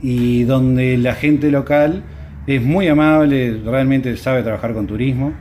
y 0.01 0.43
donde 0.43 0.97
la 0.97 1.15
gente 1.15 1.51
local 1.51 2.03
es 2.47 2.61
muy 2.61 2.87
amable, 2.87 3.59
realmente 3.65 4.15
sabe 4.17 4.43
trabajar 4.43 4.73
con 4.73 4.87
turismo. 4.87 5.33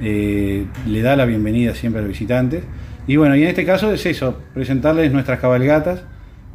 Eh, 0.00 0.66
le 0.86 1.02
da 1.02 1.16
la 1.16 1.24
bienvenida 1.24 1.74
siempre 1.74 2.00
a 2.00 2.02
los 2.02 2.10
visitantes. 2.10 2.62
Y 3.06 3.16
bueno, 3.16 3.36
y 3.36 3.42
en 3.42 3.48
este 3.48 3.64
caso 3.64 3.92
es 3.92 4.04
eso, 4.06 4.38
presentarles 4.54 5.12
nuestras 5.12 5.40
cabalgatas, 5.40 6.02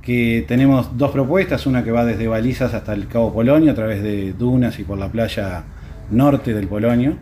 que 0.01 0.43
tenemos 0.47 0.97
dos 0.97 1.11
propuestas, 1.11 1.65
una 1.65 1.83
que 1.83 1.91
va 1.91 2.05
desde 2.05 2.27
Balizas 2.27 2.73
hasta 2.73 2.93
el 2.93 3.07
Cabo 3.07 3.33
Polonio, 3.33 3.71
a 3.71 3.75
través 3.75 4.03
de 4.03 4.33
dunas 4.33 4.77
y 4.79 4.83
por 4.83 4.97
la 4.97 5.07
playa 5.09 5.63
norte 6.11 6.53
del 6.53 6.67
Polonio. 6.67 7.17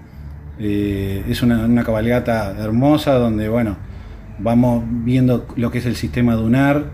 Eh, 0.59 1.23
es 1.29 1.41
una, 1.43 1.83
cabalgata 1.83 2.55
hermosa 2.59 3.13
donde, 3.13 3.49
bueno, 3.49 3.77
vamos 4.39 4.83
viendo 4.87 5.47
lo 5.55 5.71
que 5.71 5.77
es 5.77 5.85
el 5.85 5.95
sistema 5.95 6.35
dunar, 6.35 6.85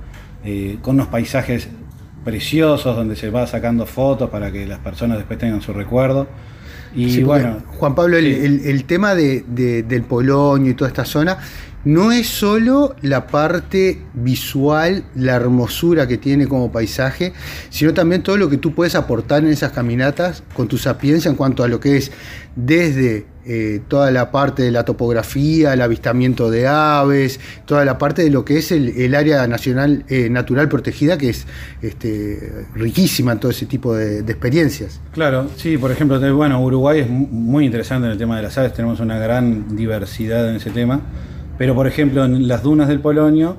eh, 0.46 0.78
con 0.82 0.96
unos 0.96 1.08
paisajes 1.08 1.70
preciosos, 2.24 2.96
donde 2.96 3.16
se 3.16 3.30
va 3.30 3.48
sacando 3.48 3.86
fotos 3.86 4.30
para 4.30 4.52
que 4.52 4.68
las 4.68 4.80
personas 4.80 5.18
después 5.18 5.40
tengan 5.40 5.62
su 5.62 5.74
recuerdo. 5.74 6.28
Y 6.96 7.24
bueno, 7.24 7.64
Juan 7.78 7.96
Pablo, 7.96 8.18
el, 8.18 8.84
tema 8.86 9.16
del 9.16 10.04
Polonio 10.08 10.72
y 10.72 10.74
toda 10.74 10.90
esta 10.90 11.06
zona 11.06 11.38
no 11.86 12.12
es 12.12 12.28
solo 12.28 12.96
la 13.02 13.28
parte 13.28 14.02
visual, 14.14 15.04
la 15.16 15.36
hermosura 15.36 16.08
que 16.08 16.18
tiene 16.18 16.48
como 16.48 16.72
paisaje, 16.72 17.34
sino 17.70 17.94
también 17.94 18.24
todo 18.24 18.38
lo 18.38 18.50
que 18.50 18.58
tú 18.58 18.74
puedes 18.74 18.96
aportar 18.96 19.44
en 19.44 19.50
esas 19.50 19.72
caminatas 19.72 20.44
con 20.54 20.68
tu 20.68 20.78
sapiencia 20.78 21.30
en 21.30 21.36
cuanto 21.36 21.64
a 21.64 21.68
lo 21.68 21.80
que 21.80 21.98
es 21.98 22.12
desde 22.56 23.26
eh, 23.46 23.80
toda 23.88 24.12
la 24.12 24.30
parte 24.30 24.64
de 24.64 24.72
la 24.72 24.84
topografía, 24.84 25.72
el 25.72 25.82
avistamiento 25.82 26.52
de 26.52 26.68
aves, 26.68 27.40
toda 27.66 27.86
la 27.86 27.98
parte 27.98 28.22
de 28.22 28.30
lo 28.30 28.44
que 28.44 28.58
es 28.58 28.74
el, 28.74 29.16
área 29.16 29.48
nacional 29.48 30.04
eh, 30.10 30.30
natural 30.30 30.68
protegida, 30.68 31.18
que 31.18 31.30
es 31.30 31.46
este, 31.82 32.66
riquísima 32.76 33.32
en 33.32 33.40
todo 33.40 33.52
ese 33.52 33.66
tipo 33.66 33.96
de, 33.96 34.20
experiencias. 34.20 35.00
Claro, 35.14 35.50
sí, 35.56 35.78
por 35.78 35.92
ejemplo, 35.92 36.20
bueno, 36.36 36.62
Uruguay 36.62 37.00
es 37.00 37.10
muy 37.10 37.66
interesante 37.66 38.08
en 38.08 38.12
el 38.12 38.18
tema 38.18 38.36
de 38.36 38.44
las 38.44 38.58
aves, 38.58 38.74
tenemos 38.74 39.00
una 39.00 39.18
gran 39.18 39.78
diversidad 39.78 40.50
en 40.50 40.58
ese 40.58 40.72
tema, 40.72 41.00
pero 41.58 41.76
por 41.76 41.88
ejemplo 41.88 42.26
en 42.26 42.48
las 42.48 42.64
dunas 42.64 42.88
del 42.88 43.00
Polonio, 43.00 43.58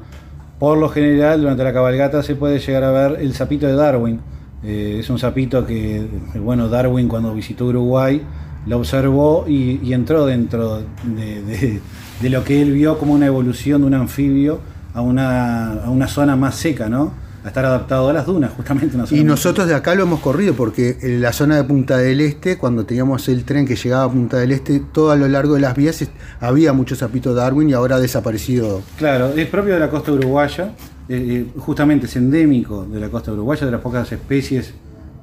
por 0.58 0.78
lo 0.78 0.88
general 0.88 1.40
durante 1.40 1.62
la 1.64 1.72
cabalgata 1.72 2.22
se 2.22 2.34
puede 2.34 2.58
llegar 2.58 2.84
a 2.84 2.90
ver 2.90 3.20
el 3.20 3.34
sapito 3.34 3.66
de 3.66 3.74
Darwin. 3.74 4.20
Eh, 4.64 4.96
es 4.98 5.08
un 5.08 5.18
sapito 5.18 5.64
que, 5.64 6.04
bueno, 6.34 6.68
Darwin 6.68 7.06
cuando 7.06 7.32
visitó 7.32 7.66
Uruguay, 7.66 8.22
lo 8.66 8.78
observó 8.78 9.44
y, 9.48 9.92
entró 9.92 10.26
dentro 10.26 10.82
de, 11.04 11.80
lo 12.28 12.44
que 12.44 12.60
él 12.60 12.72
vio 12.72 12.98
como 12.98 13.14
una 13.14 13.26
evolución 13.26 13.82
de 13.82 13.86
un 13.86 13.94
anfibio 13.94 14.60
a 14.94 15.00
una, 15.00 16.08
zona 16.08 16.34
más 16.34 16.56
seca, 16.56 16.88
¿no? 16.88 17.12
A 17.48 17.50
estar 17.50 17.64
adaptado 17.64 18.10
a 18.10 18.12
las 18.12 18.26
dunas, 18.26 18.52
justamente. 18.52 18.98
y 19.10 19.24
nosotros 19.24 19.66
de 19.66 19.74
acá 19.74 19.94
lo 19.94 20.02
hemos 20.02 20.20
corrido, 20.20 20.52
porque 20.52 20.98
en 21.00 21.22
la 21.22 21.32
zona 21.32 21.56
de 21.56 21.64
Punta 21.64 21.96
del 21.96 22.20
Este, 22.20 22.58
cuando 22.58 22.84
teníamos 22.84 23.26
el 23.30 23.44
tren 23.44 23.64
que 23.64 23.74
llegaba 23.74 24.04
a 24.04 24.10
Punta 24.10 24.36
del 24.36 24.52
Este, 24.52 24.82
todo 24.92 25.12
a 25.12 25.16
lo 25.16 25.26
largo 25.28 25.54
de 25.54 25.60
las 25.60 25.74
vías 25.74 26.06
había 26.40 26.74
muchos 26.74 26.98
zapitos 26.98 27.34
Darwin 27.34 27.70
y 27.70 27.72
ahora 27.72 27.96
ha 27.96 28.00
desaparecido. 28.00 28.82
Claro, 28.98 29.28
es 29.28 29.46
propio 29.46 29.72
de 29.72 29.80
la 29.80 29.88
costa 29.88 30.12
uruguaya, 30.12 30.74
eh, 31.08 31.46
eh, 31.46 31.46
justamente 31.56 32.04
es 32.04 32.16
endémico 32.16 32.84
de 32.84 33.00
la 33.00 33.08
costa 33.08 33.32
uruguaya, 33.32 33.64
de 33.64 33.72
las 33.72 33.80
pocas 33.80 34.12
especies 34.12 34.74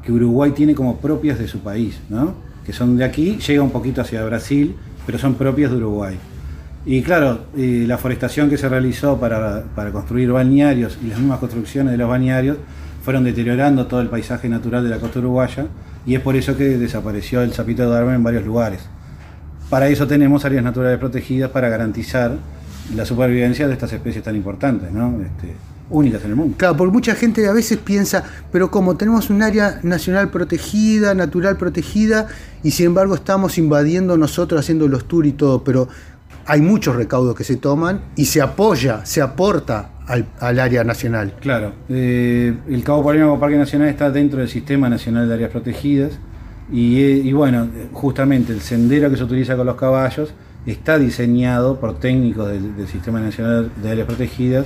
que 0.04 0.12
Uruguay 0.12 0.50
tiene 0.50 0.74
como 0.74 0.98
propias 0.98 1.38
de 1.38 1.48
su 1.48 1.60
país, 1.60 2.00
¿no? 2.10 2.34
que 2.66 2.74
son 2.74 2.98
de 2.98 3.06
aquí, 3.06 3.38
llega 3.38 3.62
un 3.62 3.70
poquito 3.70 4.02
hacia 4.02 4.26
Brasil, 4.26 4.76
pero 5.06 5.20
son 5.20 5.36
propios 5.36 5.70
de 5.70 5.78
Uruguay. 5.78 6.18
Y 6.86 7.02
claro, 7.02 7.46
la 7.56 7.98
forestación 7.98 8.50
que 8.50 8.58
se 8.58 8.70
realizó 8.70 9.20
para, 9.20 9.64
construir 9.92 10.32
balnearios 10.32 11.00
y 11.04 11.08
las 11.08 11.20
mismas 11.20 11.40
construcciones 11.40 11.92
de 11.92 11.98
los 11.98 12.08
balnearios 12.08 12.58
fueron 13.04 13.24
deteriorando 13.24 13.88
todo 13.88 14.02
el 14.02 14.08
paisaje 14.08 14.50
natural 14.50 14.84
de 14.84 14.90
la 14.90 15.00
costa 15.00 15.20
uruguaya 15.20 15.66
y 16.06 16.16
es 16.16 16.22
por 16.22 16.36
eso 16.36 16.56
que 16.56 16.78
desapareció 16.78 17.42
el 17.42 17.54
sapito 17.54 17.84
de 17.84 17.90
Darwin 17.90 18.16
en 18.16 18.24
varios 18.24 18.46
lugares. 18.46 18.82
Para 19.70 19.88
eso 19.88 20.06
tenemos 20.06 20.46
áreas 20.46 20.64
naturales 20.64 21.00
protegidas 21.00 21.50
para 21.50 21.70
garantizar 21.70 22.38
la 22.96 23.04
supervivencia 23.04 23.68
de 23.68 23.74
estas 23.74 23.92
especies 23.92 24.24
tan 24.24 24.36
importantes. 24.36 24.92
¿no? 24.92 25.20
Este, 25.22 25.56
únicas 25.90 26.24
en 26.24 26.32
el 26.32 26.36
mundo. 26.36 26.56
Claro, 26.58 26.78
porque 26.78 26.94
mucha 26.94 27.16
gente 27.16 27.48
a 27.48 27.54
veces 27.54 27.78
piensa, 27.78 28.24
pero 28.52 28.72
como 28.72 28.96
tenemos 28.96 29.30
un 29.30 29.42
área 29.42 29.80
nacional 29.84 30.30
protegida, 30.30 31.14
natural 31.14 31.58
protegida, 31.58 32.28
y 32.64 32.72
sin 32.72 32.88
embargo 32.88 33.16
estamos 33.16 33.58
invadiendo 33.58 34.18
nosotros 34.18 34.60
haciendo 34.60 34.88
los 34.88 35.08
tours 35.08 35.28
y 35.28 35.34
todo, 35.34 35.64
pero 35.64 35.88
hay 36.46 36.62
muchos 36.62 36.96
recaudos 36.96 37.36
que 37.36 37.44
se 37.44 37.58
toman 37.58 38.02
y 38.16 38.26
se 38.26 38.42
apoya, 38.42 39.06
se 39.06 39.22
aporta 39.22 39.90
al, 40.08 40.60
área 40.60 40.84
nacional. 40.84 41.34
Claro, 41.40 41.74
eh, 41.90 42.56
el 42.70 42.84
Cabo 42.84 43.04
Polonio 43.04 43.28
como 43.28 43.40
Parque 43.40 43.58
Nacional 43.58 43.90
está 43.90 44.12
dentro 44.12 44.40
del 44.40 44.50
Sistema 44.50 44.88
Nacional 44.88 45.28
de 45.28 45.34
Áreas 45.34 45.52
Protegidas 45.52 46.20
y, 46.72 47.28
eh, 47.28 47.34
bueno, 47.34 47.68
justamente 47.92 48.54
el 48.54 48.62
sendero 48.62 49.10
que 49.10 49.18
se 49.18 49.24
utiliza 49.24 49.56
con 49.56 49.66
los 49.66 49.76
caballos 49.76 50.34
está 50.66 50.98
diseñado 50.98 51.80
por 51.80 52.00
técnicos 52.00 52.48
del 52.50 52.88
Sistema 52.88 53.20
Nacional 53.20 53.72
de 53.82 53.90
Áreas 53.90 54.08
Protegidas 54.08 54.66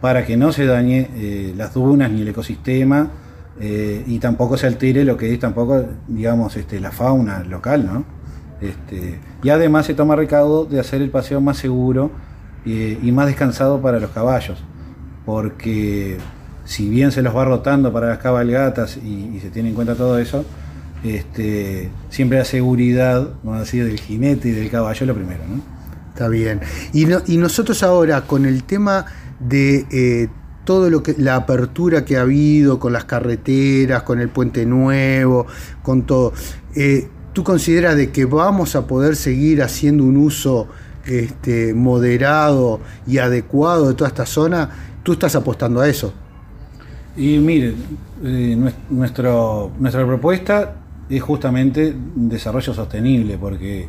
para 0.00 0.24
que 0.24 0.36
no 0.36 0.52
se 0.52 0.66
dañe 0.66 1.08
eh, 1.16 1.54
las 1.56 1.74
dunas 1.74 2.10
ni 2.10 2.22
el 2.22 2.28
ecosistema 2.28 3.10
y 3.58 4.18
tampoco 4.18 4.58
se 4.58 4.66
altere 4.66 5.02
lo 5.02 5.16
que 5.16 5.32
es 5.32 5.40
tampoco, 5.40 5.82
digamos, 6.08 6.54
este, 6.58 6.78
la 6.78 6.90
fauna 6.90 7.42
local, 7.42 7.86
¿no? 7.86 8.04
Este, 8.60 9.18
y 9.42 9.50
además 9.50 9.86
se 9.86 9.94
toma 9.94 10.16
recaudo 10.16 10.64
de 10.64 10.80
hacer 10.80 11.02
el 11.02 11.10
paseo 11.10 11.40
más 11.40 11.58
seguro 11.58 12.10
eh, 12.64 12.98
y 13.02 13.12
más 13.12 13.26
descansado 13.26 13.80
para 13.82 14.00
los 14.00 14.10
caballos, 14.10 14.62
porque 15.24 16.16
si 16.64 16.88
bien 16.88 17.12
se 17.12 17.22
los 17.22 17.36
va 17.36 17.44
rotando 17.44 17.92
para 17.92 18.08
las 18.08 18.18
cabalgatas 18.18 18.96
y, 18.96 19.38
se 19.40 19.50
tiene 19.50 19.68
en 19.68 19.74
cuenta 19.74 19.94
todo 19.94 20.18
eso, 20.18 20.44
este, 21.04 21.90
siempre 22.08 22.38
la 22.38 22.44
seguridad, 22.44 23.28
vamos 23.42 23.58
a 23.58 23.60
decir, 23.60 23.84
del 23.84 24.00
jinete 24.00 24.48
y 24.48 24.52
del 24.52 24.70
caballo 24.70 25.06
lo 25.06 25.14
primero, 25.14 25.42
¿no? 25.48 25.60
Está 26.12 26.28
bien. 26.28 26.60
Y, 26.94 27.06
y 27.30 27.36
nosotros 27.36 27.82
ahora, 27.82 28.22
con 28.22 28.46
el 28.46 28.64
tema 28.64 29.04
de 29.38 29.86
eh, 29.90 30.28
todo 30.64 30.90
lo 30.90 31.02
que 31.02 31.14
la 31.18 31.36
apertura 31.36 32.04
que 32.04 32.16
ha 32.16 32.22
habido 32.22 32.78
con 32.78 32.92
las 32.92 33.04
carreteras, 33.04 34.02
con 34.02 34.20
el 34.20 34.28
puente 34.28 34.66
nuevo, 34.66 35.46
con 35.82 36.02
todo. 36.02 36.32
Eh, 36.74 37.08
¿Tú 37.36 37.44
consideras 37.44 37.96
de 37.96 38.10
que 38.12 38.24
vamos 38.24 38.76
a 38.76 38.86
poder 38.86 39.14
seguir 39.14 39.62
haciendo 39.62 40.04
un 40.04 40.16
uso 40.16 40.68
este, 41.04 41.74
moderado 41.74 42.80
y 43.06 43.18
adecuado 43.18 43.88
de 43.88 43.92
toda 43.94 44.08
esta 44.08 44.24
zona? 44.24 44.70
¿Tú 45.02 45.12
estás 45.12 45.36
apostando 45.36 45.82
a 45.82 45.86
eso? 45.86 46.14
Y 47.14 47.36
mire, 47.36 47.74
eh, 48.24 48.56
nuestro, 48.88 49.70
nuestra 49.78 50.06
propuesta 50.06 50.76
es 51.10 51.22
justamente 51.22 51.94
desarrollo 52.14 52.72
sostenible, 52.72 53.36
porque 53.36 53.86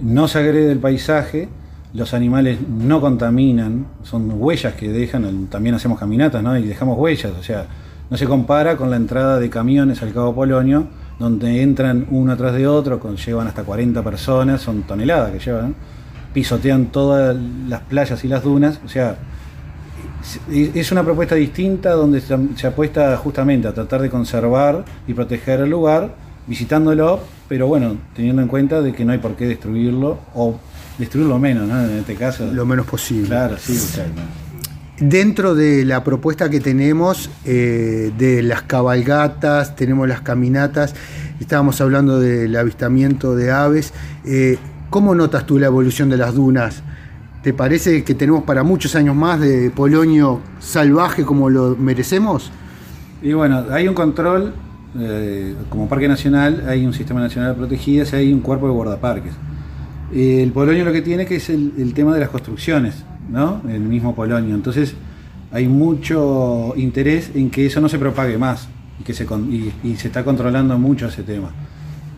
no 0.00 0.28
se 0.28 0.38
agrede 0.38 0.70
el 0.70 0.78
paisaje, 0.78 1.48
los 1.94 2.14
animales 2.14 2.58
no 2.60 3.00
contaminan, 3.00 3.88
son 4.04 4.30
huellas 4.36 4.74
que 4.74 4.88
dejan, 4.88 5.48
también 5.48 5.74
hacemos 5.74 5.98
caminatas, 5.98 6.44
¿no? 6.44 6.56
Y 6.56 6.62
dejamos 6.68 6.96
huellas, 6.96 7.32
o 7.36 7.42
sea, 7.42 7.66
no 8.08 8.16
se 8.16 8.26
compara 8.26 8.76
con 8.76 8.88
la 8.88 8.94
entrada 8.94 9.40
de 9.40 9.50
camiones 9.50 10.00
al 10.00 10.12
Cabo 10.12 10.32
Polonio, 10.32 11.01
donde 11.22 11.62
entran 11.62 12.06
uno 12.10 12.32
atrás 12.32 12.52
de 12.52 12.66
otro, 12.66 12.98
con, 12.98 13.16
llevan 13.16 13.46
hasta 13.46 13.62
40 13.62 14.02
personas, 14.02 14.60
son 14.60 14.82
toneladas 14.82 15.30
que 15.30 15.38
llevan, 15.38 15.72
pisotean 16.34 16.86
todas 16.86 17.36
las 17.68 17.80
playas 17.82 18.24
y 18.24 18.28
las 18.28 18.42
dunas, 18.42 18.80
o 18.84 18.88
sea, 18.88 19.16
es 20.52 20.90
una 20.90 21.04
propuesta 21.04 21.36
distinta 21.36 21.92
donde 21.92 22.20
se 22.20 22.66
apuesta 22.66 23.16
justamente 23.16 23.68
a 23.68 23.72
tratar 23.72 24.02
de 24.02 24.10
conservar 24.10 24.84
y 25.06 25.14
proteger 25.14 25.60
el 25.60 25.70
lugar, 25.70 26.12
visitándolo, 26.48 27.20
pero 27.48 27.68
bueno, 27.68 27.96
teniendo 28.16 28.42
en 28.42 28.48
cuenta 28.48 28.80
de 28.80 28.92
que 28.92 29.04
no 29.04 29.12
hay 29.12 29.18
por 29.18 29.36
qué 29.36 29.46
destruirlo 29.46 30.18
o 30.34 30.58
destruirlo 30.98 31.38
menos, 31.38 31.68
¿no? 31.68 31.84
En 31.84 31.98
este 31.98 32.16
caso. 32.16 32.50
Lo 32.52 32.66
menos 32.66 32.86
posible. 32.86 33.28
Claro, 33.28 33.56
sí. 33.58 33.78
Dentro 34.98 35.54
de 35.54 35.84
la 35.84 36.04
propuesta 36.04 36.50
que 36.50 36.60
tenemos 36.60 37.30
eh, 37.44 38.12
de 38.16 38.42
las 38.42 38.62
cabalgatas, 38.62 39.74
tenemos 39.74 40.06
las 40.06 40.20
caminatas, 40.20 40.94
estábamos 41.40 41.80
hablando 41.80 42.20
del 42.20 42.54
avistamiento 42.54 43.34
de 43.34 43.50
aves. 43.50 43.92
Eh, 44.24 44.58
¿Cómo 44.90 45.14
notas 45.14 45.46
tú 45.46 45.58
la 45.58 45.66
evolución 45.66 46.10
de 46.10 46.18
las 46.18 46.34
dunas? 46.34 46.82
¿Te 47.42 47.52
parece 47.52 48.04
que 48.04 48.14
tenemos 48.14 48.44
para 48.44 48.62
muchos 48.62 48.94
años 48.94 49.16
más 49.16 49.40
de 49.40 49.70
Polonio 49.70 50.40
salvaje 50.60 51.24
como 51.24 51.50
lo 51.50 51.74
merecemos? 51.74 52.52
Y 53.22 53.32
bueno, 53.32 53.64
hay 53.70 53.88
un 53.88 53.94
control, 53.94 54.52
eh, 54.98 55.54
como 55.70 55.88
parque 55.88 56.06
nacional, 56.06 56.64
hay 56.68 56.84
un 56.84 56.92
sistema 56.92 57.20
nacional 57.20 57.52
de 57.52 57.58
protegidas 57.58 58.12
hay 58.12 58.32
un 58.32 58.40
cuerpo 58.40 58.66
de 58.66 58.72
guardaparques 58.72 59.32
el 60.14 60.52
Polonio 60.52 60.84
lo 60.84 60.92
que 60.92 61.02
tiene 61.02 61.26
que 61.26 61.36
es 61.36 61.48
el, 61.48 61.92
tema 61.94 62.14
de 62.14 62.20
las 62.20 62.28
construcciones, 62.28 63.04
¿no? 63.30 63.62
El 63.68 63.80
mismo 63.80 64.14
Polonio. 64.14 64.54
Entonces 64.54 64.94
hay 65.50 65.68
mucho 65.68 66.72
interés 66.76 67.30
en 67.34 67.50
que 67.50 67.66
eso 67.66 67.80
no 67.80 67.88
se 67.88 67.98
propague 67.98 68.38
más 68.38 68.68
y 68.98 69.04
que 69.04 69.12
se, 69.12 69.26
está 70.06 70.24
controlando 70.24 70.78
mucho 70.78 71.08
ese 71.08 71.22
tema. 71.22 71.50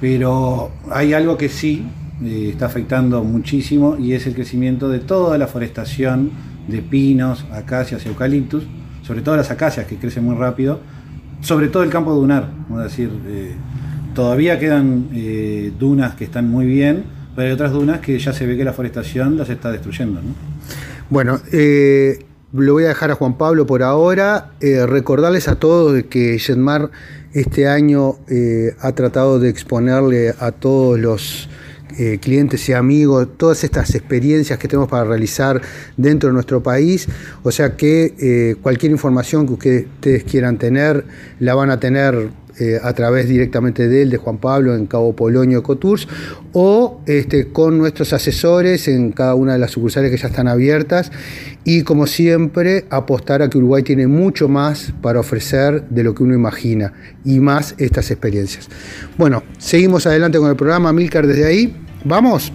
Pero 0.00 0.70
hay 0.90 1.12
algo 1.12 1.36
que 1.36 1.48
sí 1.48 1.84
eh, 2.22 2.50
está 2.52 2.66
afectando 2.66 3.24
muchísimo 3.24 3.96
y 3.98 4.12
es 4.12 4.26
el 4.26 4.34
crecimiento 4.34 4.88
de 4.88 5.00
toda 5.00 5.36
la 5.38 5.46
forestación 5.46 6.30
de 6.68 6.78
pinos, 6.80 7.44
acacias 7.52 8.06
eucaliptus, 8.06 8.64
sobre 9.02 9.20
todo 9.22 9.36
las 9.36 9.50
acacias 9.50 9.86
que 9.86 9.96
crecen 9.96 10.24
muy 10.24 10.36
rápido, 10.36 10.80
sobre 11.40 11.68
todo 11.68 11.82
el 11.82 11.90
campo 11.90 12.14
dunar, 12.14 12.48
vamos 12.68 12.80
a 12.80 12.84
decir, 12.84 13.10
eh, 13.26 13.54
todavía 14.14 14.58
quedan 14.58 15.08
eh, 15.12 15.72
dunas 15.78 16.14
que 16.14 16.24
están 16.24 16.48
muy 16.48 16.66
bien, 16.66 17.04
pero 17.34 17.48
hay 17.48 17.52
otras 17.52 17.72
dunas 17.72 18.00
que 18.00 18.18
ya 18.18 18.32
se 18.32 18.46
ve 18.46 18.56
que 18.56 18.64
la 18.64 18.72
forestación 18.72 19.36
las 19.36 19.50
está 19.50 19.70
destruyendo. 19.70 20.20
Bueno, 21.14 21.40
eh, 21.52 22.24
lo 22.52 22.72
voy 22.72 22.86
a 22.86 22.88
dejar 22.88 23.12
a 23.12 23.14
Juan 23.14 23.38
Pablo 23.38 23.66
por 23.66 23.84
ahora. 23.84 24.50
Eh, 24.60 24.84
recordarles 24.84 25.46
a 25.46 25.54
todos 25.54 26.02
que 26.10 26.40
Jetmar 26.40 26.90
este 27.32 27.68
año 27.68 28.16
eh, 28.28 28.74
ha 28.80 28.90
tratado 28.96 29.38
de 29.38 29.48
exponerle 29.48 30.34
a 30.36 30.50
todos 30.50 30.98
los 30.98 31.48
clientes 32.20 32.68
y 32.68 32.72
amigos 32.72 33.28
todas 33.36 33.62
estas 33.62 33.94
experiencias 33.94 34.58
que 34.58 34.66
tenemos 34.66 34.88
para 34.88 35.04
realizar 35.04 35.62
dentro 35.96 36.30
de 36.30 36.32
nuestro 36.32 36.60
país. 36.60 37.06
O 37.44 37.52
sea 37.52 37.76
que 37.76 38.56
cualquier 38.60 38.90
información 38.90 39.46
que 39.56 39.86
ustedes 39.94 40.24
quieran 40.24 40.58
tener 40.58 41.04
la 41.38 41.54
van 41.54 41.70
a 41.70 41.78
tener 41.78 42.30
eh, 42.58 42.78
a 42.82 42.92
través 42.92 43.28
directamente 43.28 43.88
de 43.88 44.02
él, 44.02 44.10
de 44.10 44.16
Juan 44.16 44.38
Pablo, 44.38 44.74
en 44.74 44.86
Cabo 44.86 45.14
Polonio 45.14 45.62
Cotours, 45.62 46.06
o 46.52 47.00
este, 47.06 47.48
con 47.48 47.78
nuestros 47.78 48.12
asesores 48.12 48.88
en 48.88 49.12
cada 49.12 49.34
una 49.34 49.54
de 49.54 49.58
las 49.58 49.72
sucursales 49.72 50.10
que 50.10 50.16
ya 50.16 50.28
están 50.28 50.48
abiertas. 50.48 51.10
Y 51.64 51.82
como 51.82 52.06
siempre, 52.06 52.84
apostar 52.90 53.42
a 53.42 53.50
que 53.50 53.58
Uruguay 53.58 53.82
tiene 53.82 54.06
mucho 54.06 54.48
más 54.48 54.92
para 55.02 55.20
ofrecer 55.20 55.88
de 55.88 56.04
lo 56.04 56.14
que 56.14 56.22
uno 56.22 56.34
imagina, 56.34 56.92
y 57.24 57.40
más 57.40 57.74
estas 57.78 58.10
experiencias. 58.10 58.68
Bueno, 59.16 59.42
seguimos 59.58 60.06
adelante 60.06 60.38
con 60.38 60.48
el 60.48 60.56
programa. 60.56 60.92
Milcar, 60.92 61.26
desde 61.26 61.46
ahí, 61.46 61.76
¿vamos? 62.04 62.52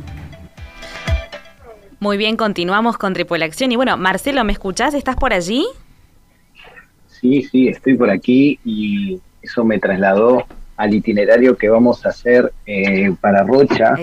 Muy 1.99 2.15
bien, 2.15 2.37
continuamos 2.37 2.97
con 2.97 3.13
Tripulación. 3.13 3.73
Y 3.73 3.75
bueno, 3.75 3.97
Marcelo, 3.97 4.43
¿me 4.45 4.53
escuchás? 4.53 4.93
¿Estás 4.93 5.17
por 5.17 5.33
allí? 5.33 5.65
Sí, 7.07 7.43
sí, 7.51 7.67
estoy 7.67 7.95
por 7.95 8.09
aquí 8.09 8.57
y 8.63 9.19
eso 9.41 9.63
me 9.63 9.79
trasladó 9.79 10.45
al 10.77 10.93
itinerario 10.93 11.57
que 11.57 11.67
vamos 11.67 12.05
a 12.05 12.09
hacer 12.09 12.53
eh, 12.65 13.13
para 13.19 13.43
Rocha, 13.43 13.95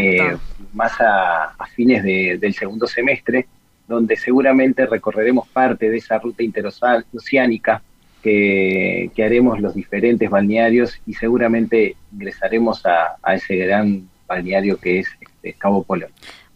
eh, 0.00 0.36
más 0.72 0.92
a, 1.00 1.54
fines 1.74 2.02
del 2.02 2.54
segundo 2.54 2.86
semestre, 2.86 3.46
donde 3.86 4.16
seguramente 4.16 4.86
recorreremos 4.86 5.46
parte 5.48 5.90
de 5.90 5.98
esa 5.98 6.18
ruta 6.18 6.42
interoceánica 6.42 7.82
que, 8.22 9.10
que 9.14 9.24
haremos 9.24 9.60
los 9.60 9.74
diferentes 9.74 10.30
balnearios 10.30 11.00
y 11.06 11.14
seguramente 11.14 11.96
ingresaremos 12.12 12.86
a, 12.86 13.16
a 13.22 13.34
ese 13.34 13.56
gran 13.56 14.08
balneario 14.26 14.78
que 14.78 15.00
es 15.00 15.08
este, 15.20 15.52
Cabo 15.54 15.82
Polo 15.82 16.06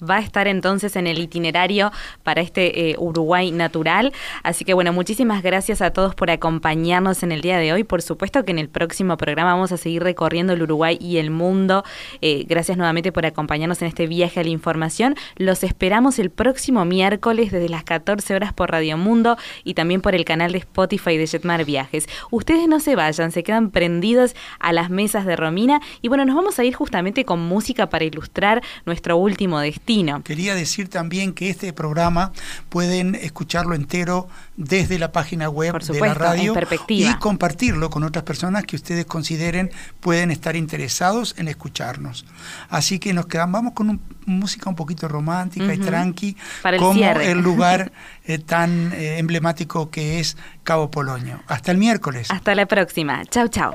va 0.03 0.17
a 0.17 0.21
estar 0.21 0.47
entonces 0.47 0.97
en 0.97 1.07
el 1.07 1.19
itinerario 1.19 1.91
para 2.23 2.41
este 2.41 2.91
eh, 2.91 2.97
Uruguay 2.99 3.51
natural. 3.51 4.13
Así 4.43 4.65
que 4.65 4.75
bueno, 4.75 4.93
muchísimas 4.93 5.43
gracias 5.43 5.81
a 5.81 5.91
todos 5.91 6.15
por 6.15 6.31
acompañarnos 6.31 7.23
en 7.23 7.33
el 7.33 7.41
día 7.41 7.59
de 7.59 7.73
hoy. 7.73 7.85
Por 7.85 8.03
supuesto 8.03 8.45
que 8.45 8.53
en 8.53 8.59
el 8.59 8.69
próximo 8.69 9.17
programa 9.17 9.55
vamos 9.55 9.73
a 9.73 9.77
seguir 9.77 10.03
recorriendo 10.03 10.53
el 10.53 10.63
Uruguay 10.63 10.99
y 11.01 11.19
el 11.19 11.31
mundo. 11.31 11.85
Eh, 12.21 12.45
gracias 12.49 12.77
nuevamente 12.77 13.13
por 13.13 13.27
acompañarnos 13.27 13.81
en 13.83 13.89
este 13.89 14.07
viaje 14.07 14.41
a 14.41 14.45
la 14.45 14.51
información. 14.51 15.15
Los 15.37 15.65
esperamos 15.65 16.19
el 16.19 16.31
próximo 16.31 16.85
miércoles 16.85 17.51
desde 17.51 17.69
las 17.69 17.85
14 17.85 18.35
horas 18.35 18.53
por 18.53 18.71
Radio 18.71 18.99
Mundo 18.99 19.37
y 19.65 19.75
también 19.75 20.01
por 20.01 20.15
el 20.15 20.25
canal 20.25 20.53
de 20.53 20.59
Spotify 20.59 21.17
de 21.17 21.27
Jetmar 21.27 21.65
Viajes. 21.65 22.07
Ustedes 22.31 22.69
no 22.69 22.81
se 22.81 22.97
vayan, 22.97 23.33
se 23.33 23.43
quedan 23.43 23.71
prendidos 23.71 24.35
a 24.59 24.73
las 24.73 24.91
mesas 24.91 25.25
de 25.25 25.37
Romina 25.37 25.81
y 26.03 26.09
bueno, 26.09 26.25
nos 26.25 26.37
vamos 26.37 26.59
a 26.59 26.65
ir 26.65 26.75
justamente 26.75 27.25
con 27.25 27.41
música 27.41 27.89
para 27.89 28.05
ilustrar 28.05 28.63
nuestro 28.85 29.17
último 29.17 29.59
destino 29.61 29.86
Quería 30.23 30.55
decir 30.55 30.89
también 30.89 31.33
que 31.33 31.49
este 31.49 31.73
programa 31.73 32.33
pueden 32.69 33.15
escucharlo 33.15 33.75
entero 33.75 34.29
desde 34.57 34.99
la 34.99 35.13
página 35.13 35.49
web 35.49 35.83
de 35.83 36.01
la 36.01 36.15
radio 36.15 36.55
y 36.89 37.15
compartirlo 37.15 37.91
con 37.91 38.03
otras 38.03 38.25
personas 38.25 38.65
que 38.65 38.77
ustedes 38.77 39.07
consideren 39.07 39.71
pueden 40.01 40.31
estar 40.31 40.57
interesados 40.57 41.35
en 41.39 41.49
escucharnos. 41.49 42.27
Así 42.69 42.99
que 42.99 43.13
nos 43.13 43.27
quedamos 43.27 43.47
vamos 43.57 43.73
con 43.73 44.01
música 44.27 44.69
un 44.69 44.77
poquito 44.77 45.09
romántica 45.09 45.73
y 45.73 45.79
tranqui, 45.79 46.37
como 46.79 47.05
el, 47.05 47.39
lugar 47.39 47.93
eh, 48.25 48.39
tan 48.39 48.93
eh, 48.93 49.19
emblemático 49.19 49.91
que 49.91 50.21
es 50.21 50.37
Cabo 50.63 50.91
Polonio. 50.91 51.41
Hasta 51.47 51.73
el 51.73 51.79
miércoles. 51.79 52.31
Hasta 52.31 52.55
la 52.55 52.67
próxima. 52.67 53.25
Chao, 53.27 53.49
chao. 53.49 53.75